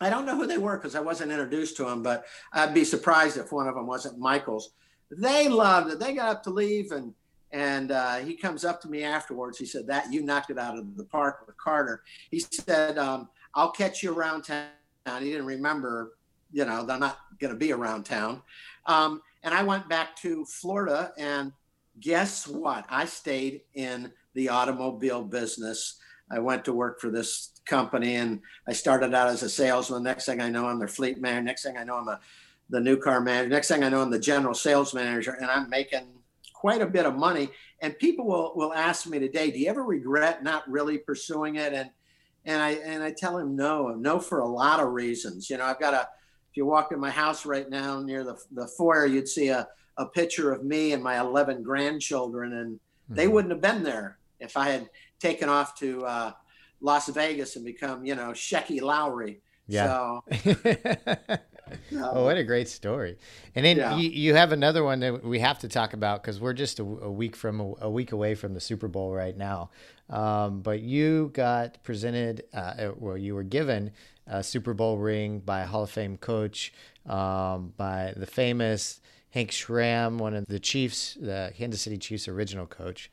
I 0.00 0.10
don't 0.10 0.26
know 0.26 0.36
who 0.36 0.46
they 0.46 0.58
were 0.58 0.76
because 0.76 0.94
I 0.94 1.00
wasn't 1.00 1.32
introduced 1.32 1.76
to 1.78 1.84
them, 1.84 2.02
but 2.02 2.24
I'd 2.52 2.74
be 2.74 2.84
surprised 2.84 3.36
if 3.36 3.52
one 3.52 3.66
of 3.66 3.74
them 3.74 3.86
wasn't 3.86 4.18
Michaels. 4.18 4.70
They 5.10 5.48
loved 5.48 5.92
it. 5.92 5.98
They 5.98 6.14
got 6.14 6.28
up 6.28 6.42
to 6.44 6.50
leave, 6.50 6.92
and 6.92 7.14
and 7.52 7.92
uh, 7.92 8.16
he 8.16 8.36
comes 8.36 8.64
up 8.64 8.80
to 8.82 8.88
me 8.88 9.04
afterwards. 9.04 9.58
He 9.58 9.66
said 9.66 9.86
that 9.86 10.12
you 10.12 10.22
knocked 10.22 10.50
it 10.50 10.58
out 10.58 10.78
of 10.78 10.96
the 10.96 11.04
park 11.04 11.44
with 11.46 11.56
Carter. 11.56 12.02
He 12.30 12.40
said, 12.40 12.98
um, 12.98 13.28
"I'll 13.54 13.72
catch 13.72 14.02
you 14.02 14.14
around 14.14 14.42
town." 14.42 14.68
He 15.20 15.30
didn't 15.30 15.46
remember, 15.46 16.16
you 16.52 16.64
know, 16.64 16.84
they're 16.84 16.98
not 16.98 17.18
going 17.38 17.52
to 17.52 17.58
be 17.58 17.72
around 17.72 18.04
town. 18.04 18.42
Um, 18.86 19.20
and 19.42 19.52
I 19.52 19.62
went 19.62 19.88
back 19.88 20.16
to 20.16 20.46
Florida 20.46 21.12
and 21.18 21.52
guess 22.00 22.46
what? 22.46 22.84
I 22.88 23.04
stayed 23.04 23.62
in 23.74 24.12
the 24.34 24.48
automobile 24.48 25.22
business. 25.22 25.98
I 26.30 26.38
went 26.38 26.64
to 26.64 26.72
work 26.72 27.00
for 27.00 27.10
this 27.10 27.50
company 27.66 28.16
and 28.16 28.40
I 28.66 28.72
started 28.72 29.14
out 29.14 29.28
as 29.28 29.42
a 29.42 29.48
salesman. 29.48 30.02
Next 30.02 30.26
thing 30.26 30.40
I 30.40 30.50
know, 30.50 30.66
I'm 30.66 30.78
their 30.78 30.88
fleet 30.88 31.20
manager. 31.20 31.42
Next 31.42 31.62
thing 31.62 31.76
I 31.76 31.84
know, 31.84 31.96
I'm 31.96 32.08
a, 32.08 32.20
the 32.70 32.80
new 32.80 32.96
car 32.96 33.20
manager. 33.20 33.50
Next 33.50 33.68
thing 33.68 33.84
I 33.84 33.88
know, 33.88 34.02
I'm 34.02 34.10
the 34.10 34.18
general 34.18 34.54
sales 34.54 34.94
manager 34.94 35.32
and 35.32 35.50
I'm 35.50 35.68
making 35.68 36.06
quite 36.52 36.82
a 36.82 36.86
bit 36.86 37.06
of 37.06 37.14
money. 37.14 37.50
And 37.80 37.98
people 37.98 38.26
will, 38.26 38.52
will 38.56 38.72
ask 38.72 39.06
me 39.06 39.18
today, 39.18 39.50
do 39.50 39.58
you 39.58 39.68
ever 39.68 39.84
regret 39.84 40.42
not 40.42 40.68
really 40.68 40.98
pursuing 40.98 41.56
it? 41.56 41.72
And, 41.72 41.90
and 42.46 42.60
I, 42.60 42.70
and 42.70 43.02
I 43.02 43.12
tell 43.12 43.36
them 43.36 43.54
no, 43.54 43.88
no, 43.88 44.18
for 44.18 44.40
a 44.40 44.48
lot 44.48 44.80
of 44.80 44.88
reasons. 44.88 45.50
You 45.50 45.58
know, 45.58 45.64
I've 45.64 45.80
got 45.80 45.94
a, 45.94 46.08
if 46.50 46.56
you 46.56 46.66
walk 46.66 46.92
in 46.92 47.00
my 47.00 47.10
house 47.10 47.44
right 47.44 47.68
now 47.68 48.00
near 48.00 48.24
the, 48.24 48.36
the 48.52 48.66
foyer, 48.66 49.06
you'd 49.06 49.28
see 49.28 49.48
a, 49.48 49.68
a 49.96 50.06
picture 50.06 50.52
of 50.52 50.64
me 50.64 50.92
and 50.92 51.02
my 51.02 51.20
11 51.20 51.62
grandchildren, 51.62 52.52
and 52.52 52.74
mm-hmm. 52.74 53.14
they 53.14 53.28
wouldn't 53.28 53.52
have 53.52 53.60
been 53.60 53.82
there 53.82 54.18
if 54.40 54.56
I 54.56 54.70
had 54.70 54.90
taken 55.20 55.48
off 55.48 55.78
to 55.78 56.04
uh, 56.04 56.32
Las 56.80 57.08
Vegas 57.08 57.56
and 57.56 57.64
become, 57.64 58.04
you 58.04 58.14
know, 58.14 58.30
Shecky 58.30 58.80
Lowry. 58.80 59.40
Yeah. 59.66 59.86
So, 59.86 60.24
oh, 61.96 62.24
what 62.24 62.36
a 62.36 62.44
great 62.44 62.68
story! 62.68 63.16
And 63.54 63.64
then 63.64 63.78
yeah. 63.78 63.96
you, 63.96 64.10
you, 64.10 64.34
have 64.34 64.52
another 64.52 64.84
one 64.84 65.00
that 65.00 65.24
we 65.24 65.38
have 65.38 65.58
to 65.60 65.68
talk 65.68 65.94
about 65.94 66.22
because 66.22 66.38
we're 66.38 66.52
just 66.52 66.80
a, 66.80 66.82
a, 66.82 67.10
week 67.10 67.34
from 67.34 67.60
a, 67.60 67.72
a, 67.82 67.90
week 67.90 68.12
away 68.12 68.34
from 68.34 68.52
the 68.52 68.60
Super 68.60 68.88
Bowl 68.88 69.14
right 69.14 69.34
now. 69.34 69.70
Um, 70.10 70.60
but 70.60 70.80
you 70.80 71.30
got 71.32 71.82
presented, 71.82 72.44
uh, 72.52 72.90
well, 72.96 73.16
you 73.16 73.34
were 73.34 73.42
given 73.42 73.92
a 74.26 74.42
Super 74.42 74.74
Bowl 74.74 74.98
ring 74.98 75.40
by 75.40 75.62
a 75.62 75.66
Hall 75.66 75.84
of 75.84 75.90
Fame 75.90 76.18
coach, 76.18 76.74
um, 77.06 77.72
by 77.78 78.12
the 78.16 78.26
famous 78.26 79.00
Hank 79.34 79.50
Stram, 79.50 80.18
one 80.18 80.32
of 80.32 80.46
the 80.46 80.60
Chiefs, 80.60 81.18
the 81.20 81.52
Kansas 81.56 81.82
City 81.82 81.98
Chiefs 81.98 82.28
original 82.28 82.68
coach, 82.68 83.10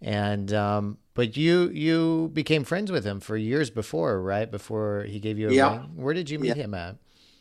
and 0.00 0.52
um, 0.52 0.98
but 1.14 1.36
you 1.36 1.68
you 1.70 2.30
became 2.32 2.62
friends 2.62 2.92
with 2.92 3.04
him 3.04 3.18
for 3.18 3.36
years 3.36 3.70
before, 3.70 4.22
right? 4.22 4.48
Before 4.48 5.02
he 5.02 5.18
gave 5.18 5.36
you 5.36 5.48
a 5.48 5.52
yeah. 5.52 5.72
ring. 5.72 5.90
Where 5.96 6.14
did 6.14 6.30
you 6.30 6.38
meet 6.38 6.56
yeah. 6.56 6.62
him 6.62 6.74
at? 6.74 6.94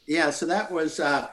Yeah, 0.07 0.31
so 0.31 0.47
that 0.47 0.71
was. 0.71 0.99
Uh, 0.99 1.27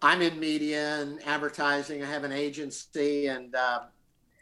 I'm 0.00 0.22
in 0.22 0.40
media 0.40 1.02
and 1.02 1.22
advertising. 1.26 2.02
I 2.02 2.06
have 2.06 2.24
an 2.24 2.32
agency, 2.32 3.26
and 3.26 3.54
uh, 3.54 3.80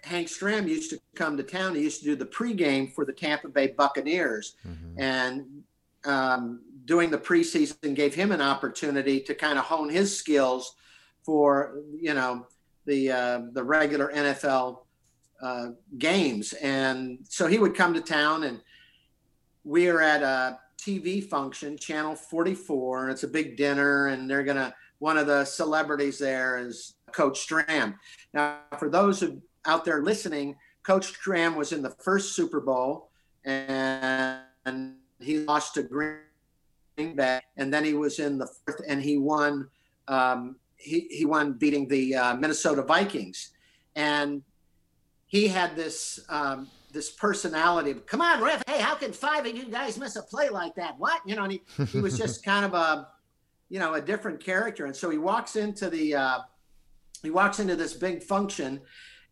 Hank 0.04 0.28
Stram 0.28 0.68
used 0.68 0.90
to 0.90 1.00
come 1.16 1.36
to 1.36 1.42
town. 1.42 1.74
He 1.74 1.82
used 1.82 1.98
to 1.98 2.04
do 2.04 2.14
the 2.14 2.24
pregame 2.24 2.94
for 2.94 3.04
the 3.04 3.12
Tampa 3.12 3.48
Bay 3.48 3.74
Buccaneers, 3.76 4.54
mm-hmm. 4.64 5.00
and 5.00 5.64
um, 6.04 6.60
doing 6.84 7.10
the 7.10 7.18
preseason 7.18 7.96
gave 7.96 8.14
him 8.14 8.30
an 8.30 8.40
opportunity 8.40 9.18
to 9.22 9.34
kind 9.34 9.58
of 9.58 9.64
hone 9.64 9.88
his 9.88 10.16
skills 10.16 10.76
for 11.22 11.80
you 11.98 12.14
know 12.14 12.46
the 12.86 13.10
uh, 13.10 13.40
the 13.52 13.62
regular 13.62 14.12
NFL 14.12 14.78
uh, 15.42 15.68
games, 15.98 16.52
and 16.54 17.18
so 17.28 17.46
he 17.46 17.58
would 17.58 17.74
come 17.74 17.94
to 17.94 18.00
town, 18.00 18.44
and 18.44 18.60
we 19.64 19.88
are 19.88 20.00
at 20.00 20.22
a 20.22 20.58
TV 20.78 21.22
function, 21.22 21.76
Channel 21.76 22.16
44, 22.16 23.02
and 23.02 23.12
it's 23.12 23.22
a 23.22 23.28
big 23.28 23.56
dinner, 23.56 24.08
and 24.08 24.28
they're 24.28 24.44
gonna 24.44 24.74
one 24.98 25.16
of 25.16 25.26
the 25.26 25.44
celebrities 25.44 26.18
there 26.18 26.58
is 26.58 26.94
Coach 27.12 27.46
Stram. 27.46 27.94
Now, 28.34 28.58
for 28.78 28.88
those 28.88 29.24
out 29.66 29.84
there 29.84 30.02
listening, 30.02 30.56
Coach 30.82 31.12
Stram 31.12 31.56
was 31.56 31.72
in 31.72 31.82
the 31.82 31.90
first 31.90 32.34
Super 32.34 32.60
Bowl 32.60 33.10
and 33.44 34.94
he 35.20 35.38
lost 35.38 35.74
to 35.74 35.82
Green 35.82 37.14
Bay, 37.14 37.40
and 37.56 37.72
then 37.72 37.84
he 37.84 37.94
was 37.94 38.18
in 38.18 38.38
the 38.38 38.46
fourth 38.46 38.82
and 38.86 39.02
he 39.02 39.18
won. 39.18 39.68
Um, 40.08 40.56
he, 40.80 41.06
he 41.10 41.24
won 41.24 41.52
beating 41.52 41.86
the 41.88 42.14
uh, 42.14 42.34
Minnesota 42.36 42.82
Vikings, 42.82 43.50
and 43.94 44.42
he 45.26 45.46
had 45.46 45.76
this 45.76 46.20
um, 46.28 46.68
this 46.92 47.10
personality. 47.10 47.94
Come 48.06 48.20
on, 48.20 48.42
ref! 48.42 48.62
Hey, 48.66 48.80
how 48.80 48.94
can 48.94 49.12
five 49.12 49.46
of 49.46 49.56
you 49.56 49.66
guys 49.66 49.98
miss 49.98 50.16
a 50.16 50.22
play 50.22 50.48
like 50.48 50.74
that? 50.76 50.98
What 50.98 51.20
you 51.26 51.36
know? 51.36 51.44
And 51.44 51.52
he, 51.52 51.62
he 51.84 52.00
was 52.00 52.18
just 52.18 52.44
kind 52.44 52.64
of 52.64 52.74
a 52.74 53.08
you 53.68 53.78
know 53.78 53.94
a 53.94 54.00
different 54.00 54.42
character, 54.42 54.86
and 54.86 54.96
so 54.96 55.10
he 55.10 55.18
walks 55.18 55.56
into 55.56 55.90
the 55.90 56.14
uh, 56.14 56.38
he 57.22 57.30
walks 57.30 57.60
into 57.60 57.76
this 57.76 57.92
big 57.92 58.22
function, 58.22 58.80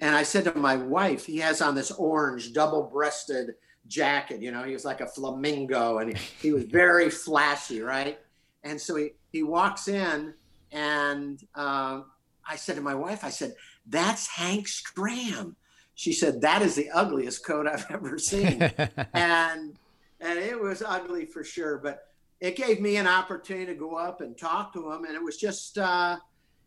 and 0.01 0.15
I 0.15 0.23
said 0.23 0.45
to 0.45 0.55
my 0.55 0.77
wife, 0.77 1.27
he 1.27 1.39
has 1.39 1.61
on 1.61 1.75
this 1.75 1.91
orange 1.91 2.53
double 2.53 2.83
breasted 2.83 3.55
jacket. 3.87 4.43
You 4.43 4.53
know, 4.53 4.63
he 4.63 4.73
was 4.73 4.85
like 4.85 5.01
a 5.01 5.07
flamingo, 5.07 5.99
and 5.99 6.17
he, 6.17 6.25
he 6.41 6.53
was 6.53 6.65
very 6.65 7.11
flashy, 7.11 7.81
right? 7.81 8.19
And 8.63 8.81
so 8.81 8.97
he 8.97 9.11
he 9.33 9.43
walks 9.43 9.89
in, 9.89 10.35
and 10.73 11.43
uh, 11.55 12.03
I 12.49 12.57
said 12.57 12.77
to 12.77 12.83
my 12.83 12.95
wife, 12.95 13.25
I 13.25 13.31
said, 13.31 13.55
"That's 13.87 14.27
Hank 14.27 14.67
Stram." 14.67 15.55
She 15.95 16.13
said, 16.13 16.41
"That 16.41 16.63
is 16.63 16.75
the 16.75 16.91
ugliest 16.91 17.45
coat 17.45 17.67
I've 17.67 17.87
ever 17.91 18.19
seen," 18.19 18.63
and 19.15 19.79
and 20.21 20.39
it 20.39 20.59
was 20.59 20.83
ugly 20.85 21.27
for 21.27 21.45
sure, 21.45 21.79
but 21.79 22.09
it 22.41 22.57
gave 22.57 22.81
me 22.81 22.97
an 22.97 23.07
opportunity 23.07 23.67
to 23.67 23.75
go 23.75 23.97
up 23.97 24.21
and 24.21 24.37
talk 24.37 24.73
to 24.73 24.93
him, 24.93 25.05
and 25.05 25.15
it 25.15 25.23
was 25.23 25.37
just, 25.37 25.79
uh, 25.79 26.17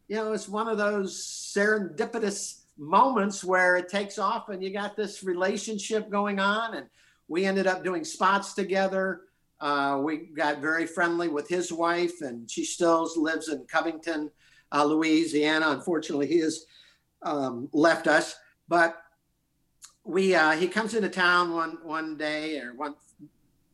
you 0.07 0.17
know, 0.17 0.33
it's 0.33 0.49
one 0.49 0.67
of 0.67 0.77
those 0.77 1.23
serendipitous 1.55 2.61
moments 2.77 3.43
where 3.43 3.77
it 3.77 3.89
takes 3.89 4.17
off, 4.17 4.49
and 4.49 4.63
you 4.63 4.71
got 4.71 4.95
this 4.95 5.23
relationship 5.23 6.09
going 6.09 6.39
on, 6.39 6.75
and 6.75 6.87
we 7.27 7.45
ended 7.45 7.67
up 7.67 7.83
doing 7.83 8.03
spots 8.03 8.53
together. 8.53 9.21
Uh, 9.62 10.01
we 10.03 10.18
got 10.18 10.59
very 10.59 10.88
friendly 10.88 11.28
with 11.28 11.47
his 11.47 11.72
wife, 11.72 12.22
and 12.22 12.49
she 12.49 12.66
still 12.66 13.07
lives 13.16 13.47
in 13.47 13.64
Covington, 13.66 14.32
uh, 14.72 14.84
Louisiana. 14.84 15.70
Unfortunately, 15.70 16.26
he 16.26 16.39
has 16.39 16.66
um, 17.22 17.70
left 17.72 18.07
us, 18.07 18.36
but 18.68 18.97
we 20.03 20.34
uh, 20.34 20.53
he 20.53 20.68
comes 20.68 20.95
into 20.95 21.09
town 21.09 21.53
one 21.53 21.78
one 21.84 22.18
day 22.18 22.59
or 22.59 22.74
one 22.74 22.95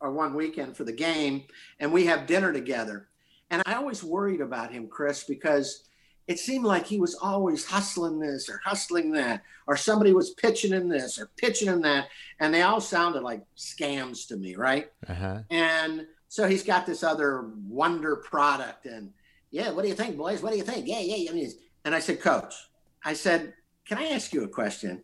or 0.00 0.12
one 0.12 0.34
weekend 0.34 0.76
for 0.76 0.84
the 0.84 0.92
game, 0.92 1.44
and 1.80 1.90
we 1.90 2.04
have 2.04 2.26
dinner 2.26 2.52
together. 2.52 3.08
And 3.50 3.62
I 3.64 3.74
always 3.74 4.04
worried 4.04 4.42
about 4.42 4.70
him, 4.70 4.88
Chris, 4.88 5.24
because 5.24 5.87
it 6.28 6.38
seemed 6.38 6.66
like 6.66 6.86
he 6.86 7.00
was 7.00 7.14
always 7.14 7.64
hustling 7.64 8.20
this 8.20 8.50
or 8.50 8.60
hustling 8.62 9.10
that, 9.12 9.42
or 9.66 9.76
somebody 9.76 10.12
was 10.12 10.30
pitching 10.34 10.74
in 10.74 10.88
this 10.88 11.18
or 11.18 11.30
pitching 11.38 11.68
in 11.68 11.80
that, 11.82 12.08
and 12.38 12.52
they 12.52 12.62
all 12.62 12.80
sounded 12.80 13.22
like 13.22 13.42
scams 13.56 14.28
to 14.28 14.36
me, 14.36 14.54
right? 14.54 14.92
Uh-huh. 15.08 15.40
And 15.50 16.06
so 16.28 16.46
he's 16.46 16.62
got 16.62 16.84
this 16.84 17.02
other 17.02 17.50
wonder 17.66 18.16
product, 18.16 18.84
and 18.84 19.10
yeah, 19.50 19.70
what 19.70 19.82
do 19.82 19.88
you 19.88 19.94
think, 19.94 20.18
boys? 20.18 20.42
What 20.42 20.52
do 20.52 20.58
you 20.58 20.64
think? 20.64 20.86
Yeah, 20.86 21.00
yeah. 21.00 21.30
I 21.30 21.34
mean, 21.34 21.50
and 21.86 21.94
I 21.94 22.00
said, 22.00 22.20
Coach, 22.20 22.54
I 23.02 23.14
said, 23.14 23.54
can 23.86 23.96
I 23.96 24.08
ask 24.08 24.34
you 24.34 24.44
a 24.44 24.48
question? 24.48 25.02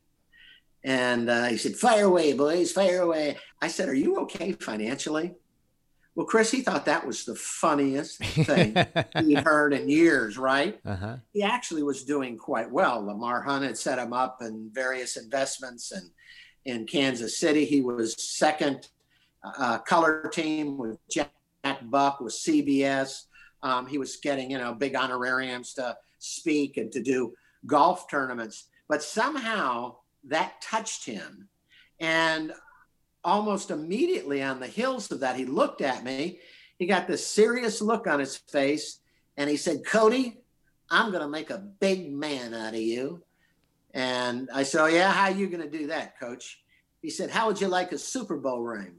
And 0.85 1.31
uh, 1.31 1.47
he 1.47 1.57
said, 1.57 1.77
Fire 1.77 2.05
away, 2.05 2.35
boys, 2.35 2.71
fire 2.71 3.01
away. 3.01 3.39
I 3.63 3.69
said, 3.69 3.89
Are 3.89 3.95
you 3.95 4.19
okay 4.21 4.53
financially? 4.53 5.35
Well, 6.15 6.27
Chris, 6.27 6.51
he 6.51 6.61
thought 6.61 6.85
that 6.85 7.05
was 7.05 7.25
the 7.25 7.35
funniest 7.35 8.19
thing 8.19 8.77
he'd 9.19 9.41
heard 9.41 9.73
in 9.73 9.89
years, 9.89 10.39
right? 10.39 10.79
Uh-huh. 10.85 11.17
He 11.33 11.43
actually 11.43 11.83
was 11.83 12.05
doing 12.05 12.37
quite 12.39 12.71
well. 12.71 13.05
Lamar 13.05 13.43
Hunt 13.43 13.65
had 13.65 13.77
set 13.77 13.99
him 13.99 14.13
up 14.13 14.39
in 14.41 14.71
various 14.73 15.17
investments, 15.17 15.91
and 15.91 16.11
in 16.65 16.87
Kansas 16.87 17.39
City, 17.39 17.65
he 17.65 17.81
was 17.81 18.15
second 18.17 18.89
uh, 19.59 19.79
color 19.79 20.31
team 20.33 20.79
with 20.79 20.99
Jack 21.11 21.33
Buck 21.83 22.21
with 22.21 22.33
CBS. 22.33 23.25
Um, 23.63 23.87
he 23.87 23.99
was 23.99 24.17
getting, 24.17 24.51
you 24.51 24.59
know, 24.59 24.73
big 24.73 24.95
honorariums 24.95 25.75
to 25.75 25.97
speak 26.19 26.77
and 26.77 26.93
to 26.93 27.03
do 27.03 27.35
golf 27.67 28.09
tournaments. 28.09 28.69
But 28.89 29.03
somehow 29.03 29.97
that 30.25 30.61
touched 30.61 31.07
him. 31.07 31.49
And 32.01 32.53
almost 33.25 33.71
immediately 33.71 34.43
on 34.43 34.61
the 34.61 34.67
heels 34.67 35.11
of 35.11 35.21
that, 35.21 35.37
he 35.37 35.47
looked 35.47 35.81
at 35.81 36.05
me. 36.05 36.41
He 36.79 36.87
got 36.87 37.07
this 37.07 37.27
serious 37.27 37.81
look 37.81 38.07
on 38.07 38.21
his 38.21 38.37
face 38.37 39.01
and 39.37 39.49
he 39.49 39.57
said, 39.57 39.85
Cody, 39.87 40.39
I'm 40.91 41.11
going 41.11 41.23
to 41.23 41.29
make 41.29 41.51
a 41.51 41.59
big 41.59 42.13
man 42.13 42.55
out 42.55 42.75
of 42.75 42.81
you. 42.81 43.23
And 43.93 44.49
I 44.53 44.65
said, 44.65 44.83
Oh, 44.83 44.87
yeah, 44.87 45.11
how 45.11 45.25
are 45.25 45.31
you 45.31 45.49
going 45.49 45.63
to 45.63 45.79
do 45.79 45.87
that, 45.89 46.19
coach? 46.19 46.61
He 47.01 47.11
said, 47.11 47.31
How 47.31 47.47
would 47.47 47.61
you 47.61 47.69
like 47.69 47.93
a 47.93 47.99
Super 47.99 48.37
Bowl 48.37 48.61
ring? 48.61 48.97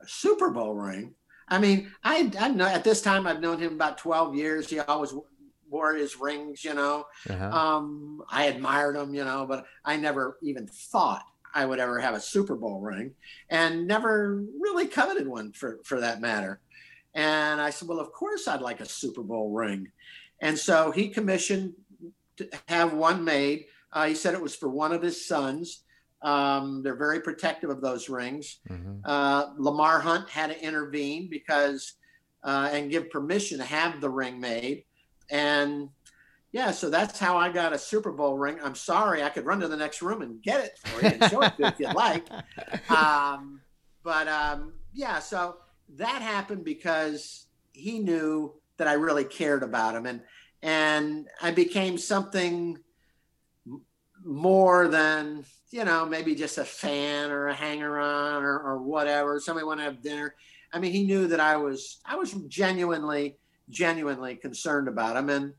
A 0.00 0.06
Super 0.06 0.50
Bowl 0.50 0.74
ring? 0.74 1.14
I 1.48 1.58
mean, 1.58 1.92
I, 2.02 2.30
I 2.38 2.48
know 2.48 2.66
at 2.66 2.84
this 2.84 3.02
time 3.02 3.26
I've 3.26 3.40
known 3.40 3.58
him 3.58 3.74
about 3.74 3.98
12 3.98 4.34
years. 4.34 4.68
He 4.68 4.78
always 4.78 5.14
wore 5.68 5.94
his 5.94 6.18
rings, 6.18 6.64
you 6.64 6.74
know. 6.74 7.06
Uh-huh. 7.28 7.50
Um, 7.50 8.22
I 8.30 8.44
admired 8.44 8.96
him, 8.96 9.14
you 9.14 9.24
know, 9.24 9.46
but 9.46 9.66
I 9.84 9.96
never 9.96 10.38
even 10.42 10.66
thought 10.66 11.24
I 11.54 11.64
would 11.64 11.78
ever 11.78 12.00
have 12.00 12.14
a 12.14 12.20
Super 12.20 12.56
Bowl 12.56 12.80
ring 12.80 13.12
and 13.48 13.86
never 13.86 14.42
really 14.60 14.86
coveted 14.86 15.28
one 15.28 15.52
for, 15.52 15.78
for 15.84 16.00
that 16.00 16.20
matter. 16.20 16.60
And 17.14 17.60
I 17.60 17.70
said, 17.70 17.88
Well, 17.88 18.00
of 18.00 18.12
course 18.12 18.48
I'd 18.48 18.60
like 18.60 18.80
a 18.80 18.88
Super 18.88 19.22
Bowl 19.22 19.50
ring. 19.50 19.88
And 20.40 20.58
so 20.58 20.90
he 20.90 21.08
commissioned 21.08 21.74
to 22.38 22.48
have 22.68 22.92
one 22.92 23.22
made. 23.24 23.66
Uh, 23.92 24.06
he 24.06 24.14
said 24.14 24.34
it 24.34 24.42
was 24.42 24.56
for 24.56 24.68
one 24.68 24.92
of 24.92 25.00
his 25.00 25.26
sons. 25.26 25.84
Um, 26.22 26.82
they're 26.82 26.96
very 26.96 27.20
protective 27.20 27.70
of 27.70 27.80
those 27.80 28.08
rings. 28.08 28.58
Mhm. 28.68 29.00
Uh, 29.04 29.50
Lamar 29.56 30.00
Hunt 30.00 30.28
had 30.28 30.50
to 30.50 30.60
intervene 30.60 31.28
because 31.30 31.94
uh, 32.42 32.68
and 32.72 32.90
give 32.90 33.08
permission 33.10 33.58
to 33.58 33.64
have 33.64 34.00
the 34.00 34.10
ring 34.10 34.40
made. 34.40 34.84
And 35.30 35.88
yeah, 36.54 36.70
so 36.70 36.88
that's 36.88 37.18
how 37.18 37.36
I 37.36 37.50
got 37.50 37.72
a 37.72 37.78
Super 37.78 38.12
Bowl 38.12 38.38
ring. 38.38 38.58
I'm 38.62 38.76
sorry, 38.76 39.24
I 39.24 39.28
could 39.28 39.44
run 39.44 39.58
to 39.58 39.66
the 39.66 39.76
next 39.76 40.00
room 40.02 40.22
and 40.22 40.40
get 40.40 40.64
it 40.64 40.78
for 40.78 41.02
you 41.02 41.08
and 41.08 41.24
show 41.28 41.42
it 41.42 41.56
to 41.56 41.62
you 41.62 41.66
if 41.66 41.80
you'd 41.80 41.94
like. 41.94 42.28
Um, 42.88 43.60
but 44.04 44.28
um, 44.28 44.74
yeah, 44.92 45.18
so 45.18 45.56
that 45.96 46.22
happened 46.22 46.64
because 46.64 47.46
he 47.72 47.98
knew 47.98 48.54
that 48.76 48.86
I 48.86 48.92
really 48.92 49.24
cared 49.24 49.64
about 49.64 49.96
him, 49.96 50.06
and 50.06 50.20
and 50.62 51.26
I 51.42 51.50
became 51.50 51.98
something 51.98 52.78
more 54.24 54.86
than 54.86 55.44
you 55.72 55.84
know 55.84 56.06
maybe 56.06 56.36
just 56.36 56.58
a 56.58 56.64
fan 56.64 57.32
or 57.32 57.48
a 57.48 57.54
hanger 57.54 57.98
on 57.98 58.44
or, 58.44 58.60
or 58.60 58.78
whatever. 58.78 59.40
Somebody 59.40 59.66
want 59.66 59.80
to 59.80 59.84
have 59.84 60.02
dinner. 60.02 60.36
I 60.72 60.78
mean, 60.78 60.92
he 60.92 61.02
knew 61.02 61.26
that 61.28 61.40
I 61.40 61.56
was 61.56 61.98
I 62.06 62.14
was 62.14 62.32
genuinely 62.46 63.38
genuinely 63.70 64.36
concerned 64.36 64.86
about 64.86 65.16
him, 65.16 65.30
and 65.30 65.52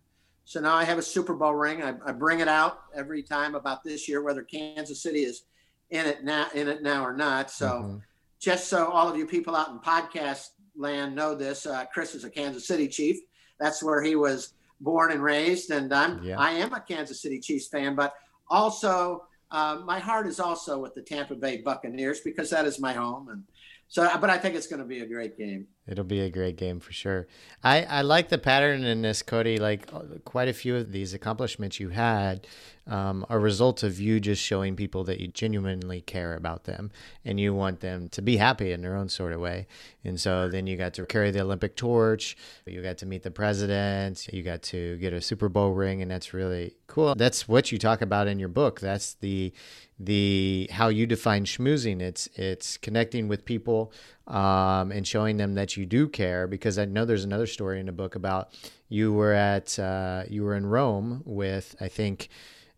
so 0.46 0.60
now 0.62 0.76
I 0.76 0.84
have 0.84 0.98
a 0.98 1.02
Super 1.04 1.34
Bowl 1.34 1.54
ring. 1.56 1.84
I, 1.84 1.96
I 2.06 2.12
bring 2.12 2.40
it 2.40 2.48
out 2.48 2.84
every 2.96 3.24
time 3.24 3.56
about 3.56 3.84
this 3.84 4.08
year, 4.08 4.22
whether 4.24 4.44
Kansas 4.44 5.02
City 5.02 5.24
is 5.24 5.44
in 5.90 6.06
it 6.06 6.24
now 6.24 6.48
in 6.54 6.68
it 6.68 6.82
now 6.82 7.04
or 7.06 7.14
not. 7.16 7.52
So 7.52 7.68
Mhm. 7.68 8.02
just 8.40 8.68
so 8.68 8.88
all 8.88 9.08
of 9.10 9.18
you 9.18 9.26
people 9.26 9.56
out 9.56 9.70
in 9.70 9.80
podcast 9.80 10.50
land 10.76 11.16
know 11.16 11.36
this, 11.36 11.66
uh, 11.66 11.86
Chris 11.94 12.16
is 12.16 12.24
a 12.24 12.30
Kansas 12.30 12.68
City 12.68 12.88
Chief. 12.88 13.18
That's 13.60 13.82
where 13.84 14.02
he 14.02 14.16
was 14.16 14.54
born 14.82 15.12
and 15.12 15.24
raised, 15.24 15.72
and 15.72 15.92
I'm 15.94 16.22
Yeah. 16.24 16.40
I 16.40 16.52
am 16.52 16.74
a 16.74 16.80
Kansas 16.82 17.22
City 17.22 17.40
Chiefs 17.40 17.68
fan, 17.68 17.96
but 17.96 18.14
also 18.50 19.28
uh, 19.52 19.82
my 19.86 20.00
heart 20.00 20.28
is 20.28 20.40
also 20.40 20.80
with 20.80 20.94
the 20.96 21.02
Tampa 21.02 21.36
Bay 21.36 21.62
Buccaneers 21.62 22.20
because 22.22 22.50
that 22.50 22.66
is 22.66 22.80
my 22.80 22.94
home, 22.94 23.30
and 23.30 23.44
so. 23.88 24.10
But 24.20 24.30
I 24.30 24.38
think 24.38 24.56
it's 24.56 24.68
going 24.68 24.82
to 24.82 24.88
be 24.88 25.00
a 25.02 25.06
great 25.06 25.38
game. 25.38 25.68
It'll 25.88 26.04
be 26.04 26.22
a 26.22 26.30
great 26.30 26.56
game 26.56 26.80
for 26.80 26.94
sure. 26.94 27.28
I, 27.64 27.84
I 27.84 28.02
like 28.02 28.30
the 28.30 28.40
pattern 28.40 28.84
in 28.84 29.04
this, 29.04 29.22
Cody. 29.22 29.58
Like 29.58 29.88
uh, 29.94 30.02
quite 30.24 30.48
a 30.48 30.54
few 30.54 30.76
of 30.76 30.92
these 30.92 31.14
accomplishments 31.14 31.80
you 31.80 31.90
had 31.90 32.48
um, 32.88 33.26
are 33.30 33.38
a 33.38 33.42
result 33.42 33.84
of 33.84 34.00
you 34.00 34.20
just 34.20 34.42
showing 34.42 34.76
people 34.76 35.04
that 35.06 35.20
you 35.20 35.28
genuinely 35.28 36.02
care 36.02 36.36
about 36.36 36.66
them 36.66 36.92
and 37.24 37.40
you 37.40 37.54
want 37.54 37.80
them 37.80 38.10
to 38.10 38.22
be 38.22 38.38
happy 38.38 38.72
in 38.72 38.82
their 38.82 38.96
own 38.96 39.10
sort 39.10 39.34
of 39.34 39.40
way. 39.40 39.68
And 40.04 40.20
so 40.20 40.50
then 40.50 40.68
you 40.68 40.78
got 40.78 40.94
to 40.96 41.06
carry 41.06 41.32
the 41.32 41.42
Olympic 41.42 41.76
torch, 41.76 42.38
you 42.66 42.82
got 42.82 42.98
to 43.00 43.06
meet 43.06 43.24
the 43.24 43.32
president, 43.32 44.28
you 44.32 44.44
got 44.44 44.62
to 44.64 44.98
get 44.98 45.14
a 45.14 45.22
Super 45.22 45.50
Bowl 45.50 45.72
ring, 45.72 46.02
and 46.02 46.12
that's 46.12 46.34
really 46.34 46.76
cool. 46.88 47.16
That's 47.16 47.48
what 47.48 47.72
you 47.72 47.78
talk 47.78 48.02
about 48.02 48.28
in 48.28 48.40
your 48.40 48.50
book. 48.50 48.80
That's 48.80 49.14
the 49.16 49.54
the 49.98 50.70
how 50.72 50.90
you 50.90 51.08
define 51.08 51.46
schmoozing. 51.46 52.02
It's 52.02 52.28
it's 52.36 52.78
connecting 52.78 53.28
with 53.28 53.46
people 53.46 53.94
um, 54.28 54.92
and 54.92 55.08
showing 55.08 55.38
them 55.38 55.56
that 55.56 55.78
you 55.78 55.86
do 55.86 56.08
care. 56.08 56.48
Because 56.48 56.78
I 56.78 56.86
know 56.86 57.06
there's 57.06 57.24
another 57.24 57.48
story 57.48 57.80
in 57.80 57.86
the 57.86 57.92
book 57.92 58.16
about 58.16 58.50
you 58.90 59.14
were 59.14 59.34
at 59.34 59.78
uh, 59.80 60.24
you 60.30 60.44
were 60.44 60.56
in 60.56 60.66
Rome 60.66 61.22
with 61.26 61.76
I 61.80 61.88
think 61.88 62.30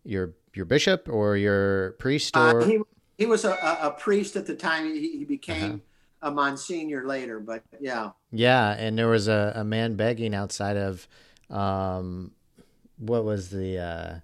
your 0.04 0.34
your 0.54 0.64
bishop 0.64 1.08
or 1.08 1.36
your 1.36 1.92
priest 1.92 2.36
or 2.36 2.62
Uh, 2.62 2.64
he, 2.64 2.78
he 3.16 3.26
was 3.26 3.44
a, 3.44 3.52
a, 3.82 3.90
priest 3.90 4.36
at 4.36 4.46
the 4.46 4.54
time. 4.54 4.92
He, 4.92 5.18
he 5.18 5.24
became 5.24 5.82
a 6.22 6.30
monsignor 6.30 7.06
later, 7.06 7.38
but 7.38 7.62
yeah. 7.78 8.10
yeah, 8.32 8.70
and 8.72 8.98
there 8.98 9.08
was 9.08 9.28
a, 9.28 9.52
a 9.54 9.64
man 9.64 9.94
begging 9.96 10.34
outside 10.34 10.76
of 10.76 11.06
Um, 11.50 12.32
what 12.98 13.24
was 13.24 13.50
the 13.50 13.78
uh, 13.78 14.14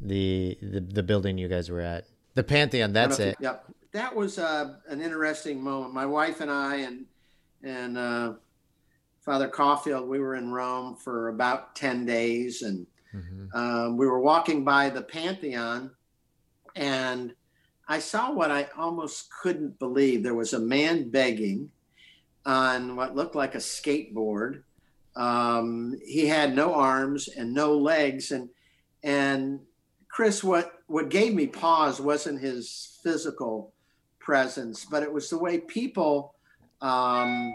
the 0.00 0.58
the 0.60 0.80
the 0.80 1.02
building 1.02 1.38
you 1.38 1.48
guys 1.48 1.70
were 1.70 1.80
at? 1.80 2.06
The 2.34 2.42
Pantheon. 2.42 2.92
That's 2.92 3.18
it. 3.18 3.36
Yep. 3.40 3.66
That 3.92 4.14
was 4.14 4.38
uh, 4.38 4.74
an 4.88 5.00
interesting 5.02 5.62
moment. 5.62 5.92
My 5.92 6.06
wife 6.06 6.40
and 6.40 6.50
I 6.50 6.76
and 6.76 7.04
and 7.62 7.96
uh, 7.98 8.32
Father 9.20 9.48
Caulfield, 9.48 10.08
we 10.08 10.18
were 10.18 10.34
in 10.34 10.50
Rome 10.50 10.96
for 10.96 11.28
about 11.28 11.76
ten 11.76 12.04
days, 12.06 12.62
and 12.62 12.86
Mhm. 13.14 13.54
um, 13.54 13.96
we 13.98 14.06
were 14.06 14.20
walking 14.20 14.64
by 14.64 14.88
the 14.88 15.02
Pantheon, 15.02 15.90
and 16.74 17.34
I 17.86 17.98
saw 17.98 18.32
what 18.32 18.50
I 18.50 18.70
almost 18.78 19.28
couldn't 19.42 19.78
believe. 19.78 20.22
There 20.22 20.34
was 20.34 20.54
a 20.54 20.58
man 20.58 21.10
begging 21.10 21.70
on 22.46 22.96
what 22.96 23.14
looked 23.14 23.34
like 23.34 23.54
a 23.54 23.58
skateboard. 23.58 24.62
Um, 25.14 25.94
he 26.02 26.26
had 26.26 26.56
no 26.56 26.72
arms 26.72 27.28
and 27.28 27.52
no 27.52 27.76
legs, 27.76 28.32
and 28.32 28.48
and 29.02 29.60
Chris, 30.08 30.42
what 30.42 30.82
what 30.86 31.10
gave 31.10 31.34
me 31.34 31.46
pause 31.46 32.00
wasn't 32.00 32.40
his 32.40 32.98
physical 33.02 33.74
presence, 34.22 34.84
but 34.84 35.02
it 35.02 35.12
was 35.12 35.28
the 35.28 35.38
way 35.38 35.58
people 35.58 36.34
um, 36.80 37.52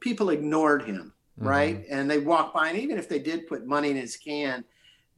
people 0.00 0.30
ignored 0.30 0.82
him 0.84 1.12
right? 1.36 1.84
And 1.90 2.08
they 2.08 2.18
walked 2.18 2.54
by, 2.54 2.68
and 2.68 2.78
even 2.78 2.96
if 2.96 3.08
they 3.08 3.18
did 3.18 3.48
put 3.48 3.66
money 3.66 3.90
in 3.90 3.96
his 3.96 4.16
can, 4.16 4.64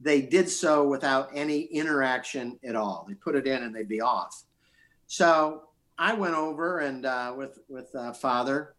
they 0.01 0.19
did 0.19 0.49
so 0.49 0.87
without 0.87 1.29
any 1.35 1.61
interaction 1.65 2.57
at 2.63 2.75
all. 2.75 3.05
They 3.07 3.13
put 3.13 3.35
it 3.35 3.45
in 3.45 3.61
and 3.61 3.75
they'd 3.75 3.87
be 3.87 4.01
off. 4.01 4.43
So 5.05 5.65
I 5.99 6.15
went 6.15 6.33
over 6.33 6.79
and 6.79 7.05
uh, 7.05 7.33
with 7.37 7.59
with 7.69 7.93
uh, 7.95 8.13
Father, 8.13 8.73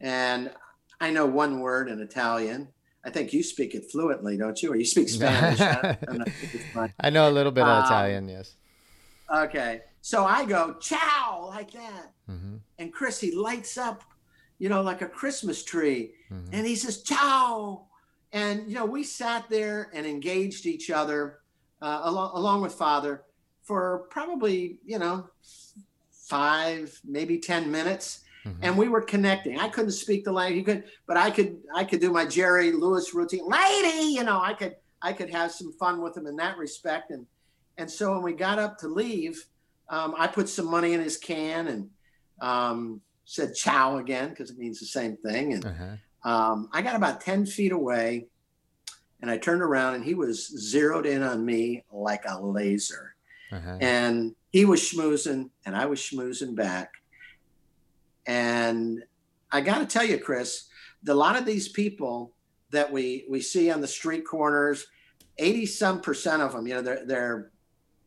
and 0.00 0.50
I 0.98 1.10
know 1.10 1.26
one 1.26 1.60
word 1.60 1.90
in 1.90 2.00
Italian. 2.00 2.68
I 3.04 3.10
think 3.10 3.34
you 3.34 3.42
speak 3.42 3.74
it 3.74 3.90
fluently, 3.92 4.38
don't 4.38 4.60
you? 4.62 4.72
Or 4.72 4.76
you 4.76 4.86
speak 4.86 5.08
Spanish? 5.18 5.60
I, 5.60 5.98
I'm 6.08 6.18
not- 6.18 6.28
it's. 6.54 6.94
I 6.98 7.10
know 7.10 7.28
a 7.28 7.32
little 7.32 7.52
bit 7.52 7.64
of 7.64 7.68
Um, 7.68 7.84
Italian. 7.84 8.28
Yes. 8.30 8.54
Okay, 9.30 9.82
so 10.00 10.24
I 10.24 10.44
go 10.44 10.74
ciao 10.80 11.46
like 11.48 11.72
that, 11.72 12.12
hmm 12.26 12.56
and 12.78 12.92
Chris 12.92 13.20
he 13.20 13.34
lights 13.34 13.76
up, 13.76 14.04
you 14.58 14.68
know, 14.68 14.82
like 14.82 15.02
a 15.02 15.08
Christmas 15.08 15.64
tree. 15.64 16.12
hmm 16.28 16.48
and 16.52 16.66
he 16.66 16.76
says 16.76 17.02
ciao 17.02 17.86
and 18.32 18.68
you 18.68 18.74
know 18.74 18.84
we 18.86 19.02
sat 19.02 19.48
there 19.48 19.90
and 19.94 20.06
engaged 20.06 20.66
each 20.66 20.90
other 20.90 21.40
uh, 21.82 22.00
along, 22.04 22.30
along 22.34 22.60
with 22.62 22.74
father 22.74 23.22
for 23.62 24.06
probably 24.10 24.78
you 24.84 24.98
know 24.98 25.28
five 26.10 26.98
maybe 27.04 27.38
ten 27.38 27.70
minutes. 27.70 28.20
Mm-hmm. 28.46 28.62
and 28.64 28.78
we 28.78 28.88
were 28.88 29.02
connecting. 29.02 29.58
I 29.58 29.68
couldn't 29.68 29.90
speak 29.90 30.24
the 30.24 30.30
language. 30.32 30.58
He 30.58 30.62
could 30.62 30.84
but 31.08 31.16
i 31.16 31.28
could 31.30 31.58
i 31.74 31.82
could 31.84 32.00
do 32.00 32.12
my 32.12 32.24
jerry 32.24 32.70
lewis 32.72 33.12
routine. 33.12 33.44
Lady 33.46 34.12
you 34.12 34.22
know 34.22 34.40
i 34.40 34.54
could 34.54 34.76
i 35.02 35.12
could 35.12 35.28
have 35.28 35.50
some 35.52 35.72
fun 35.72 36.00
with 36.00 36.16
him 36.16 36.26
in 36.26 36.36
that 36.36 36.56
respect. 36.56 37.10
And 37.10 37.26
and 37.78 37.90
so 37.90 38.12
when 38.12 38.22
we 38.22 38.32
got 38.32 38.58
up 38.60 38.78
to 38.78 38.88
leave 38.88 39.44
um, 39.90 40.14
i 40.18 40.26
put 40.26 40.48
some 40.48 40.70
money 40.70 40.92
in 40.94 41.00
his 41.00 41.16
can 41.16 41.68
and 41.68 41.90
um, 42.40 43.00
said 43.24 43.54
ciao 43.54 43.98
again 43.98 44.30
because 44.30 44.50
it 44.50 44.58
means 44.58 44.78
the 44.80 44.86
same 44.86 45.16
thing 45.16 45.52
and 45.54 45.64
Uh-huh. 45.66 46.30
um, 46.30 46.68
I 46.72 46.82
got 46.82 46.96
about 46.96 47.20
10 47.20 47.46
feet 47.46 47.72
away 47.72 48.26
and 49.20 49.30
I 49.30 49.36
turned 49.38 49.62
around 49.62 49.94
and 49.96 50.04
he 50.04 50.14
was 50.14 50.46
zeroed 50.46 51.04
in 51.06 51.22
on 51.22 51.44
me 51.44 51.84
like 51.92 52.24
a 52.26 52.40
laser. 52.40 53.14
Uh-huh. 53.50 53.78
And 53.80 54.34
he 54.50 54.64
was 54.64 54.80
schmoozing 54.80 55.50
and 55.66 55.74
I 55.76 55.86
was 55.86 55.98
schmoozing 56.00 56.54
back. 56.54 56.92
And 58.26 59.02
I 59.50 59.60
got 59.60 59.78
to 59.78 59.86
tell 59.86 60.04
you, 60.04 60.18
Chris, 60.18 60.68
the, 61.02 61.12
a 61.12 61.14
lot 61.14 61.36
of 61.36 61.46
these 61.46 61.68
people 61.68 62.32
that 62.70 62.92
we, 62.92 63.24
we 63.28 63.40
see 63.40 63.70
on 63.70 63.80
the 63.80 63.88
street 63.88 64.24
corners, 64.26 64.86
80 65.38 65.66
some 65.66 66.00
percent 66.00 66.42
of 66.42 66.52
them, 66.52 66.66
you 66.66 66.74
know, 66.74 66.82
they're, 66.82 67.06
they're, 67.06 67.50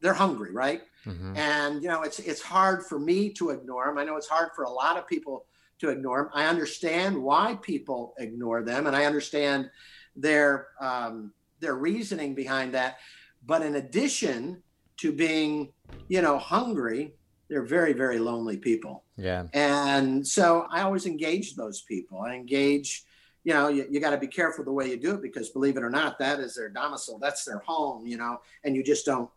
they're 0.01 0.13
hungry, 0.13 0.51
right? 0.51 0.81
Mhm. 1.05 1.35
and 1.37 1.81
you 1.83 1.89
know 1.89 2.01
it's 2.03 2.19
it's 2.19 2.41
hard 2.41 2.85
for 2.85 2.99
me 2.99 3.31
to 3.33 3.49
ignore 3.49 3.85
them 3.87 3.97
i 3.97 4.03
know 4.03 4.15
it's 4.17 4.27
hard 4.27 4.49
for 4.55 4.63
a 4.65 4.69
lot 4.69 4.97
of 4.97 5.07
people 5.07 5.45
to 5.79 5.89
ignore 5.89 6.23
them 6.23 6.29
i 6.33 6.45
understand 6.45 7.15
why 7.21 7.57
people 7.61 8.13
ignore 8.19 8.61
them 8.63 8.85
and 8.87 8.95
i 8.95 9.05
understand 9.05 9.69
their 10.15 10.67
um, 10.79 11.33
their 11.59 11.75
reasoning 11.75 12.35
behind 12.35 12.73
that 12.73 12.97
but 13.45 13.61
in 13.61 13.75
addition 13.75 14.61
to 14.97 15.11
being 15.11 15.71
you 16.07 16.21
know 16.21 16.37
hungry 16.37 17.15
they're 17.49 17.65
very 17.65 17.93
very 17.93 18.19
lonely 18.19 18.57
people 18.57 19.03
Yeah. 19.17 19.45
and 19.53 20.25
so 20.25 20.67
I 20.71 20.81
always 20.83 21.05
engage 21.05 21.55
those 21.55 21.81
people. 21.81 22.21
I 22.21 22.35
engage, 22.35 23.03
you 23.43 23.53
know, 23.53 23.67
you, 23.67 23.85
you 23.91 23.99
got 23.99 24.11
to 24.11 24.17
be 24.17 24.27
careful 24.27 24.63
the 24.63 24.71
way 24.71 24.89
you 24.89 24.97
do 24.97 25.11
it 25.15 25.21
because 25.21 25.49
believe 25.49 25.75
it 25.75 25.83
or 25.83 25.89
not, 25.89 26.17
that 26.19 26.39
is 26.39 26.55
their 26.55 26.69
domicile, 26.69 27.19
that's 27.19 27.43
their 27.43 27.59
home, 27.59 28.05
you 28.07 28.17
know, 28.17 28.39
and 28.63 28.73
you 28.75 28.83
just 28.83 29.05
don't 29.05 29.29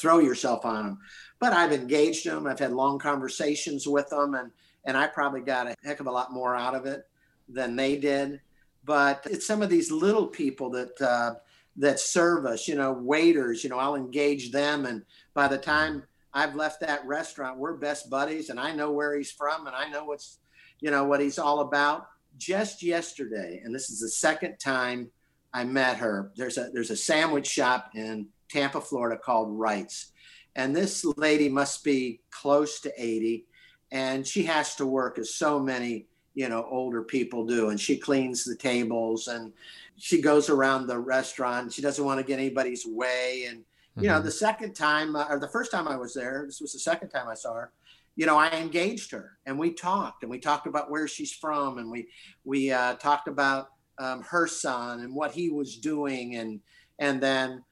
throw 0.00 0.18
yourself 0.18 0.64
on 0.64 0.84
them. 0.84 0.98
But 1.38 1.52
I've 1.52 1.72
engaged 1.72 2.26
them, 2.26 2.46
I've 2.46 2.58
had 2.58 2.72
long 2.72 2.98
conversations 2.98 3.86
with 3.86 4.08
them, 4.08 4.34
and 4.34 4.50
and 4.84 4.96
I 4.96 5.08
probably 5.08 5.40
got 5.40 5.66
a 5.66 5.74
heck 5.84 5.98
of 6.00 6.06
a 6.06 6.12
lot 6.12 6.32
more 6.32 6.54
out 6.54 6.74
of 6.74 6.86
it 6.86 7.08
than 7.48 7.74
they 7.74 7.96
did. 7.96 8.40
But 8.84 9.26
it's 9.28 9.46
some 9.46 9.62
of 9.62 9.68
these 9.68 9.90
little 9.90 10.28
people 10.28 10.70
that 10.70 11.00
uh, 11.00 11.34
that 11.76 12.00
serve 12.00 12.46
us, 12.46 12.68
you 12.68 12.76
know, 12.76 12.92
waiters, 12.92 13.64
you 13.64 13.70
know, 13.70 13.78
I'll 13.78 13.96
engage 13.96 14.52
them, 14.52 14.86
and 14.86 15.02
by 15.34 15.48
the 15.48 15.58
time 15.58 16.04
I've 16.36 16.54
left 16.54 16.80
that 16.80 17.06
restaurant. 17.06 17.58
We're 17.58 17.78
best 17.78 18.10
buddies, 18.10 18.50
and 18.50 18.60
I 18.60 18.70
know 18.70 18.92
where 18.92 19.16
he's 19.16 19.32
from, 19.32 19.66
and 19.66 19.74
I 19.74 19.88
know 19.88 20.04
what's, 20.04 20.38
you 20.80 20.90
know, 20.90 21.04
what 21.04 21.20
he's 21.20 21.38
all 21.38 21.60
about. 21.60 22.08
Just 22.36 22.82
yesterday, 22.82 23.62
and 23.64 23.74
this 23.74 23.88
is 23.88 24.00
the 24.00 24.10
second 24.10 24.58
time 24.58 25.10
I 25.54 25.64
met 25.64 25.96
her. 25.96 26.30
There's 26.36 26.58
a 26.58 26.68
there's 26.74 26.90
a 26.90 26.96
sandwich 26.96 27.46
shop 27.46 27.92
in 27.94 28.28
Tampa, 28.48 28.80
Florida 28.80 29.20
called 29.22 29.58
Wright's. 29.58 30.12
and 30.54 30.74
this 30.74 31.04
lady 31.16 31.48
must 31.48 31.84
be 31.84 32.20
close 32.30 32.80
to 32.80 32.90
80, 32.96 33.44
and 33.92 34.26
she 34.26 34.42
has 34.44 34.74
to 34.76 34.86
work 34.86 35.18
as 35.18 35.34
so 35.34 35.58
many 35.60 36.06
you 36.34 36.48
know 36.48 36.66
older 36.70 37.02
people 37.02 37.46
do, 37.46 37.70
and 37.70 37.80
she 37.80 37.96
cleans 37.96 38.44
the 38.44 38.56
tables 38.56 39.28
and 39.28 39.52
she 39.98 40.20
goes 40.20 40.50
around 40.50 40.86
the 40.86 40.98
restaurant. 40.98 41.72
She 41.72 41.80
doesn't 41.82 42.04
want 42.04 42.20
to 42.20 42.26
get 42.26 42.38
anybody's 42.38 42.84
way, 42.86 43.44
and 43.48 43.64
you 43.98 44.08
know 44.08 44.20
Mhm. 44.20 44.24
the 44.24 44.30
second 44.30 44.74
time 44.74 45.16
uh, 45.16 45.26
or 45.30 45.38
the 45.38 45.48
first 45.48 45.70
time 45.70 45.88
i 45.88 45.96
was 45.96 46.12
there 46.12 46.42
this 46.44 46.60
was 46.60 46.74
the 46.74 46.78
second 46.78 47.08
time 47.08 47.28
i 47.28 47.34
saw 47.34 47.54
her 47.54 47.72
you 48.14 48.26
know 48.26 48.36
i 48.36 48.50
engaged 48.50 49.10
her 49.10 49.38
and 49.46 49.58
we 49.58 49.72
talked 49.72 50.22
and 50.22 50.30
we 50.30 50.38
talked 50.38 50.66
about 50.66 50.90
where 50.90 51.08
she's 51.08 51.32
from 51.32 51.78
and 51.78 51.90
we 51.90 52.06
we 52.44 52.70
uh, 52.70 52.92
talked 52.96 53.26
about 53.26 53.70
um, 53.98 54.20
her 54.22 54.46
son 54.46 55.00
and 55.00 55.14
what 55.14 55.30
he 55.32 55.48
was 55.48 55.78
doing 55.78 56.36
and 56.36 56.60
and 56.98 57.22
then 57.22 57.64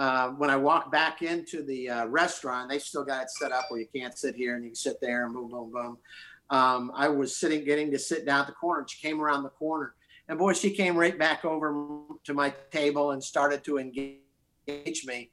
uh, 0.00 0.30
when 0.30 0.48
i 0.48 0.56
walked 0.56 0.90
back 0.90 1.20
into 1.20 1.62
the 1.62 1.88
uh, 1.88 2.06
restaurant 2.06 2.70
they 2.70 2.78
still 2.78 3.04
got 3.04 3.22
it 3.22 3.30
set 3.30 3.52
up 3.52 3.66
where 3.68 3.80
you 3.80 3.86
can't 3.94 4.18
sit 4.18 4.34
here 4.34 4.54
and 4.54 4.64
you 4.64 4.70
can 4.70 4.74
sit 4.74 5.00
there 5.00 5.26
and 5.26 5.34
boom 5.34 5.48
boom 5.50 5.70
boom. 5.70 5.98
Um, 6.48 6.90
i 6.96 7.06
was 7.06 7.36
sitting 7.36 7.64
getting 7.64 7.90
to 7.92 7.98
sit 7.98 8.24
down 8.24 8.40
at 8.40 8.46
the 8.46 8.54
corner 8.54 8.80
and 8.80 8.90
she 8.90 9.06
came 9.06 9.20
around 9.20 9.44
the 9.44 9.50
corner. 9.50 9.94
And 10.26 10.38
boy 10.38 10.54
she 10.54 10.70
came 10.70 10.96
right 10.96 11.16
back 11.18 11.44
over 11.44 11.86
to 12.24 12.34
my 12.34 12.52
table 12.70 13.10
and 13.12 13.22
started 13.22 13.62
to 13.64 13.78
engage 13.78 15.04
me. 15.04 15.30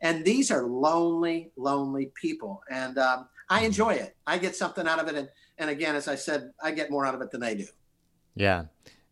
And 0.00 0.24
these 0.24 0.50
are 0.50 0.64
lonely 0.64 1.50
lonely 1.56 2.12
people. 2.14 2.62
And 2.70 2.98
um, 2.98 3.28
i 3.50 3.64
enjoy 3.64 3.94
it. 3.94 4.16
I 4.26 4.38
get 4.38 4.54
something 4.54 4.86
out 4.86 5.00
of 5.00 5.08
it. 5.08 5.16
And 5.16 5.28
and 5.58 5.68
again 5.68 5.96
as 5.96 6.06
i 6.06 6.14
said 6.14 6.52
i 6.62 6.70
get 6.70 6.90
more 6.90 7.04
out 7.04 7.16
of 7.16 7.20
it 7.20 7.32
than 7.32 7.40
they 7.40 7.56
do. 7.56 7.66
Yeah. 8.36 8.64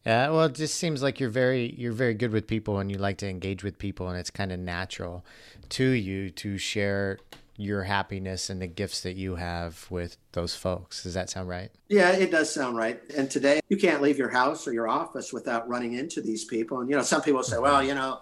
Yeah, 0.06 0.30
well, 0.30 0.46
it 0.46 0.54
just 0.54 0.76
seems 0.76 1.02
like 1.02 1.20
you're 1.20 1.28
very 1.28 1.74
you're 1.76 1.92
very 1.92 2.14
good 2.14 2.32
with 2.32 2.46
people 2.46 2.78
and 2.78 2.90
you 2.90 2.98
like 2.98 3.18
to 3.18 3.28
engage 3.28 3.62
with 3.62 3.78
people 3.78 4.08
and 4.08 4.18
it's 4.18 4.30
kind 4.30 4.50
of 4.52 4.58
natural 4.58 5.24
to 5.70 5.84
you 5.84 6.30
to 6.30 6.56
share 6.56 7.18
your 7.56 7.82
happiness 7.82 8.48
and 8.48 8.62
the 8.62 8.66
gifts 8.66 9.02
that 9.02 9.16
you 9.16 9.34
have 9.36 9.86
with 9.90 10.16
those 10.32 10.54
folks. 10.54 11.02
Does 11.02 11.14
that 11.14 11.28
sound 11.28 11.48
right? 11.48 11.70
yeah 11.90 12.12
it 12.12 12.30
does 12.30 12.52
sound 12.54 12.76
right 12.76 13.02
and 13.16 13.28
today 13.30 13.60
you 13.68 13.76
can't 13.76 14.00
leave 14.00 14.16
your 14.16 14.30
house 14.30 14.66
or 14.66 14.72
your 14.72 14.88
office 14.88 15.32
without 15.32 15.68
running 15.68 15.94
into 15.94 16.22
these 16.22 16.44
people 16.44 16.80
and 16.80 16.88
you 16.88 16.96
know 16.96 17.02
some 17.02 17.20
people 17.20 17.42
say 17.42 17.56
mm-hmm. 17.56 17.64
well 17.64 17.82
you 17.82 17.94
know 17.94 18.20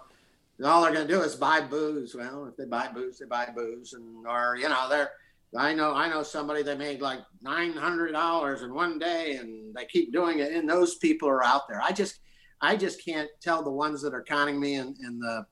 all 0.65 0.81
they're 0.81 0.91
going 0.91 1.07
to 1.07 1.13
do 1.13 1.21
is 1.21 1.35
buy 1.35 1.61
booze 1.61 2.13
well 2.15 2.45
if 2.45 2.57
they 2.57 2.65
buy 2.65 2.89
booze 2.93 3.19
they 3.19 3.25
buy 3.25 3.47
booze 3.55 3.93
and 3.93 4.27
or 4.27 4.57
you 4.57 4.67
know 4.67 4.89
they're 4.89 5.11
I 5.57 5.73
know 5.73 5.93
I 5.93 6.09
know 6.09 6.23
somebody 6.23 6.61
that 6.63 6.77
made 6.77 7.01
like 7.01 7.19
nine 7.41 7.73
hundred 7.73 8.11
dollars 8.11 8.61
in 8.61 8.73
one 8.73 8.99
day 8.99 9.37
and 9.37 9.73
they 9.75 9.85
keep 9.85 10.13
doing 10.13 10.39
it 10.39 10.53
and 10.53 10.69
those 10.69 10.95
people 10.95 11.27
are 11.27 11.43
out 11.43 11.67
there. 11.67 11.81
I 11.81 11.91
just 11.91 12.19
I 12.61 12.75
just 12.75 13.03
can't 13.03 13.29
tell 13.41 13.63
the 13.63 13.71
ones 13.71 14.01
that 14.01 14.13
are 14.13 14.21
conning 14.21 14.59
me 14.59 14.75
and, 14.75 14.95
and 14.97 15.21
the 15.21 15.45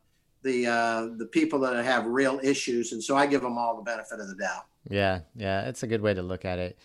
the 0.43 0.67
uh, 0.67 1.07
the 1.17 1.25
people 1.25 1.59
that 1.59 1.83
have 1.83 2.05
real 2.05 2.39
issues 2.43 2.91
and 2.91 3.03
so 3.03 3.15
I 3.15 3.25
give 3.25 3.41
them 3.41 3.57
all 3.57 3.75
the 3.75 3.81
benefit 3.81 4.19
of 4.19 4.27
the 4.27 4.35
doubt. 4.35 4.65
Yeah, 4.89 5.21
yeah, 5.35 5.67
it's 5.67 5.83
a 5.83 5.87
good 5.87 6.01
way 6.01 6.13
to 6.13 6.21
look 6.21 6.45
at 6.45 6.59
it. 6.59 6.77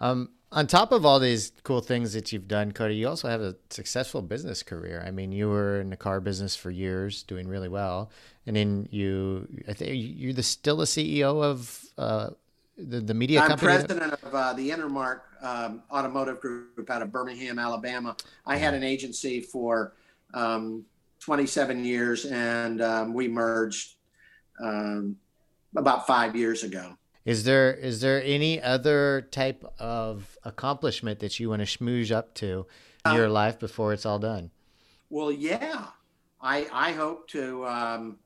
Um, 0.00 0.30
on 0.52 0.66
top 0.66 0.92
of 0.92 1.04
all 1.04 1.18
these 1.18 1.52
cool 1.64 1.80
things 1.80 2.12
that 2.12 2.32
you've 2.32 2.48
done, 2.48 2.72
Cody, 2.72 2.94
you 2.94 3.08
also 3.08 3.28
have 3.28 3.40
a 3.40 3.56
successful 3.70 4.22
business 4.22 4.62
career. 4.62 5.02
I 5.06 5.10
mean, 5.10 5.32
you 5.32 5.48
were 5.48 5.80
in 5.80 5.90
the 5.90 5.96
car 5.96 6.20
business 6.20 6.54
for 6.54 6.70
years, 6.70 7.22
doing 7.22 7.48
really 7.48 7.68
well, 7.68 8.10
and 8.46 8.56
then 8.56 8.88
you, 8.90 9.48
I 9.68 9.72
think 9.72 9.92
you're 9.94 10.32
the 10.32 10.42
still 10.42 10.76
the 10.76 10.84
CEO 10.84 11.42
of 11.42 11.84
uh, 11.98 12.30
the 12.76 13.00
the 13.00 13.14
media 13.14 13.40
I'm 13.40 13.48
company. 13.48 13.72
president 13.72 14.12
of 14.12 14.34
uh, 14.34 14.52
the 14.52 14.70
Intermark 14.70 15.20
um, 15.42 15.82
Automotive 15.90 16.40
Group 16.40 16.90
out 16.90 17.02
of 17.02 17.10
Birmingham, 17.10 17.58
Alabama. 17.58 18.16
I 18.44 18.56
had 18.56 18.74
an 18.74 18.82
agency 18.82 19.40
for 19.40 19.94
um, 20.34 20.84
27 21.20 21.84
years, 21.84 22.26
and 22.26 22.82
um, 22.82 23.14
we 23.14 23.28
merged 23.28 23.94
um, 24.62 25.16
about 25.76 26.06
five 26.06 26.36
years 26.36 26.62
ago. 26.62 26.96
Is 27.24 27.44
there 27.44 27.72
is 27.72 28.00
there 28.00 28.22
any 28.22 28.62
other 28.62 29.26
type 29.30 29.64
of 29.80 30.38
accomplishment 30.44 31.18
that 31.20 31.40
you 31.40 31.50
want 31.50 31.60
to 31.60 31.66
schmooze 31.66 32.12
up 32.12 32.34
to 32.34 32.66
in 33.04 33.14
your 33.14 33.28
life 33.28 33.58
before 33.58 33.92
it's 33.92 34.06
all 34.06 34.18
done? 34.18 34.50
Well, 35.10 35.32
yeah, 35.32 35.86
I 36.40 36.68
I 36.72 36.92
hope 36.92 37.28
to 37.30 37.66
um, 37.66 38.18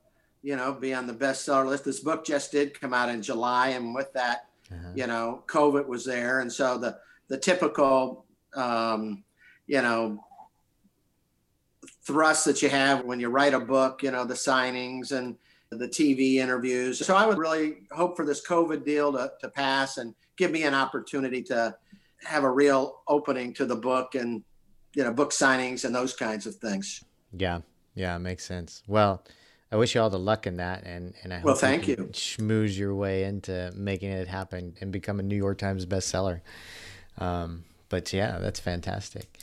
you 0.43 0.57
know 0.57 0.73
be 0.73 0.95
on 0.95 1.07
the 1.07 1.15
bestseller 1.15 1.67
list. 1.67 1.85
This 1.85 2.01
book 2.01 2.25
just 2.25 2.53
did 2.53 2.79
come 2.79 2.95
out 2.95 3.09
in 3.09 3.23
July, 3.23 3.69
and 3.69 3.95
with 3.95 4.13
that, 4.15 4.47
you 4.95 5.07
know, 5.07 5.43
COVID 5.47 5.87
was 5.87 6.05
there, 6.05 6.41
and 6.41 6.53
so 6.53 6.79
the 6.79 6.99
the 7.29 7.39
typical 7.39 8.25
um, 8.55 9.25
you 9.67 9.83
know 9.83 10.25
thrust 12.03 12.45
that 12.45 12.63
you 12.63 12.69
have 12.69 13.05
when 13.05 13.21
you 13.21 13.29
write 13.29 13.55
a 13.55 13.61
book, 13.61 14.03
you 14.03 14.11
know, 14.11 14.25
the 14.25 14.35
signings 14.35 15.13
and 15.13 15.37
the 15.71 15.89
TV 15.89 16.37
interviews. 16.37 17.05
So 17.05 17.15
I 17.15 17.27
would 17.27 17.39
really 17.39 17.79
hope 17.93 18.17
for 18.17 18.27
this 18.27 18.45
COVID 18.47 18.85
deal 18.85 19.13
to, 19.13 19.33
to 19.41 19.49
pass 19.49 19.99
and 19.99 20.15
give 20.37 20.51
me 20.51 20.65
an 20.65 20.75
opportunity 20.75 21.43
to 21.45 21.77
have 22.25 22.45
a 22.45 22.51
real 22.51 23.03
opening 23.07 23.55
to 23.55 23.65
the 23.65 23.77
book 23.77 24.15
and, 24.15 24.43
you 24.95 25.05
know, 25.05 25.13
book 25.13 25.31
signings 25.31 25.85
and 25.85 25.95
those 25.95 26.15
kinds 26.15 26.47
of 26.47 26.57
things. 26.57 27.05
Yeah, 27.33 27.61
yeah, 27.95 28.19
makes 28.19 28.45
sense. 28.45 28.83
Well, 28.89 29.23
I 29.73 29.77
wish 29.77 29.95
you 29.95 30.01
all 30.01 30.11
the 30.11 30.19
luck 30.19 30.47
in 30.47 30.57
that, 30.57 30.85
and 30.85 31.15
and 31.23 31.33
I 31.33 31.39
hope 31.39 31.45
Well, 31.47 31.55
thank 31.55 31.85
can 31.85 31.89
you. 31.89 31.97
schmooze 32.13 32.77
your 32.77 32.95
way 32.95 33.25
into 33.25 33.73
making 33.77 34.11
it 34.11 34.29
happen 34.29 34.75
and 34.81 34.91
become 34.91 35.21
a 35.21 35.23
New 35.23 35.37
York 35.37 35.59
Times 35.59 35.87
bestseller. 35.87 36.41
Um, 37.19 37.65
but 37.89 38.13
yeah, 38.13 38.39
that's 38.39 38.61
fantastic. 38.61 39.39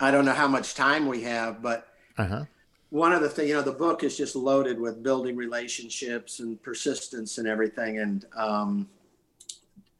I 0.00 0.10
don't 0.10 0.24
know 0.24 0.32
how 0.32 0.48
much 0.48 0.74
time 0.74 1.06
we 1.06 1.22
have, 1.22 1.62
but 1.62 1.88
Uh 2.18 2.26
huh. 2.26 2.44
one 2.90 3.12
of 3.12 3.22
the 3.22 3.28
things, 3.28 3.48
you 3.48 3.54
know, 3.54 3.62
the 3.62 3.72
book 3.72 4.04
is 4.04 4.16
just 4.16 4.36
loaded 4.36 4.78
with 4.80 5.02
building 5.02 5.36
relationships 5.36 6.40
and 6.40 6.62
persistence 6.62 7.38
and 7.38 7.48
everything. 7.48 7.98
And 7.98 8.24
um, 8.36 8.88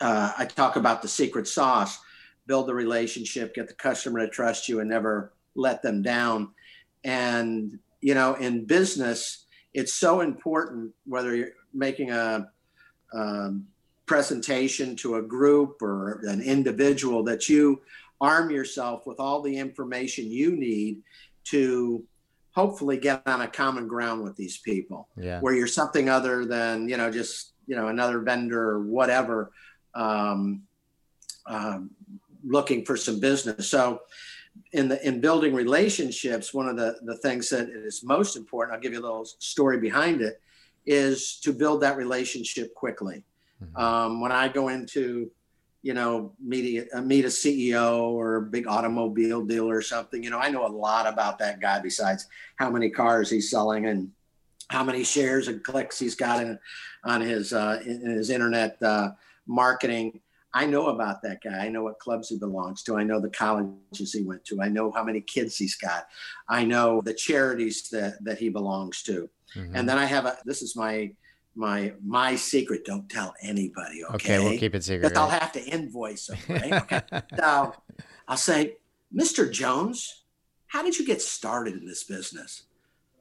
uh, 0.01 0.33
I 0.37 0.45
talk 0.45 0.77
about 0.77 1.03
the 1.03 1.09
secret 1.09 1.49
sauce 1.49 1.99
build 2.47 2.67
the 2.67 2.75
relationship, 2.75 3.55
get 3.55 3.69
the 3.69 3.75
customer 3.75 4.21
to 4.21 4.29
trust 4.29 4.69
you, 4.69 4.81
and 4.81 4.91
never 4.91 5.33
let 5.55 5.83
them 5.83 6.03
down. 6.03 6.51
And, 7.03 7.79
you 8.03 8.15
know, 8.15 8.35
in 8.35 8.67
business, 8.67 9.44
it's 9.75 9.93
so 9.93 10.21
important 10.21 10.93
whether 11.05 11.35
you're 11.35 11.51
making 11.75 12.11
a 12.13 12.49
um, 13.13 13.67
presentation 14.07 14.97
to 14.97 15.17
a 15.17 15.23
group 15.23 15.83
or 15.83 16.21
an 16.25 16.41
individual 16.41 17.23
that 17.25 17.49
you 17.49 17.83
arm 18.21 18.51
yourself 18.51 19.07
with 19.07 19.19
all 19.19 19.43
the 19.43 19.57
information 19.57 20.27
you 20.31 20.57
need 20.57 21.03
to 21.45 22.05
hopefully 22.53 22.97
get 22.97 23.21
on 23.27 23.41
a 23.43 23.49
common 23.49 23.89
ground 23.89 24.23
with 24.23 24.37
these 24.37 24.59
people 24.59 25.09
Yeah. 25.17 25.41
where 25.41 25.55
you're 25.55 25.67
something 25.67 26.09
other 26.09 26.45
than 26.45 26.89
you 26.89 26.97
know 26.97 27.11
just 27.11 27.53
you 27.67 27.75
know 27.77 27.89
another 27.89 28.21
vendor 28.21 28.63
or 28.71 28.81
whatever 28.85 29.51
um, 29.95 30.63
um, 31.47 31.91
looking 32.47 32.85
for 32.85 32.97
some 32.97 33.21
business 33.21 33.69
so 33.69 34.01
in 34.75 34.89
the 34.89 34.99
in 35.07 35.21
building 35.21 35.55
relationships 35.55 36.53
one 36.53 36.69
of 36.69 36.77
the 36.77 36.97
the 37.05 37.17
things 37.19 37.49
that 37.49 37.69
is 37.69 38.03
most 38.05 38.37
important 38.37 38.75
i'll 38.75 38.81
give 38.81 38.93
you 38.93 39.01
a 39.01 39.09
little 39.09 39.25
story 39.25 39.79
behind 39.79 40.21
it 40.21 40.41
is 40.85 41.39
to 41.41 41.53
build 41.53 41.81
that 41.81 41.97
relationship 41.97 42.75
quickly 42.75 43.25
Mhm. 43.63 43.81
um, 43.81 44.21
when 44.21 44.33
i 44.33 44.49
go 44.49 44.69
into 44.69 45.31
you 45.83 45.95
know 45.95 46.33
meet 46.53 46.89
a, 46.93 47.01
meet 47.01 47.25
a 47.25 47.29
ceo 47.29 48.01
or 48.19 48.37
a 48.37 48.43
big 48.43 48.67
automobile 48.67 49.45
dealer 49.45 49.77
or 49.77 49.83
something 49.83 50.23
you 50.25 50.31
know 50.31 50.41
i 50.41 50.51
know 50.51 50.67
a 50.67 50.75
lot 50.89 51.07
about 51.07 51.39
that 51.39 51.61
guy 51.61 51.79
besides 51.81 52.27
how 52.57 52.69
many 52.69 52.91
cars 52.91 53.31
he's 53.31 53.49
selling 53.49 53.87
and 53.87 54.11
how 54.71 54.83
many 54.83 55.05
shares 55.05 55.47
and 55.49 55.63
clicks 55.63 55.99
he's 55.99 56.17
got 56.17 56.43
in 56.43 56.59
on 57.05 57.21
his 57.21 57.53
uh, 57.53 57.81
in 57.85 58.01
his 58.01 58.31
internet 58.31 58.83
uh, 58.83 59.11
marketing. 59.47 60.21
I 60.55 60.67
know 60.67 60.87
about 60.87 61.21
that 61.23 61.43
guy. 61.43 61.65
I 61.65 61.69
know 61.69 61.83
what 61.83 61.99
clubs 61.99 62.29
he 62.29 62.39
belongs 62.39 62.85
to. 62.85 62.97
I 62.97 63.03
know 63.03 63.21
the 63.21 63.29
colleges 63.29 64.13
he 64.13 64.23
went 64.23 64.45
to. 64.47 64.63
I 64.63 64.69
know 64.69 64.93
how 64.93 65.03
many 65.03 65.21
kids 65.21 65.57
he's 65.57 65.75
got. 65.75 66.07
I 66.49 66.65
know 66.65 67.03
the 67.05 67.13
charities 67.13 67.89
that 67.91 68.23
that 68.25 68.39
he 68.39 68.49
belongs 68.49 69.03
to. 69.03 69.29
Mhm. 69.57 69.73
And 69.75 69.89
then 69.89 69.99
I 69.99 70.05
have 70.05 70.27
a. 70.27 70.39
This 70.45 70.63
is 70.63 70.77
my 70.77 71.13
my 71.57 71.93
my 72.05 72.37
secret. 72.37 72.85
Don't 72.85 73.09
tell 73.09 73.35
anybody. 73.43 74.05
Okay. 74.05 74.15
okay, 74.15 74.39
we'll 74.39 74.59
keep 74.59 74.75
it 74.75 74.85
secret. 74.85 75.09
Because 75.09 75.19
I'll 75.19 75.29
have 75.41 75.53
to 75.53 75.65
invoice 75.65 76.29
him. 76.29 76.39
Right. 76.49 76.73
Okay. 76.83 77.03
so 77.37 77.75
I'll 78.29 78.37
say, 78.37 78.77
Mr. 79.15 79.51
Jones, 79.51 80.25
how 80.69 80.83
did 80.83 80.99
you 80.99 81.05
get 81.05 81.21
started 81.21 81.75
in 81.75 81.85
this 81.87 82.05
business? 82.05 82.65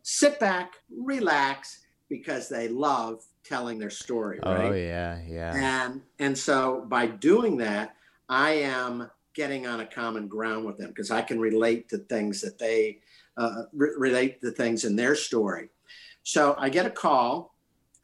Sit 0.04 0.40
back, 0.40 0.74
relax, 0.90 1.80
because 2.10 2.50
they 2.50 2.68
love 2.68 3.24
telling 3.44 3.80
their 3.80 3.90
story, 3.90 4.40
right? 4.44 4.72
Oh 4.72 4.74
yeah, 4.74 5.20
yeah. 5.28 5.84
And 5.84 6.02
and 6.20 6.38
so 6.38 6.86
by 6.88 7.08
doing 7.08 7.58
that, 7.58 7.96
I 8.30 8.52
am 8.52 9.10
getting 9.34 9.66
on 9.66 9.80
a 9.80 9.86
common 9.86 10.28
ground 10.28 10.66
with 10.66 10.78
them 10.78 10.90
because 10.90 11.12
I 11.12 11.22
can 11.22 11.40
relate 11.40 11.90
to 11.90 11.98
things 11.98 12.42
that 12.42 12.58
they 12.60 13.00
uh, 13.38 13.64
re- 13.74 13.96
relate 13.98 14.42
to 14.42 14.52
things 14.52 14.86
in 14.86 14.96
their 14.96 15.16
story. 15.16 15.70
So 16.24 16.56
I 16.58 16.70
get 16.70 16.86
a 16.86 16.92
call 16.92 17.56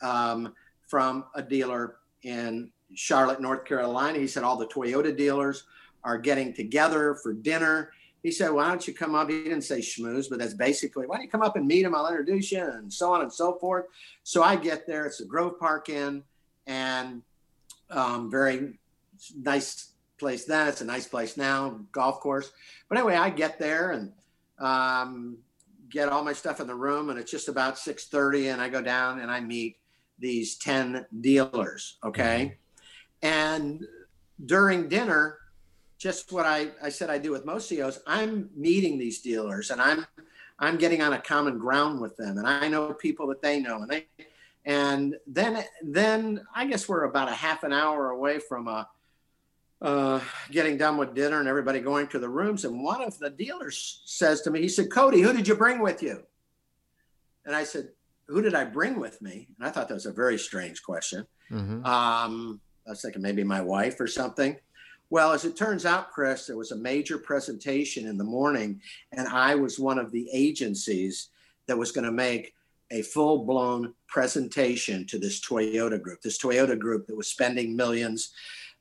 um, 0.02 0.54
from 0.88 1.26
a 1.36 1.42
dealer 1.42 1.98
in 2.24 2.72
Charlotte, 2.96 3.42
North 3.42 3.66
Carolina. 3.66 4.20
He 4.20 4.28
said 4.28 4.44
all 4.44 4.58
the 4.58 4.68
Toyota 4.68 5.16
dealers 5.16 5.66
are 6.04 6.18
getting 6.18 6.54
together 6.54 7.16
for 7.22 7.34
dinner. 7.34 7.92
He 8.22 8.32
said, 8.32 8.50
"Why 8.50 8.68
don't 8.68 8.86
you 8.88 8.94
come 8.94 9.16
up?" 9.16 9.30
He 9.30 9.44
didn't 9.44 9.62
say 9.62 9.80
schmooze, 9.80 10.30
but 10.30 10.40
that's 10.40 10.54
basically, 10.54 11.08
"Why 11.08 11.16
don't 11.16 11.26
you 11.26 11.30
come 11.30 11.42
up 11.42 11.56
and 11.56 11.68
meet 11.68 11.86
him? 11.86 11.96
I'll 11.96 12.08
introduce 12.08 12.52
you," 12.52 12.64
and 12.64 12.92
so 12.92 13.14
on 13.14 13.22
and 13.22 13.32
so 13.32 13.58
forth. 13.60 13.86
So 14.24 14.44
I 14.44 14.56
get 14.56 14.86
there. 14.86 15.06
It's 15.06 15.22
a 15.22 15.26
Grove 15.26 15.60
Park 15.60 15.90
Inn, 15.90 16.24
and 16.68 17.22
um, 17.90 18.30
very 18.30 18.78
nice 19.36 19.94
place 20.18 20.46
then. 20.46 20.68
It's 20.68 20.82
a 20.82 20.86
nice 20.86 21.08
place 21.08 21.38
now, 21.38 21.80
golf 21.92 22.20
course. 22.20 22.52
But 22.88 22.98
anyway, 22.98 23.16
I 23.16 23.30
get 23.30 23.58
there 23.58 23.92
and 23.92 24.12
um, 24.60 25.38
get 25.90 26.10
all 26.10 26.24
my 26.24 26.34
stuff 26.34 26.60
in 26.60 26.68
the 26.68 26.76
room, 26.76 27.10
and 27.10 27.18
it's 27.18 27.32
just 27.32 27.48
about 27.48 27.78
six 27.78 28.08
thirty, 28.08 28.50
and 28.50 28.62
I 28.62 28.70
go 28.70 28.82
down 28.82 29.20
and 29.20 29.32
I 29.32 29.40
meet 29.40 29.78
these 30.20 30.58
ten 30.58 31.06
dealers. 31.22 31.98
Okay, 32.04 32.58
and 33.22 33.86
during 34.46 34.88
dinner, 34.88 35.39
just 36.00 36.32
what 36.32 36.46
I, 36.46 36.70
I 36.82 36.90
said 36.90 37.10
I 37.10 37.18
do 37.20 37.32
with 37.32 37.46
most 37.46 37.68
CEOs, 37.68 38.00
I'm 38.08 38.50
meeting 38.56 38.98
these 38.98 39.22
dealers 39.22 39.70
and 39.70 39.80
I'm 39.82 40.08
I'm 40.58 40.78
getting 40.78 41.02
on 41.02 41.14
a 41.14 41.20
common 41.20 41.58
ground 41.58 42.02
with 42.02 42.18
them, 42.18 42.38
and 42.38 42.46
I 42.46 42.68
know 42.68 42.92
people 42.94 43.28
that 43.28 43.42
they 43.42 43.62
know, 43.62 43.82
and 43.82 43.90
they 43.90 44.08
and 44.66 45.16
then 45.28 45.64
then 45.84 46.42
I 46.54 46.66
guess 46.66 46.90
we're 46.90 47.04
about 47.04 47.30
a 47.30 47.34
half 47.34 47.64
an 47.64 47.72
hour 47.72 48.10
away 48.10 48.40
from 48.40 48.68
a 48.68 48.88
uh, 49.82 50.20
getting 50.52 50.78
done 50.78 50.98
with 50.98 51.14
dinner 51.14 51.40
and 51.40 51.48
everybody 51.48 51.80
going 51.80 52.08
to 52.08 52.20
the 52.20 52.28
rooms. 52.28 52.66
And 52.66 52.84
one 52.84 53.02
of 53.02 53.18
the 53.18 53.30
dealers 53.30 54.02
says 54.04 54.42
to 54.42 54.52
me, 54.52 54.60
he 54.60 54.68
said, 54.68 54.92
Cody, 54.92 55.22
who 55.22 55.32
did 55.32 55.48
you 55.48 55.56
bring 55.56 55.80
with 55.82 56.04
you? 56.04 56.24
And 57.46 57.56
I 57.56 57.64
said, 57.64 57.90
Who 58.28 58.42
did 58.42 58.54
I 58.54 58.66
bring 58.66 59.00
with 59.00 59.22
me? 59.22 59.48
And 59.58 59.66
I 59.66 59.72
thought 59.72 59.88
that 59.88 59.94
was 59.94 60.06
a 60.06 60.12
very 60.12 60.38
strange 60.38 60.84
question. 60.84 61.26
Mhm. 61.50 61.86
Um, 61.86 62.60
I 62.86 62.90
was 62.90 63.02
thinking 63.02 63.22
maybe 63.22 63.44
my 63.44 63.62
wife 63.62 64.00
or 64.02 64.08
something. 64.08 64.58
Well, 65.12 65.32
as 65.32 65.44
it 65.44 65.56
turns 65.56 65.86
out, 65.86 66.12
Chris, 66.12 66.46
there 66.46 66.58
was 66.58 66.72
a 66.72 66.76
major 66.78 67.18
presentation 67.18 68.08
in 68.08 68.18
the 68.18 68.24
morning, 68.24 68.80
and 69.12 69.28
I 69.28 69.56
was 69.56 69.80
one 69.80 69.98
of 69.98 70.12
the 70.12 70.30
agencies 70.32 71.30
that 71.66 71.78
was 71.78 71.92
going 71.92 72.06
to 72.06 72.12
make 72.12 72.54
a 72.92 73.02
full 73.02 73.46
blown 73.46 73.94
presentation 74.08 75.06
to 75.08 75.18
this 75.18 75.42
Toyota 75.42 76.02
group, 76.02 76.22
this 76.22 76.38
Toyota 76.40 76.78
group 76.78 77.08
that 77.08 77.18
was 77.18 77.28
spending 77.28 77.76
millions, 77.76 78.34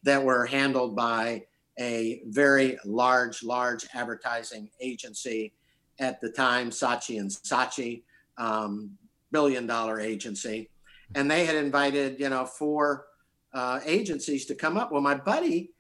that 0.03 0.23
were 0.23 0.47
handled 0.47 0.95
by 0.95 1.45
a 1.79 2.21
very 2.27 2.79
large, 2.85 3.43
large 3.43 3.87
advertising 3.95 4.71
agency 4.81 5.53
at 5.99 6.21
the 6.21 6.31
time, 6.31 6.71
Saatchi 6.71 7.21
and 7.21 7.31
Saatchi, 7.31 8.03
um, 8.37 8.91
billion 9.31 9.67
dollar 9.67 10.01
agency. 10.01 10.69
And 11.15 11.31
they 11.31 11.47
had 11.47 11.57
invited, 11.57 12.21
you 12.21 12.29
know, 12.29 12.45
four 12.45 13.07
uh, 13.53 13.81
agencies 13.85 14.45
to 14.47 14.55
come 14.55 14.77
up. 14.77 14.93
Well, 14.93 15.01
my 15.01 15.15
buddy, 15.15 15.71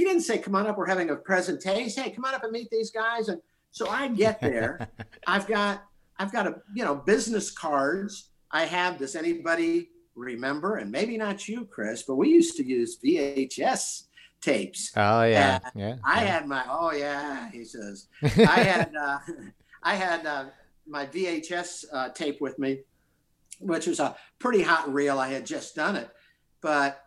he 0.00 0.06
didn't 0.06 0.22
say, 0.22 0.38
come 0.38 0.54
on 0.54 0.66
up, 0.66 0.78
we're 0.78 0.86
having 0.86 1.10
a 1.10 1.16
presentation. 1.16 2.02
Hey, 2.02 2.10
come 2.10 2.24
on 2.24 2.34
up 2.34 2.42
and 2.42 2.52
meet 2.52 2.70
these 2.70 2.90
guys. 2.90 3.28
And 3.28 3.38
so 3.70 3.86
I 3.86 4.08
get 4.08 4.40
there. 4.40 4.88
I've 5.26 5.46
got, 5.46 5.84
I've 6.18 6.32
got 6.32 6.46
a, 6.46 6.62
you 6.74 6.82
know, 6.82 6.94
business 6.94 7.50
cards. 7.50 8.30
I 8.50 8.64
have, 8.64 8.96
does 8.96 9.14
anybody 9.14 9.90
remember? 10.14 10.76
And 10.76 10.90
maybe 10.90 11.18
not 11.18 11.46
you, 11.46 11.66
Chris, 11.66 12.04
but 12.08 12.14
we 12.14 12.30
used 12.30 12.56
to 12.56 12.64
use 12.64 12.98
VHS 12.98 14.04
tapes. 14.40 14.90
Oh 14.96 15.24
yeah, 15.24 15.58
yeah. 15.74 15.96
I 16.02 16.22
yeah. 16.22 16.26
had 16.30 16.48
my, 16.48 16.64
oh 16.66 16.92
yeah, 16.92 17.50
he 17.50 17.62
says, 17.62 18.06
I 18.22 18.62
had, 18.62 18.94
uh, 18.98 19.18
I 19.82 19.96
had 19.96 20.24
uh, 20.24 20.46
my 20.88 21.04
VHS 21.04 21.84
uh, 21.92 22.08
tape 22.08 22.40
with 22.40 22.58
me, 22.58 22.78
which 23.60 23.86
was 23.86 24.00
a 24.00 24.16
pretty 24.38 24.62
hot 24.62 24.90
reel. 24.90 25.18
I 25.18 25.28
had 25.28 25.44
just 25.44 25.76
done 25.76 25.96
it, 25.96 26.08
but 26.62 27.04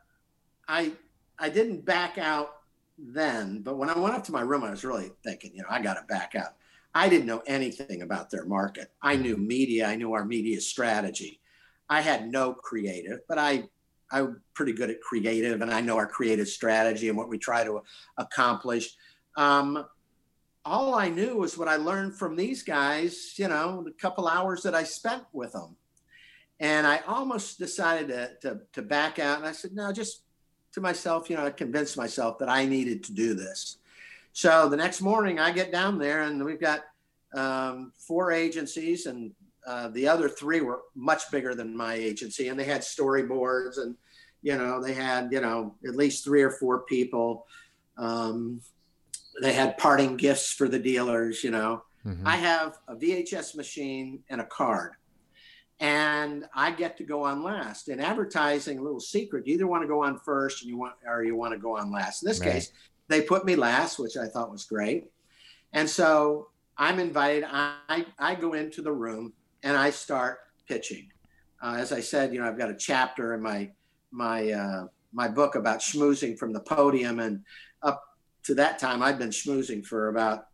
I, 0.68 0.92
I 1.40 1.50
didn't 1.50 1.86
back 1.86 2.20
out 2.20 2.52
then. 2.98 3.62
But 3.62 3.78
when 3.78 3.90
I 3.90 3.98
went 3.98 4.16
up 4.16 4.24
to 4.26 4.32
my 4.32 4.42
room, 4.42 4.64
I 4.64 4.72
was 4.72 4.84
really 4.84 5.12
thinking, 5.24 5.52
you 5.56 5.62
know, 5.62 5.68
I 5.70 5.82
got 5.82 5.96
to 5.96 6.04
back 6.08 6.36
out. 6.36 6.56
I 6.96 7.10
didn't 7.10 7.26
know 7.26 7.42
anything 7.48 8.04
about 8.04 8.30
their 8.30 8.46
market. 8.46 8.92
I 9.02 9.16
knew 9.16 9.36
media, 9.36 9.88
I 9.88 9.96
knew 9.96 10.14
our 10.14 10.26
media 10.26 10.62
strategy. 10.62 11.40
I 11.90 12.02
had 12.02 12.32
no 12.32 12.54
creative, 12.54 13.20
but 13.28 13.38
I 13.38 13.68
I'm 14.12 14.42
pretty 14.54 14.74
good 14.74 14.92
at 14.92 15.02
creative 15.02 15.62
and 15.62 15.74
I 15.74 15.82
know 15.82 15.98
our 15.98 16.06
creative 16.06 16.48
strategy 16.48 17.10
and 17.10 17.18
what 17.18 17.30
we 17.30 17.40
try 17.40 17.64
to 17.64 17.82
accomplish. 18.18 18.96
Um, 19.36 19.86
all 20.64 20.94
I 20.94 21.10
knew 21.10 21.38
was 21.38 21.58
what 21.58 21.68
I 21.68 21.78
learned 21.78 22.16
from 22.18 22.36
these 22.36 22.62
guys, 22.62 23.34
you 23.38 23.48
know, 23.48 23.82
the 23.84 23.92
couple 23.92 24.28
hours 24.28 24.62
that 24.64 24.76
I 24.76 24.84
spent 24.84 25.24
with 25.34 25.54
them. 25.54 25.76
And 26.60 26.86
I 26.86 27.00
almost 27.08 27.58
decided 27.58 28.08
to, 28.10 28.32
to, 28.42 28.62
to 28.74 28.82
back 28.84 29.18
out. 29.18 29.40
And 29.40 29.48
I 29.48 29.52
said, 29.52 29.74
no, 29.74 29.92
just 29.92 30.22
to 30.74 30.82
myself, 30.82 31.30
you 31.30 31.38
know, 31.38 31.46
I 31.46 31.52
convinced 31.52 31.98
myself 31.98 32.40
that 32.40 32.50
I 32.50 32.66
needed 32.66 33.04
to 33.06 33.14
do 33.14 33.34
this. 33.34 33.78
So 34.34 34.68
the 34.68 34.78
next 34.78 35.02
morning 35.02 35.40
I 35.40 35.52
get 35.52 35.72
down 35.72 36.00
there 36.00 36.24
and 36.24 36.44
we've 36.44 36.60
got 36.60 36.82
um, 37.36 37.94
four 37.98 38.32
agencies 38.32 39.06
and 39.06 39.32
uh, 39.66 39.90
the 39.90 40.08
other 40.08 40.28
three 40.28 40.62
were 40.62 40.82
much 40.96 41.32
bigger 41.32 41.56
than 41.56 41.76
my 41.76 41.94
agency 41.94 42.48
and 42.50 42.60
they 42.60 42.66
had 42.66 42.82
storyboards 42.82 43.78
and 43.78 43.96
you 44.42 44.58
know 44.58 44.82
they 44.82 44.94
had 44.94 45.32
you 45.32 45.40
know 45.40 45.74
at 45.88 45.96
least 45.96 46.24
three 46.24 46.42
or 46.42 46.52
four 46.52 46.82
people 46.82 47.46
um, 47.98 48.60
they 49.42 49.54
had 49.54 49.78
parting 49.78 50.18
gifts 50.18 50.52
for 50.52 50.68
the 50.68 50.78
dealers 50.78 51.44
you 51.44 51.52
know 51.52 51.82
mm-hmm. 52.06 52.28
i 52.28 52.36
have 52.36 52.78
a 52.90 52.96
vhs 52.96 53.56
machine 53.56 54.20
and 54.30 54.42
a 54.42 54.46
card 54.46 54.92
and 55.84 56.46
i 56.56 56.72
get 56.72 56.98
to 56.98 57.04
go 57.04 57.24
on 57.24 57.44
last. 57.44 57.90
In 57.90 58.00
advertising 58.00 58.80
a 58.80 58.82
little 58.82 59.00
secret 59.00 59.46
you 59.46 59.54
either 59.56 59.68
want 59.68 59.84
to 59.84 59.88
go 59.88 60.04
on 60.04 60.18
first 60.20 60.62
and 60.62 60.70
you 60.70 60.78
want 60.78 60.94
or 61.06 61.24
you 61.24 61.36
want 61.36 61.54
to 61.54 61.60
go 61.60 61.78
on 61.78 61.92
last. 61.92 62.24
In 62.24 62.30
this 62.30 62.40
right. 62.40 62.54
case 62.54 62.72
they 63.08 63.22
put 63.22 63.46
me 63.46 63.56
last 63.56 64.00
which 64.00 64.18
i 64.18 64.28
thought 64.28 64.52
was 64.52 64.64
great. 64.66 65.12
And 65.74 65.90
so 65.90 66.48
i'm 66.78 67.00
invited 67.00 67.44
i 67.48 68.06
i 68.18 68.34
go 68.36 68.54
into 68.54 68.82
the 68.82 68.92
room 68.92 69.34
and 69.64 69.78
I 69.78 69.90
start 69.90 70.40
pitching. 70.68 71.10
Uh, 71.62 71.78
as 71.80 71.92
I 71.92 72.02
said, 72.02 72.34
you 72.34 72.40
know, 72.40 72.48
I've 72.48 72.58
got 72.58 72.70
a 72.70 72.76
chapter 72.76 73.34
in 73.34 73.42
my 73.42 73.72
my 74.12 74.52
uh, 74.52 74.88
my 75.14 75.28
book 75.28 75.56
about 75.56 75.80
schmoozing 75.80 76.38
from 76.38 76.52
the 76.54 76.60
podium, 76.60 77.20
and 77.20 77.44
up 77.82 78.04
to 78.44 78.56
that 78.56 78.80
time, 78.80 79.02
I'd 79.02 79.18
been 79.18 79.30
schmoozing 79.30 79.86
for 79.86 80.10
about 80.10 80.48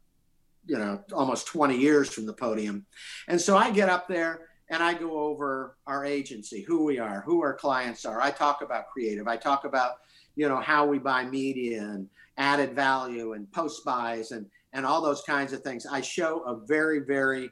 you 0.67 0.77
know 0.77 1.03
almost 1.11 1.47
20 1.47 1.75
years 1.77 2.09
from 2.09 2.27
the 2.27 2.33
podium, 2.33 2.85
and 3.27 3.41
so 3.41 3.57
I 3.57 3.71
get 3.71 3.89
up 3.89 4.07
there 4.07 4.48
and 4.69 4.83
I 4.83 4.93
go 4.93 5.17
over 5.17 5.77
our 5.87 6.05
agency, 6.05 6.61
who 6.61 6.83
we 6.83 6.99
are, 6.99 7.21
who 7.25 7.41
our 7.41 7.53
clients 7.53 8.05
are. 8.05 8.21
I 8.21 8.31
talk 8.31 8.61
about 8.61 8.89
creative. 8.89 9.27
I 9.27 9.37
talk 9.37 9.65
about 9.65 9.93
you 10.35 10.47
know 10.47 10.59
how 10.59 10.85
we 10.85 10.99
buy 10.99 11.25
media 11.25 11.81
and 11.81 12.07
added 12.37 12.73
value 12.73 13.33
and 13.33 13.51
post 13.51 13.83
buys 13.83 14.31
and 14.31 14.45
and 14.73 14.85
all 14.85 15.01
those 15.01 15.21
kinds 15.23 15.53
of 15.53 15.61
things. 15.61 15.85
I 15.85 16.01
show 16.01 16.43
a 16.43 16.55
very 16.65 16.99
very 16.99 17.51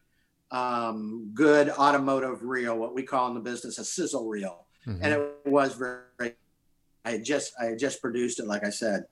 um, 0.51 1.31
good 1.33 1.69
automotive 1.71 2.43
reel, 2.43 2.77
what 2.77 2.95
we 2.95 3.03
call 3.03 3.27
in 3.27 3.33
the 3.33 3.41
business 3.41 3.79
a 3.79 3.83
sizzle 3.83 4.27
reel, 4.27 4.65
mm-hmm. 4.85 5.03
and 5.03 5.13
it 5.13 5.35
was 5.45 5.75
very. 5.75 6.35
I 7.03 7.11
had 7.11 7.23
just 7.23 7.53
I 7.59 7.65
had 7.65 7.79
just 7.79 8.01
produced 8.01 8.39
it, 8.39 8.47
like 8.47 8.65
I 8.65 8.69
said. 8.69 9.05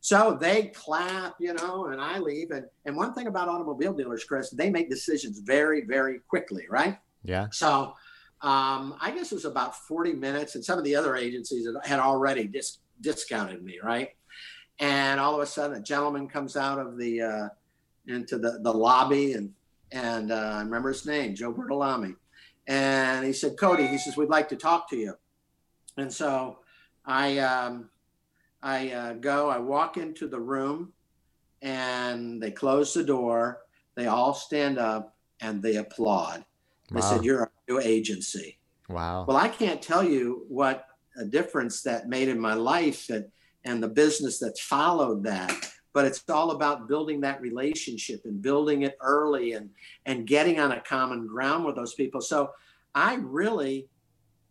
So 0.00 0.38
they 0.40 0.66
clap, 0.66 1.34
you 1.40 1.54
know, 1.54 1.86
and 1.86 2.00
I 2.00 2.18
leave. 2.18 2.50
And 2.50 2.66
and 2.84 2.96
one 2.96 3.14
thing 3.14 3.26
about 3.26 3.48
automobile 3.48 3.92
dealers, 3.92 4.24
Chris, 4.24 4.50
they 4.50 4.70
make 4.70 4.90
decisions 4.90 5.40
very 5.40 5.84
very 5.84 6.20
quickly, 6.28 6.66
right? 6.68 6.98
Yeah. 7.22 7.48
So 7.50 7.94
um, 8.40 8.96
I 9.00 9.12
guess 9.14 9.32
it 9.32 9.34
was 9.34 9.44
about 9.44 9.76
40 9.76 10.14
minutes, 10.14 10.54
and 10.54 10.64
some 10.64 10.78
of 10.78 10.84
the 10.84 10.94
other 10.94 11.16
agencies 11.16 11.66
had 11.84 11.98
already 11.98 12.44
dis- 12.44 12.78
discounted 13.00 13.62
me, 13.62 13.78
right? 13.82 14.10
And 14.78 15.18
all 15.18 15.34
of 15.34 15.40
a 15.40 15.46
sudden, 15.46 15.76
a 15.76 15.82
gentleman 15.82 16.28
comes 16.28 16.56
out 16.56 16.78
of 16.78 16.96
the 16.96 17.20
uh, 17.20 17.48
into 18.06 18.38
the, 18.38 18.60
the 18.62 18.72
lobby 18.72 19.32
and 19.34 19.52
and 19.92 20.32
uh, 20.32 20.52
I 20.56 20.58
remember 20.60 20.90
his 20.90 21.06
name, 21.06 21.34
Joe 21.34 21.52
Bertolami. 21.52 22.16
And 22.66 23.24
he 23.24 23.32
said, 23.32 23.56
Cody, 23.58 23.86
he 23.86 23.98
says, 23.98 24.16
we'd 24.16 24.28
like 24.28 24.48
to 24.50 24.56
talk 24.56 24.90
to 24.90 24.96
you. 24.96 25.14
And 25.96 26.12
so 26.12 26.58
I, 27.06 27.38
um, 27.38 27.88
I 28.62 28.90
uh, 28.90 29.12
go, 29.14 29.48
I 29.48 29.58
walk 29.58 29.96
into 29.96 30.28
the 30.28 30.40
room 30.40 30.92
and 31.62 32.42
they 32.42 32.50
close 32.50 32.92
the 32.92 33.02
door. 33.02 33.60
They 33.94 34.06
all 34.06 34.34
stand 34.34 34.78
up 34.78 35.16
and 35.40 35.62
they 35.62 35.76
applaud. 35.76 36.44
They 36.90 37.00
wow. 37.00 37.10
said, 37.10 37.24
You're 37.24 37.42
a 37.44 37.50
new 37.68 37.80
agency. 37.80 38.58
Wow. 38.88 39.24
Well, 39.26 39.36
I 39.36 39.48
can't 39.48 39.82
tell 39.82 40.02
you 40.02 40.44
what 40.48 40.86
a 41.16 41.24
difference 41.24 41.82
that 41.82 42.08
made 42.08 42.28
in 42.28 42.38
my 42.38 42.54
life 42.54 43.10
and, 43.10 43.26
and 43.64 43.82
the 43.82 43.88
business 43.88 44.38
that's 44.38 44.60
followed 44.60 45.24
that 45.24 45.72
but 45.98 46.04
it's 46.04 46.22
all 46.28 46.52
about 46.52 46.86
building 46.86 47.20
that 47.20 47.40
relationship 47.40 48.20
and 48.24 48.40
building 48.40 48.82
it 48.82 48.96
early 49.00 49.54
and 49.54 49.70
and 50.06 50.28
getting 50.28 50.60
on 50.60 50.70
a 50.70 50.80
common 50.80 51.26
ground 51.26 51.64
with 51.64 51.74
those 51.74 51.94
people 51.94 52.20
so 52.20 52.50
i 52.94 53.14
really 53.16 53.88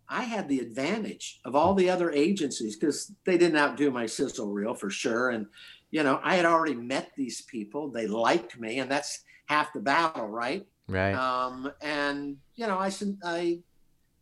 i 0.09 0.23
had 0.23 0.49
the 0.49 0.59
advantage 0.59 1.39
of 1.45 1.55
all 1.55 1.73
the 1.73 1.89
other 1.89 2.11
agencies 2.11 2.75
because 2.75 3.13
they 3.25 3.37
didn't 3.37 3.57
outdo 3.57 3.89
my 3.91 4.05
sizzle 4.05 4.51
reel 4.51 4.73
for 4.73 4.89
sure 4.89 5.29
and 5.29 5.45
you 5.89 6.03
know 6.03 6.19
i 6.23 6.35
had 6.35 6.45
already 6.45 6.75
met 6.75 7.11
these 7.15 7.41
people 7.43 7.89
they 7.89 8.07
liked 8.07 8.59
me 8.59 8.79
and 8.79 8.91
that's 8.91 9.23
half 9.45 9.71
the 9.71 9.79
battle 9.79 10.27
right 10.27 10.65
right 10.87 11.13
um 11.13 11.71
and 11.81 12.37
you 12.55 12.65
know 12.67 12.77
i 12.77 12.91
i 13.23 13.59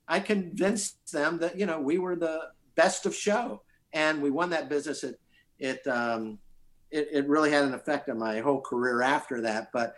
i 0.07 0.19
convinced 0.19 1.11
them 1.11 1.37
that 1.39 1.57
you 1.57 1.65
know 1.65 1.79
we 1.79 1.97
were 1.97 2.15
the 2.15 2.39
best 2.75 3.05
of 3.05 3.15
show 3.15 3.61
and 3.93 4.21
we 4.21 4.29
won 4.29 4.49
that 4.49 4.69
business 4.69 5.03
It 5.03 5.19
it 5.59 5.87
um 5.87 6.39
it, 6.91 7.09
it 7.11 7.27
really 7.27 7.51
had 7.51 7.65
an 7.65 7.73
effect 7.73 8.09
on 8.09 8.17
my 8.17 8.39
whole 8.39 8.61
career 8.61 9.01
after 9.01 9.41
that. 9.41 9.69
But 9.73 9.95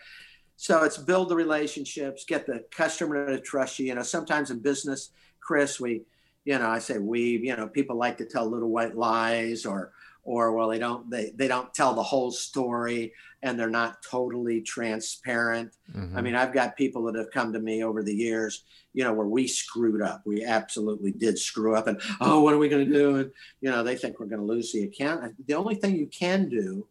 so 0.56 0.84
it's 0.84 0.98
build 0.98 1.30
the 1.30 1.36
relationships, 1.36 2.26
get 2.26 2.48
the 2.48 2.66
customer 2.72 3.28
to 3.28 3.40
trust 3.40 3.78
you. 3.80 3.86
You 3.86 3.96
know, 3.96 4.02
sometimes 4.04 4.50
in 4.50 4.60
business, 4.60 5.12
Chris, 5.40 5.80
we, 5.80 6.02
you 6.46 6.58
know, 6.58 6.68
I 6.68 6.80
say 6.80 6.98
we, 6.98 7.38
you 7.38 7.56
know, 7.56 7.68
people 7.68 7.96
like 7.96 8.18
to 8.18 8.26
tell 8.26 8.50
little 8.50 8.70
white 8.70 8.96
lies 8.98 9.66
or, 9.66 9.92
or 10.28 10.52
well, 10.52 10.68
they 10.68 10.78
don't, 10.78 11.10
they, 11.10 11.32
they 11.36 11.48
don't 11.48 11.74
tell 11.74 11.94
the 11.94 12.04
whole 12.04 12.32
story 12.32 13.14
and 13.44 13.58
they're 13.58 13.70
not 13.70 14.04
totally 14.04 14.60
transparent. 14.60 15.72
Mm-hmm. 15.96 16.18
I 16.18 16.22
mean, 16.22 16.36
I've 16.36 16.54
got 16.54 16.76
people 16.76 17.04
that 17.06 17.16
have 17.16 17.32
come 17.32 17.54
to 17.54 17.60
me 17.60 17.82
over 17.82 18.04
the 18.04 18.14
years, 18.14 18.66
you 18.94 19.06
know, 19.06 19.14
where 19.14 19.26
we 19.26 19.48
screwed 19.48 20.02
up. 20.02 20.24
We 20.26 20.44
absolutely 20.44 21.14
did 21.14 21.40
screw 21.40 21.78
up 21.78 21.88
and, 21.88 22.02
oh, 22.20 22.42
what 22.42 22.54
are 22.54 22.58
we 22.58 22.68
going 22.68 22.86
to 22.86 22.94
do? 22.94 23.16
And, 23.16 23.32
you 23.62 23.72
know, 23.72 23.84
they 23.84 23.96
think 23.96 24.20
we're 24.20 24.26
going 24.26 24.42
to 24.42 24.46
lose 24.46 24.74
the 24.74 24.84
account. 24.84 25.34
The 25.48 25.54
only 25.54 25.76
thing 25.76 25.96
you 25.96 26.08
can 26.08 26.50
do 26.50 26.86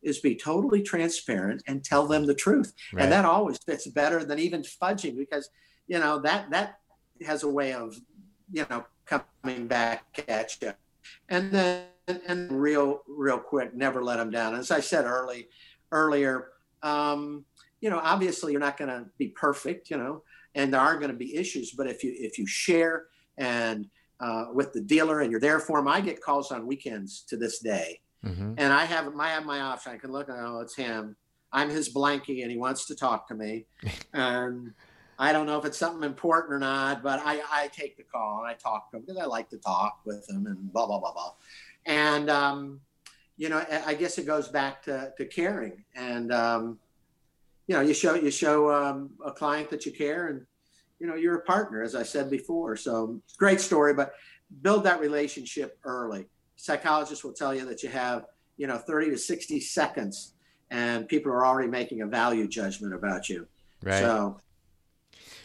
is 0.00 0.18
be 0.20 0.34
totally 0.34 0.80
transparent 0.80 1.62
and 1.66 1.84
tell 1.84 2.06
them 2.06 2.24
the 2.24 2.34
truth. 2.34 2.72
Right. 2.94 3.02
And 3.02 3.12
that 3.12 3.26
always 3.26 3.58
fits 3.58 3.86
better 3.88 4.24
than 4.24 4.38
even 4.38 4.62
fudging 4.62 5.18
because, 5.18 5.50
you 5.88 5.98
know, 5.98 6.20
that, 6.20 6.48
that 6.52 6.78
has 7.26 7.42
a 7.42 7.50
way 7.50 7.74
of, 7.74 8.00
you 8.50 8.64
know, 8.70 8.86
coming 9.04 9.66
back 9.66 10.24
at 10.26 10.56
you. 10.62 10.72
And 11.28 11.52
then, 11.52 11.84
and 12.08 12.50
real, 12.50 13.02
real 13.06 13.38
quick, 13.38 13.74
never 13.74 14.02
let 14.02 14.16
them 14.16 14.30
down. 14.30 14.54
As 14.54 14.70
I 14.70 14.80
said 14.80 15.04
early, 15.04 15.48
earlier, 15.92 16.48
um, 16.82 17.44
you 17.80 17.90
know, 17.90 18.00
obviously 18.02 18.52
you're 18.52 18.60
not 18.60 18.76
going 18.76 18.90
to 18.90 19.06
be 19.18 19.28
perfect, 19.28 19.90
you 19.90 19.96
know, 19.96 20.22
and 20.54 20.72
there 20.72 20.80
are 20.80 20.96
going 20.96 21.10
to 21.10 21.16
be 21.16 21.36
issues. 21.36 21.72
But 21.72 21.86
if 21.86 22.02
you 22.02 22.12
if 22.16 22.38
you 22.38 22.46
share 22.46 23.06
and 23.36 23.88
uh, 24.20 24.46
with 24.52 24.72
the 24.72 24.80
dealer 24.80 25.20
and 25.20 25.30
you're 25.30 25.40
there 25.40 25.60
for 25.60 25.78
them, 25.78 25.88
I 25.88 26.00
get 26.00 26.20
calls 26.20 26.50
on 26.50 26.66
weekends 26.66 27.22
to 27.28 27.36
this 27.36 27.60
day, 27.60 28.00
mm-hmm. 28.24 28.54
and 28.58 28.72
I 28.72 28.84
have 28.84 29.12
I 29.18 29.28
have 29.28 29.44
my 29.44 29.60
option. 29.60 29.92
I 29.92 29.98
can 29.98 30.12
look, 30.12 30.28
oh, 30.30 30.60
it's 30.60 30.74
him. 30.74 31.16
I'm 31.52 31.70
his 31.70 31.92
blankie, 31.92 32.42
and 32.42 32.50
he 32.50 32.58
wants 32.58 32.86
to 32.86 32.96
talk 32.96 33.28
to 33.28 33.34
me, 33.34 33.66
and. 34.12 34.72
I 35.20 35.32
don't 35.32 35.46
know 35.46 35.58
if 35.58 35.64
it's 35.64 35.76
something 35.76 36.04
important 36.04 36.54
or 36.54 36.58
not, 36.60 37.02
but 37.02 37.20
I, 37.24 37.42
I 37.50 37.66
take 37.72 37.96
the 37.96 38.04
call 38.04 38.38
and 38.38 38.46
I 38.46 38.54
talk 38.54 38.88
to 38.92 38.96
him 38.96 39.02
because 39.02 39.20
I 39.20 39.24
like 39.24 39.50
to 39.50 39.58
talk 39.58 39.98
with 40.04 40.24
him 40.30 40.46
and 40.46 40.72
blah, 40.72 40.86
blah, 40.86 41.00
blah, 41.00 41.12
blah. 41.12 41.32
And, 41.88 42.28
um, 42.28 42.80
you 43.38 43.48
know, 43.48 43.64
I 43.86 43.94
guess 43.94 44.18
it 44.18 44.26
goes 44.26 44.48
back 44.48 44.82
to, 44.82 45.12
to 45.16 45.24
caring 45.24 45.84
and, 45.96 46.32
um, 46.32 46.78
you 47.66 47.74
know, 47.74 47.80
you 47.80 47.94
show, 47.94 48.14
you 48.14 48.30
show 48.30 48.70
um, 48.70 49.10
a 49.24 49.32
client 49.32 49.70
that 49.70 49.86
you 49.86 49.92
care 49.92 50.28
and, 50.28 50.46
you 51.00 51.06
know, 51.06 51.14
you're 51.14 51.36
a 51.36 51.42
partner, 51.42 51.82
as 51.82 51.94
I 51.94 52.02
said 52.02 52.30
before. 52.30 52.76
So 52.76 53.20
great 53.38 53.60
story, 53.60 53.94
but 53.94 54.12
build 54.62 54.84
that 54.84 55.00
relationship 55.00 55.78
early. 55.84 56.26
Psychologists 56.56 57.24
will 57.24 57.32
tell 57.32 57.54
you 57.54 57.64
that 57.66 57.82
you 57.82 57.88
have, 57.88 58.26
you 58.56 58.66
know, 58.66 58.76
30 58.76 59.10
to 59.10 59.18
60 59.18 59.60
seconds 59.60 60.34
and 60.70 61.08
people 61.08 61.32
are 61.32 61.46
already 61.46 61.68
making 61.68 62.02
a 62.02 62.06
value 62.06 62.48
judgment 62.48 62.92
about 62.92 63.28
you. 63.28 63.46
Right. 63.82 64.00
So 64.00 64.40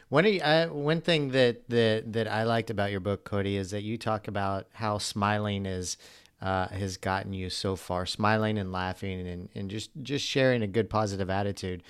one, 0.09 0.25
uh, 0.41 0.67
one 0.67 1.01
thing 1.01 1.29
that, 1.29 1.67
that 1.69 2.13
that 2.13 2.27
I 2.27 2.43
liked 2.43 2.69
about 2.69 2.91
your 2.91 2.99
book, 2.99 3.23
Cody, 3.23 3.57
is 3.57 3.71
that 3.71 3.83
you 3.83 3.97
talk 3.97 4.27
about 4.27 4.67
how 4.73 4.97
smiling 4.97 5.65
is 5.65 5.97
uh, 6.43 6.67
has 6.67 6.97
gotten 6.97 7.31
you 7.33 7.49
so 7.49 7.75
far, 7.77 8.05
smiling 8.05 8.57
and 8.57 8.71
laughing 8.71 9.25
and, 9.25 9.49
and 9.55 9.71
just 9.71 9.89
just 10.03 10.25
sharing 10.25 10.61
a 10.61 10.67
good 10.67 10.89
positive 10.89 11.29
attitude. 11.29 11.81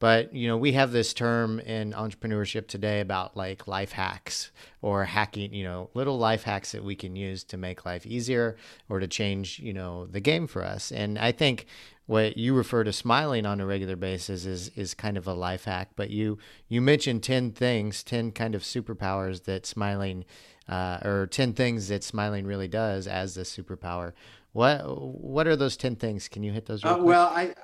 But 0.00 0.34
you 0.34 0.48
know, 0.48 0.56
we 0.56 0.72
have 0.72 0.90
this 0.90 1.14
term 1.14 1.60
in 1.60 1.92
entrepreneurship 1.92 2.66
today 2.66 3.00
about 3.00 3.36
like 3.36 3.68
life 3.68 3.92
hacks 3.92 4.50
or 4.82 5.04
hacking, 5.04 5.54
you 5.54 5.62
know, 5.62 5.90
little 5.94 6.18
life 6.18 6.42
hacks 6.42 6.72
that 6.72 6.82
we 6.82 6.96
can 6.96 7.14
use 7.14 7.44
to 7.44 7.56
make 7.56 7.86
life 7.86 8.04
easier 8.04 8.56
or 8.88 8.98
to 8.98 9.06
change, 9.06 9.60
you 9.60 9.72
know, 9.72 10.06
the 10.06 10.20
game 10.20 10.48
for 10.48 10.64
us. 10.64 10.90
And 10.90 11.16
I 11.16 11.30
think 11.30 11.66
what 12.10 12.36
you 12.36 12.54
refer 12.54 12.82
to 12.82 12.92
smiling 12.92 13.46
on 13.46 13.60
a 13.60 13.66
regular 13.66 13.94
basis 13.94 14.44
is 14.44 14.70
is 14.70 14.94
kind 14.94 15.16
of 15.16 15.28
a 15.28 15.32
life 15.32 15.66
hack. 15.66 15.90
But 15.94 16.10
you 16.10 16.38
you 16.66 16.80
mentioned 16.80 17.22
ten 17.22 17.52
things, 17.52 18.02
ten 18.02 18.32
kind 18.32 18.56
of 18.56 18.62
superpowers 18.62 19.44
that 19.44 19.64
smiling, 19.64 20.24
uh, 20.68 20.98
or 21.04 21.28
ten 21.28 21.52
things 21.52 21.86
that 21.86 22.02
smiling 22.02 22.46
really 22.46 22.66
does 22.66 23.06
as 23.06 23.36
the 23.36 23.42
superpower. 23.42 24.12
What 24.50 24.80
what 24.88 25.46
are 25.46 25.54
those 25.54 25.76
ten 25.76 25.94
things? 25.94 26.26
Can 26.26 26.42
you 26.42 26.50
hit 26.50 26.66
those? 26.66 26.84
Uh, 26.84 26.98
well, 27.00 27.28
I, 27.28 27.54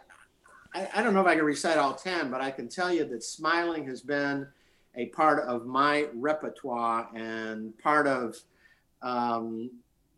I 0.72 0.90
I 0.94 1.02
don't 1.02 1.12
know 1.12 1.22
if 1.22 1.26
I 1.26 1.34
can 1.34 1.44
recite 1.44 1.76
all 1.76 1.94
ten, 1.94 2.30
but 2.30 2.40
I 2.40 2.52
can 2.52 2.68
tell 2.68 2.92
you 2.92 3.04
that 3.04 3.24
smiling 3.24 3.84
has 3.88 4.00
been 4.00 4.46
a 4.94 5.06
part 5.06 5.42
of 5.48 5.66
my 5.66 6.06
repertoire 6.14 7.08
and 7.16 7.76
part 7.78 8.06
of 8.06 8.36
um, 9.02 9.72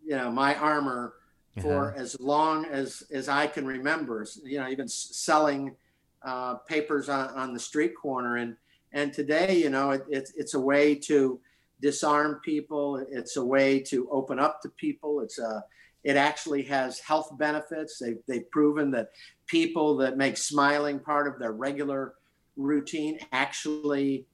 you 0.05 0.17
know 0.17 0.31
my 0.31 0.55
armor 0.55 1.15
for 1.61 1.91
uh-huh. 1.91 2.01
as 2.01 2.19
long 2.21 2.65
as 2.67 3.03
as 3.11 3.29
I 3.29 3.47
can 3.47 3.67
remember. 3.67 4.27
You 4.43 4.61
know, 4.61 4.69
even 4.69 4.89
selling 4.89 5.77
uh, 6.23 6.55
papers 6.55 7.09
on, 7.09 7.31
on 7.31 7.55
the 7.55 7.61
street 7.61 7.93
corner, 8.01 8.37
and 8.37 8.57
and 8.93 9.13
today, 9.13 9.59
you 9.59 9.71
know, 9.71 9.91
it, 9.91 10.05
it's 10.09 10.33
it's 10.37 10.55
a 10.55 10.61
way 10.61 10.95
to 10.95 11.41
disarm 11.81 12.41
people. 12.45 13.05
It's 13.11 13.37
a 13.37 13.45
way 13.45 13.81
to 13.81 14.09
open 14.11 14.39
up 14.39 14.61
to 14.63 14.69
people. 14.71 15.21
It's 15.21 15.39
a 15.39 15.65
it 16.05 16.17
actually 16.17 16.63
has 16.65 17.01
health 17.01 17.37
benefits. 17.39 17.99
They've, 17.99 18.19
they've 18.27 18.49
proven 18.51 18.91
that 18.93 19.11
people 19.47 19.97
that 19.99 20.17
make 20.17 20.37
smiling 20.37 21.01
part 21.01 21.27
of 21.27 21.39
their 21.39 21.53
regular 21.53 22.15
routine 22.57 23.19
actually 23.33 24.27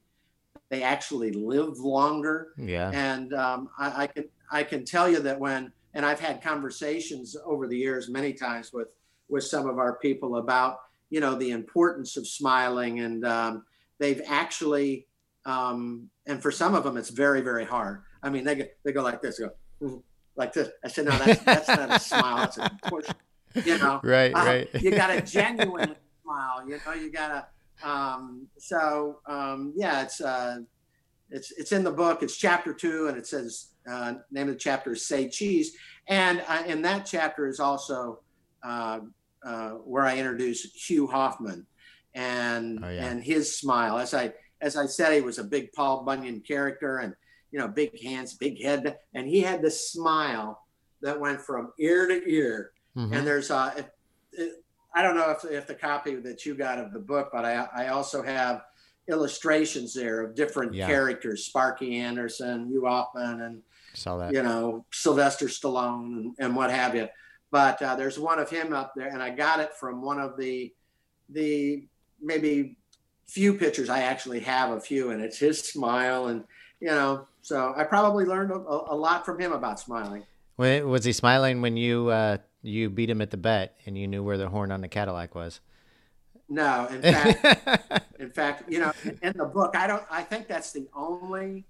they 0.69 0.81
actually 0.81 1.31
live 1.31 1.77
longer. 1.79 2.53
Yeah. 2.57 2.89
And 2.91 3.33
um, 3.33 3.69
I, 3.77 4.03
I 4.03 4.07
can 4.07 4.25
I 4.51 4.63
can 4.63 4.85
tell 4.85 5.09
you 5.09 5.19
that 5.19 5.39
when 5.39 5.71
and 5.95 6.05
I've 6.05 6.19
had 6.19 6.43
conversations 6.43 7.35
over 7.43 7.67
the 7.67 7.77
years 7.77 8.09
many 8.09 8.33
times 8.33 8.71
with 8.71 8.89
with 9.27 9.43
some 9.43 9.67
of 9.67 9.79
our 9.79 9.97
people 9.97 10.35
about 10.35 10.79
you 11.09 11.19
know 11.19 11.33
the 11.33 11.51
importance 11.51 12.17
of 12.17 12.27
smiling, 12.27 12.99
and 12.99 13.25
um, 13.25 13.63
they've 13.97 14.21
actually 14.27 15.07
um, 15.45 16.09
and 16.27 16.41
for 16.41 16.51
some 16.51 16.75
of 16.75 16.83
them 16.83 16.97
it's 16.97 17.09
very 17.09 17.41
very 17.41 17.65
hard. 17.65 18.03
I 18.21 18.29
mean 18.29 18.43
they 18.43 18.55
go, 18.55 18.65
they 18.83 18.91
go 18.91 19.01
like 19.01 19.21
this, 19.21 19.39
go 19.39 19.49
mm-hmm, 19.81 19.97
like 20.35 20.53
this. 20.53 20.69
I 20.83 20.89
said 20.89 21.05
no, 21.05 21.17
that's 21.17 21.41
that's 21.43 21.67
not 21.69 21.89
a 21.89 21.99
smile, 21.99 22.37
that's 22.37 22.57
a 22.57 22.69
push. 22.83 23.07
You 23.63 23.77
know, 23.77 24.01
right, 24.03 24.33
uh, 24.35 24.45
right. 24.45 24.69
you 24.73 24.91
got 24.91 25.07
to 25.07 25.21
genuinely 25.33 25.95
smile. 26.23 26.67
You 26.67 26.79
know, 26.85 26.93
you 26.93 27.11
got 27.11 27.27
to. 27.29 27.89
Um, 27.89 28.47
so 28.57 29.19
um, 29.27 29.73
yeah, 29.77 30.01
it's 30.01 30.19
uh, 30.19 30.57
it's 31.29 31.51
it's 31.51 31.71
in 31.71 31.85
the 31.85 31.91
book. 31.91 32.21
It's 32.21 32.35
chapter 32.35 32.73
two, 32.73 33.07
and 33.07 33.17
it 33.17 33.27
says 33.27 33.69
uh, 33.89 34.15
name 34.31 34.47
of 34.47 34.55
the 34.55 34.59
chapter 34.59 34.93
is 34.93 35.05
"Say 35.05 35.29
Cheese," 35.29 35.75
and 36.07 36.43
uh, 36.47 36.63
in 36.65 36.81
that 36.83 37.05
chapter 37.05 37.47
is 37.47 37.59
also 37.59 38.19
uh, 38.63 38.99
uh 39.43 39.69
where 39.71 40.05
I 40.05 40.17
introduce 40.17 40.63
Hugh 40.89 41.07
Hoffman 41.07 41.65
and 42.13 42.83
oh, 42.83 42.89
yeah. 42.89 43.05
and 43.05 43.23
his 43.23 43.57
smile. 43.57 43.97
As 43.97 44.13
I 44.13 44.33
as 44.61 44.77
I 44.77 44.85
said, 44.85 45.13
he 45.13 45.21
was 45.21 45.37
a 45.37 45.43
big 45.43 45.71
Paul 45.73 46.03
Bunyan 46.03 46.41
character, 46.41 46.99
and 46.99 47.13
you 47.51 47.59
know, 47.59 47.67
big 47.67 48.01
hands, 48.01 48.33
big 48.33 48.61
head, 48.61 48.97
and 49.13 49.27
he 49.27 49.41
had 49.41 49.61
this 49.61 49.91
smile 49.91 50.61
that 51.01 51.19
went 51.19 51.41
from 51.41 51.71
ear 51.79 52.07
to 52.07 52.29
ear. 52.29 52.71
Mm-hmm. 52.97 53.13
And 53.13 53.27
there's 53.27 53.51
uh, 53.51 53.73
it, 53.77 53.93
it, 54.33 54.63
I 54.95 55.03
don't 55.03 55.15
know 55.15 55.29
if, 55.31 55.43
if 55.51 55.67
the 55.67 55.75
copy 55.75 56.15
that 56.15 56.45
you 56.45 56.55
got 56.55 56.79
of 56.79 56.93
the 56.93 56.99
book, 56.99 57.29
but 57.31 57.45
I 57.45 57.67
I 57.75 57.87
also 57.89 58.23
have 58.23 58.63
illustrations 59.07 59.93
there 59.93 60.21
of 60.21 60.35
different 60.35 60.73
yeah. 60.73 60.87
characters, 60.87 61.45
Sparky 61.45 61.97
Anderson, 61.97 62.67
Hugh 62.67 62.85
Hoffman, 62.85 63.41
and 63.41 63.61
Saw 63.95 64.17
that. 64.17 64.33
you 64.33 64.43
know 64.43 64.85
Sylvester 64.91 65.47
Stallone 65.47 66.17
and, 66.17 66.35
and 66.39 66.55
what 66.55 66.71
have 66.71 66.95
you. 66.95 67.07
But 67.51 67.81
uh, 67.81 67.95
there's 67.95 68.19
one 68.19 68.39
of 68.39 68.49
him 68.49 68.73
up 68.73 68.93
there, 68.95 69.07
and 69.07 69.21
I 69.21 69.29
got 69.29 69.59
it 69.59 69.73
from 69.73 70.01
one 70.01 70.19
of 70.19 70.37
the 70.37 70.73
the 71.29 71.87
maybe 72.21 72.77
few 73.27 73.53
pictures 73.53 73.89
I 73.89 74.01
actually 74.01 74.41
have 74.41 74.71
of 74.71 74.85
Hugh, 74.85 75.11
and 75.11 75.21
it's 75.21 75.37
his 75.37 75.59
smile, 75.59 76.27
and 76.27 76.43
you 76.79 76.87
know, 76.87 77.27
so 77.41 77.73
I 77.75 77.83
probably 77.83 78.25
learned 78.25 78.51
a, 78.51 78.55
a 78.55 78.95
lot 78.95 79.25
from 79.25 79.39
him 79.39 79.51
about 79.51 79.79
smiling. 79.79 80.23
Was 80.57 81.03
he 81.03 81.13
smiling 81.13 81.61
when 81.61 81.77
you 81.77 82.09
uh, 82.09 82.37
you 82.61 82.89
beat 82.89 83.09
him 83.09 83.21
at 83.21 83.31
the 83.31 83.37
bet 83.37 83.75
and 83.85 83.97
you 83.97 84.07
knew 84.07 84.23
where 84.23 84.37
the 84.37 84.49
horn 84.49 84.71
on 84.71 84.81
the 84.81 84.87
Cadillac 84.87 85.35
was? 85.35 85.59
No, 86.47 86.87
in 86.87 87.01
fact, 87.13 88.03
in 88.19 88.29
fact, 88.29 88.71
you 88.71 88.79
know, 88.79 88.91
in 89.21 89.33
the 89.35 89.45
book, 89.45 89.75
I 89.75 89.87
don't. 89.87 90.03
I 90.09 90.23
think 90.23 90.47
that's 90.47 90.71
the 90.71 90.87
only 90.95 91.65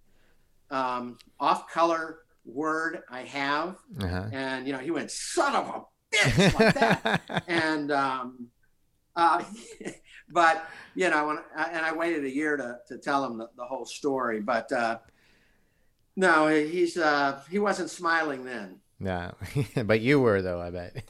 um, 0.71 1.17
off-color 1.39 2.19
word 2.45 3.03
I 3.09 3.21
have. 3.21 3.77
Uh-huh. 3.99 4.25
And 4.31 4.67
you 4.67 4.73
know, 4.73 4.79
he 4.79 4.91
went, 4.91 5.11
"Son 5.11 5.55
of 5.55 5.67
a 5.67 6.15
bitch," 6.15 6.59
like 6.59 6.73
that. 6.75 7.43
and 7.47 7.91
um, 7.91 8.47
uh, 9.15 9.43
but 10.29 10.67
you 10.95 11.09
know, 11.09 11.31
and, 11.31 11.39
and 11.57 11.85
I 11.85 11.93
waited 11.93 12.23
a 12.23 12.33
year 12.33 12.57
to 12.57 12.77
to 12.87 12.97
tell 12.97 13.25
him 13.25 13.37
the, 13.37 13.49
the 13.57 13.65
whole 13.65 13.85
story. 13.85 14.41
But 14.41 14.71
uh, 14.71 14.99
no, 16.15 16.47
he's 16.47 16.97
uh, 16.97 17.41
he 17.49 17.59
wasn't 17.59 17.89
smiling 17.89 18.45
then. 18.45 18.79
No, 18.99 19.33
but 19.85 20.01
you 20.01 20.19
were 20.19 20.41
though. 20.41 20.61
I 20.61 20.69
bet. 20.71 21.03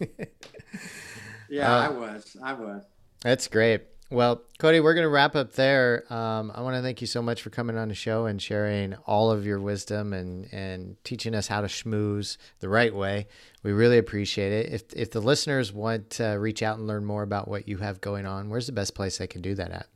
yeah, 1.49 1.71
I 1.71 1.89
was. 1.89 2.35
I 2.41 2.53
was. 2.53 2.83
That's 3.21 3.47
great. 3.47 3.83
Well, 4.11 4.43
Cody, 4.59 4.79
we're 4.79 4.93
going 4.93 5.05
to 5.05 5.09
wrap 5.09 5.35
up 5.35 5.53
there. 5.53 6.03
Um, 6.13 6.51
I 6.53 6.61
want 6.61 6.75
to 6.75 6.83
thank 6.83 7.01
you 7.01 7.07
so 7.07 7.23
much 7.23 7.41
for 7.41 7.49
coming 7.49 7.75
on 7.75 7.87
the 7.87 7.95
show 7.95 8.27
and 8.27 8.39
sharing 8.39 8.93
all 9.07 9.31
of 9.31 9.47
your 9.47 9.59
wisdom 9.59 10.13
and, 10.13 10.47
and 10.53 11.03
teaching 11.03 11.33
us 11.33 11.47
how 11.47 11.61
to 11.61 11.67
schmooze 11.67 12.37
the 12.59 12.69
right 12.69 12.93
way. 12.93 13.25
We 13.63 13.71
really 13.71 13.97
appreciate 13.97 14.53
it. 14.53 14.71
If, 14.71 14.83
if 14.93 15.09
the 15.09 15.21
listeners 15.21 15.73
want 15.73 16.11
to 16.11 16.33
reach 16.33 16.61
out 16.61 16.77
and 16.77 16.85
learn 16.85 17.03
more 17.03 17.23
about 17.23 17.47
what 17.47 17.67
you 17.67 17.77
have 17.77 17.99
going 17.99 18.27
on, 18.27 18.49
where's 18.49 18.67
the 18.67 18.73
best 18.73 18.93
place 18.93 19.17
they 19.17 19.25
can 19.25 19.41
do 19.41 19.55
that 19.55 19.71
at? 19.71 19.87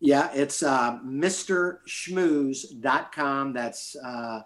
Yeah, 0.00 0.28
it's 0.34 0.64
uh, 0.64 0.98
MrSchmooze.com. 1.06 3.52
That's 3.52 3.94
uh, 4.04 4.40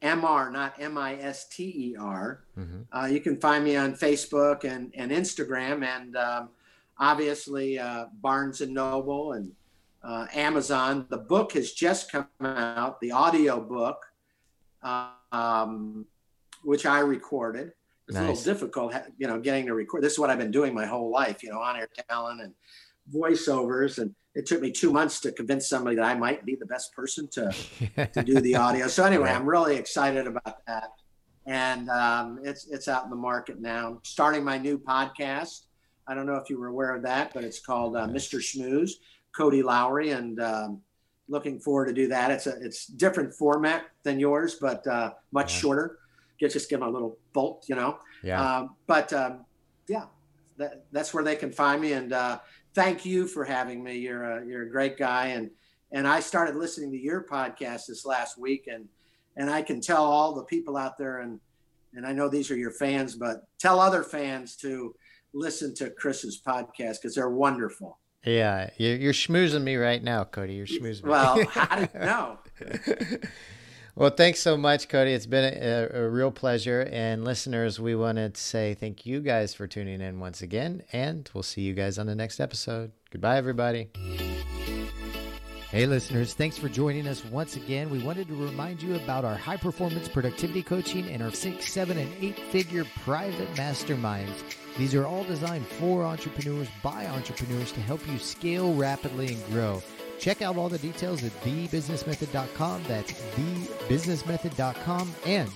MR, 0.00 0.50
not 0.50 0.80
M 0.80 0.96
I 0.96 1.16
S 1.16 1.46
T 1.46 1.64
E 1.64 1.94
R. 2.00 2.40
Mm-hmm. 2.58 2.80
Uh, 2.90 3.04
you 3.06 3.20
can 3.20 3.36
find 3.36 3.62
me 3.62 3.76
on 3.76 3.92
Facebook 3.92 4.64
and, 4.64 4.90
and 4.96 5.12
Instagram, 5.12 5.84
and 5.84 6.16
um, 6.16 6.48
obviously 6.98 7.78
uh, 7.78 8.06
Barnes 8.20 8.60
and 8.60 8.74
Noble 8.74 9.32
and 9.32 9.52
uh, 10.02 10.26
Amazon. 10.34 11.06
The 11.10 11.18
book 11.18 11.52
has 11.52 11.72
just 11.72 12.10
come 12.10 12.26
out, 12.40 13.00
the 13.00 13.12
audio 13.12 13.60
book, 13.60 14.04
um, 15.32 16.06
which 16.62 16.86
I 16.86 17.00
recorded. 17.00 17.72
It's 18.08 18.16
nice. 18.16 18.24
a 18.24 18.28
little 18.28 18.44
difficult, 18.44 18.94
you 19.18 19.26
know, 19.26 19.40
getting 19.40 19.66
to 19.66 19.74
record. 19.74 20.02
This 20.02 20.14
is 20.14 20.18
what 20.18 20.30
I've 20.30 20.38
been 20.38 20.50
doing 20.50 20.74
my 20.74 20.86
whole 20.86 21.10
life, 21.10 21.42
you 21.42 21.50
know, 21.50 21.60
on 21.60 21.76
air 21.76 21.88
talent 22.08 22.40
and 22.40 22.52
voiceovers 23.12 23.98
and 23.98 24.14
it 24.34 24.46
took 24.46 24.60
me 24.60 24.70
two 24.70 24.90
months 24.90 25.20
to 25.20 25.32
convince 25.32 25.68
somebody 25.68 25.96
that 25.96 26.04
I 26.04 26.14
might 26.14 26.44
be 26.44 26.54
the 26.54 26.66
best 26.66 26.94
person 26.94 27.28
to 27.28 27.52
to 28.14 28.22
do 28.22 28.40
the 28.40 28.56
audio. 28.66 28.88
So 28.88 29.04
anyway, 29.04 29.30
I'm 29.30 29.46
really 29.46 29.76
excited 29.76 30.26
about 30.26 30.64
that, 30.66 30.90
and 31.46 31.90
um, 31.90 32.40
it's 32.42 32.66
it's 32.68 32.88
out 32.88 33.04
in 33.04 33.10
the 33.10 33.16
market 33.16 33.60
now. 33.60 33.88
I'm 33.88 33.98
starting 34.02 34.42
my 34.44 34.58
new 34.58 34.78
podcast. 34.78 35.66
I 36.06 36.14
don't 36.14 36.26
know 36.26 36.36
if 36.36 36.50
you 36.50 36.58
were 36.58 36.68
aware 36.68 36.94
of 36.94 37.02
that, 37.02 37.32
but 37.32 37.44
it's 37.44 37.60
called 37.60 37.96
uh, 37.96 38.06
Mr. 38.06 38.38
Schmooze, 38.38 38.92
Cody 39.36 39.62
Lowry, 39.62 40.10
and 40.10 40.40
um, 40.40 40.80
looking 41.28 41.58
forward 41.58 41.86
to 41.86 41.92
do 41.92 42.08
that. 42.08 42.30
It's 42.30 42.46
a 42.46 42.56
it's 42.60 42.86
different 42.86 43.32
format 43.34 43.84
than 44.02 44.18
yours, 44.18 44.56
but 44.60 44.86
uh, 44.86 45.12
much 45.30 45.54
yeah. 45.54 45.60
shorter. 45.60 45.98
Get 46.38 46.52
just 46.52 46.68
give 46.68 46.80
them 46.80 46.88
a 46.88 46.92
little 46.92 47.18
bolt, 47.32 47.66
you 47.68 47.76
know. 47.76 47.98
Yeah. 48.22 48.58
Um, 48.58 48.76
but 48.86 49.12
um, 49.12 49.44
yeah, 49.88 50.06
that, 50.56 50.84
that's 50.90 51.14
where 51.14 51.22
they 51.22 51.36
can 51.36 51.52
find 51.52 51.80
me, 51.80 51.92
and 51.92 52.12
uh, 52.12 52.38
thank 52.74 53.04
you 53.04 53.26
for 53.26 53.44
having 53.44 53.82
me. 53.82 53.98
You're 53.98 54.24
a, 54.24 54.46
you're 54.46 54.62
a 54.62 54.70
great 54.70 54.96
guy. 54.96 55.28
And, 55.28 55.50
and 55.92 56.06
I 56.06 56.20
started 56.20 56.56
listening 56.56 56.90
to 56.92 56.98
your 56.98 57.24
podcast 57.24 57.86
this 57.86 58.04
last 58.04 58.38
week 58.38 58.68
and, 58.72 58.88
and 59.36 59.50
I 59.50 59.62
can 59.62 59.80
tell 59.80 60.04
all 60.04 60.34
the 60.34 60.44
people 60.44 60.76
out 60.76 60.98
there 60.98 61.20
and, 61.20 61.40
and 61.94 62.06
I 62.06 62.12
know 62.12 62.28
these 62.28 62.50
are 62.50 62.56
your 62.56 62.70
fans, 62.70 63.14
but 63.14 63.44
tell 63.58 63.78
other 63.78 64.02
fans 64.02 64.56
to 64.56 64.94
listen 65.34 65.74
to 65.76 65.90
Chris's 65.90 66.40
podcast 66.40 67.02
because 67.02 67.14
they're 67.14 67.30
wonderful. 67.30 67.98
Yeah, 68.24 68.70
you're, 68.76 68.96
you're 68.96 69.12
schmoozing 69.12 69.62
me 69.62 69.76
right 69.76 70.02
now, 70.02 70.24
Cody. 70.24 70.54
You're 70.54 70.66
schmoozing. 70.66 71.04
Me. 71.04 71.10
Well, 71.10 71.44
how 71.50 71.76
did 71.76 71.90
you 71.94 72.00
know? 72.00 72.38
Well, 73.94 74.08
thanks 74.08 74.40
so 74.40 74.56
much, 74.56 74.88
Cody. 74.88 75.12
It's 75.12 75.26
been 75.26 75.52
a, 75.52 76.04
a, 76.04 76.08
real 76.08 76.30
pleasure. 76.30 76.88
And 76.90 77.26
listeners, 77.26 77.78
we 77.78 77.94
wanted 77.94 78.34
to 78.34 78.40
say 78.40 78.72
thank 78.72 79.04
you 79.04 79.20
guys 79.20 79.52
for 79.52 79.66
tuning 79.66 80.00
in 80.00 80.18
once 80.18 80.40
again. 80.40 80.82
And 80.94 81.28
we'll 81.34 81.42
see 81.42 81.60
you 81.60 81.74
guys 81.74 81.98
on 81.98 82.06
the 82.06 82.14
next 82.14 82.40
episode. 82.40 82.92
Goodbye, 83.10 83.36
everybody. 83.36 83.90
Hey, 85.68 85.84
listeners, 85.86 86.32
thanks 86.32 86.56
for 86.56 86.70
joining 86.70 87.06
us 87.06 87.22
once 87.26 87.56
again. 87.56 87.90
We 87.90 88.02
wanted 88.02 88.28
to 88.28 88.34
remind 88.34 88.82
you 88.82 88.94
about 88.94 89.26
our 89.26 89.36
high 89.36 89.58
performance 89.58 90.08
productivity 90.08 90.62
coaching 90.62 91.10
and 91.10 91.22
our 91.22 91.30
six, 91.30 91.70
seven, 91.70 91.98
and 91.98 92.10
eight 92.22 92.38
figure 92.38 92.84
private 93.04 93.52
masterminds. 93.56 94.42
These 94.78 94.94
are 94.94 95.06
all 95.06 95.24
designed 95.24 95.66
for 95.66 96.04
entrepreneurs 96.04 96.68
by 96.82 97.06
entrepreneurs 97.06 97.72
to 97.72 97.80
help 97.80 98.06
you 98.08 98.18
scale 98.18 98.74
rapidly 98.74 99.34
and 99.34 99.46
grow. 99.46 99.82
Check 100.18 100.40
out 100.40 100.56
all 100.56 100.68
the 100.68 100.78
details 100.78 101.24
at 101.24 101.32
thebusinessmethod.com. 101.42 102.84
That's 102.86 103.12
thebusinessmethod.com. 103.12 105.14
And 105.26 105.50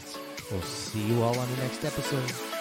we'll 0.50 0.62
see 0.62 1.02
you 1.02 1.22
all 1.22 1.38
on 1.38 1.50
the 1.50 1.62
next 1.62 1.84
episode. 1.84 2.55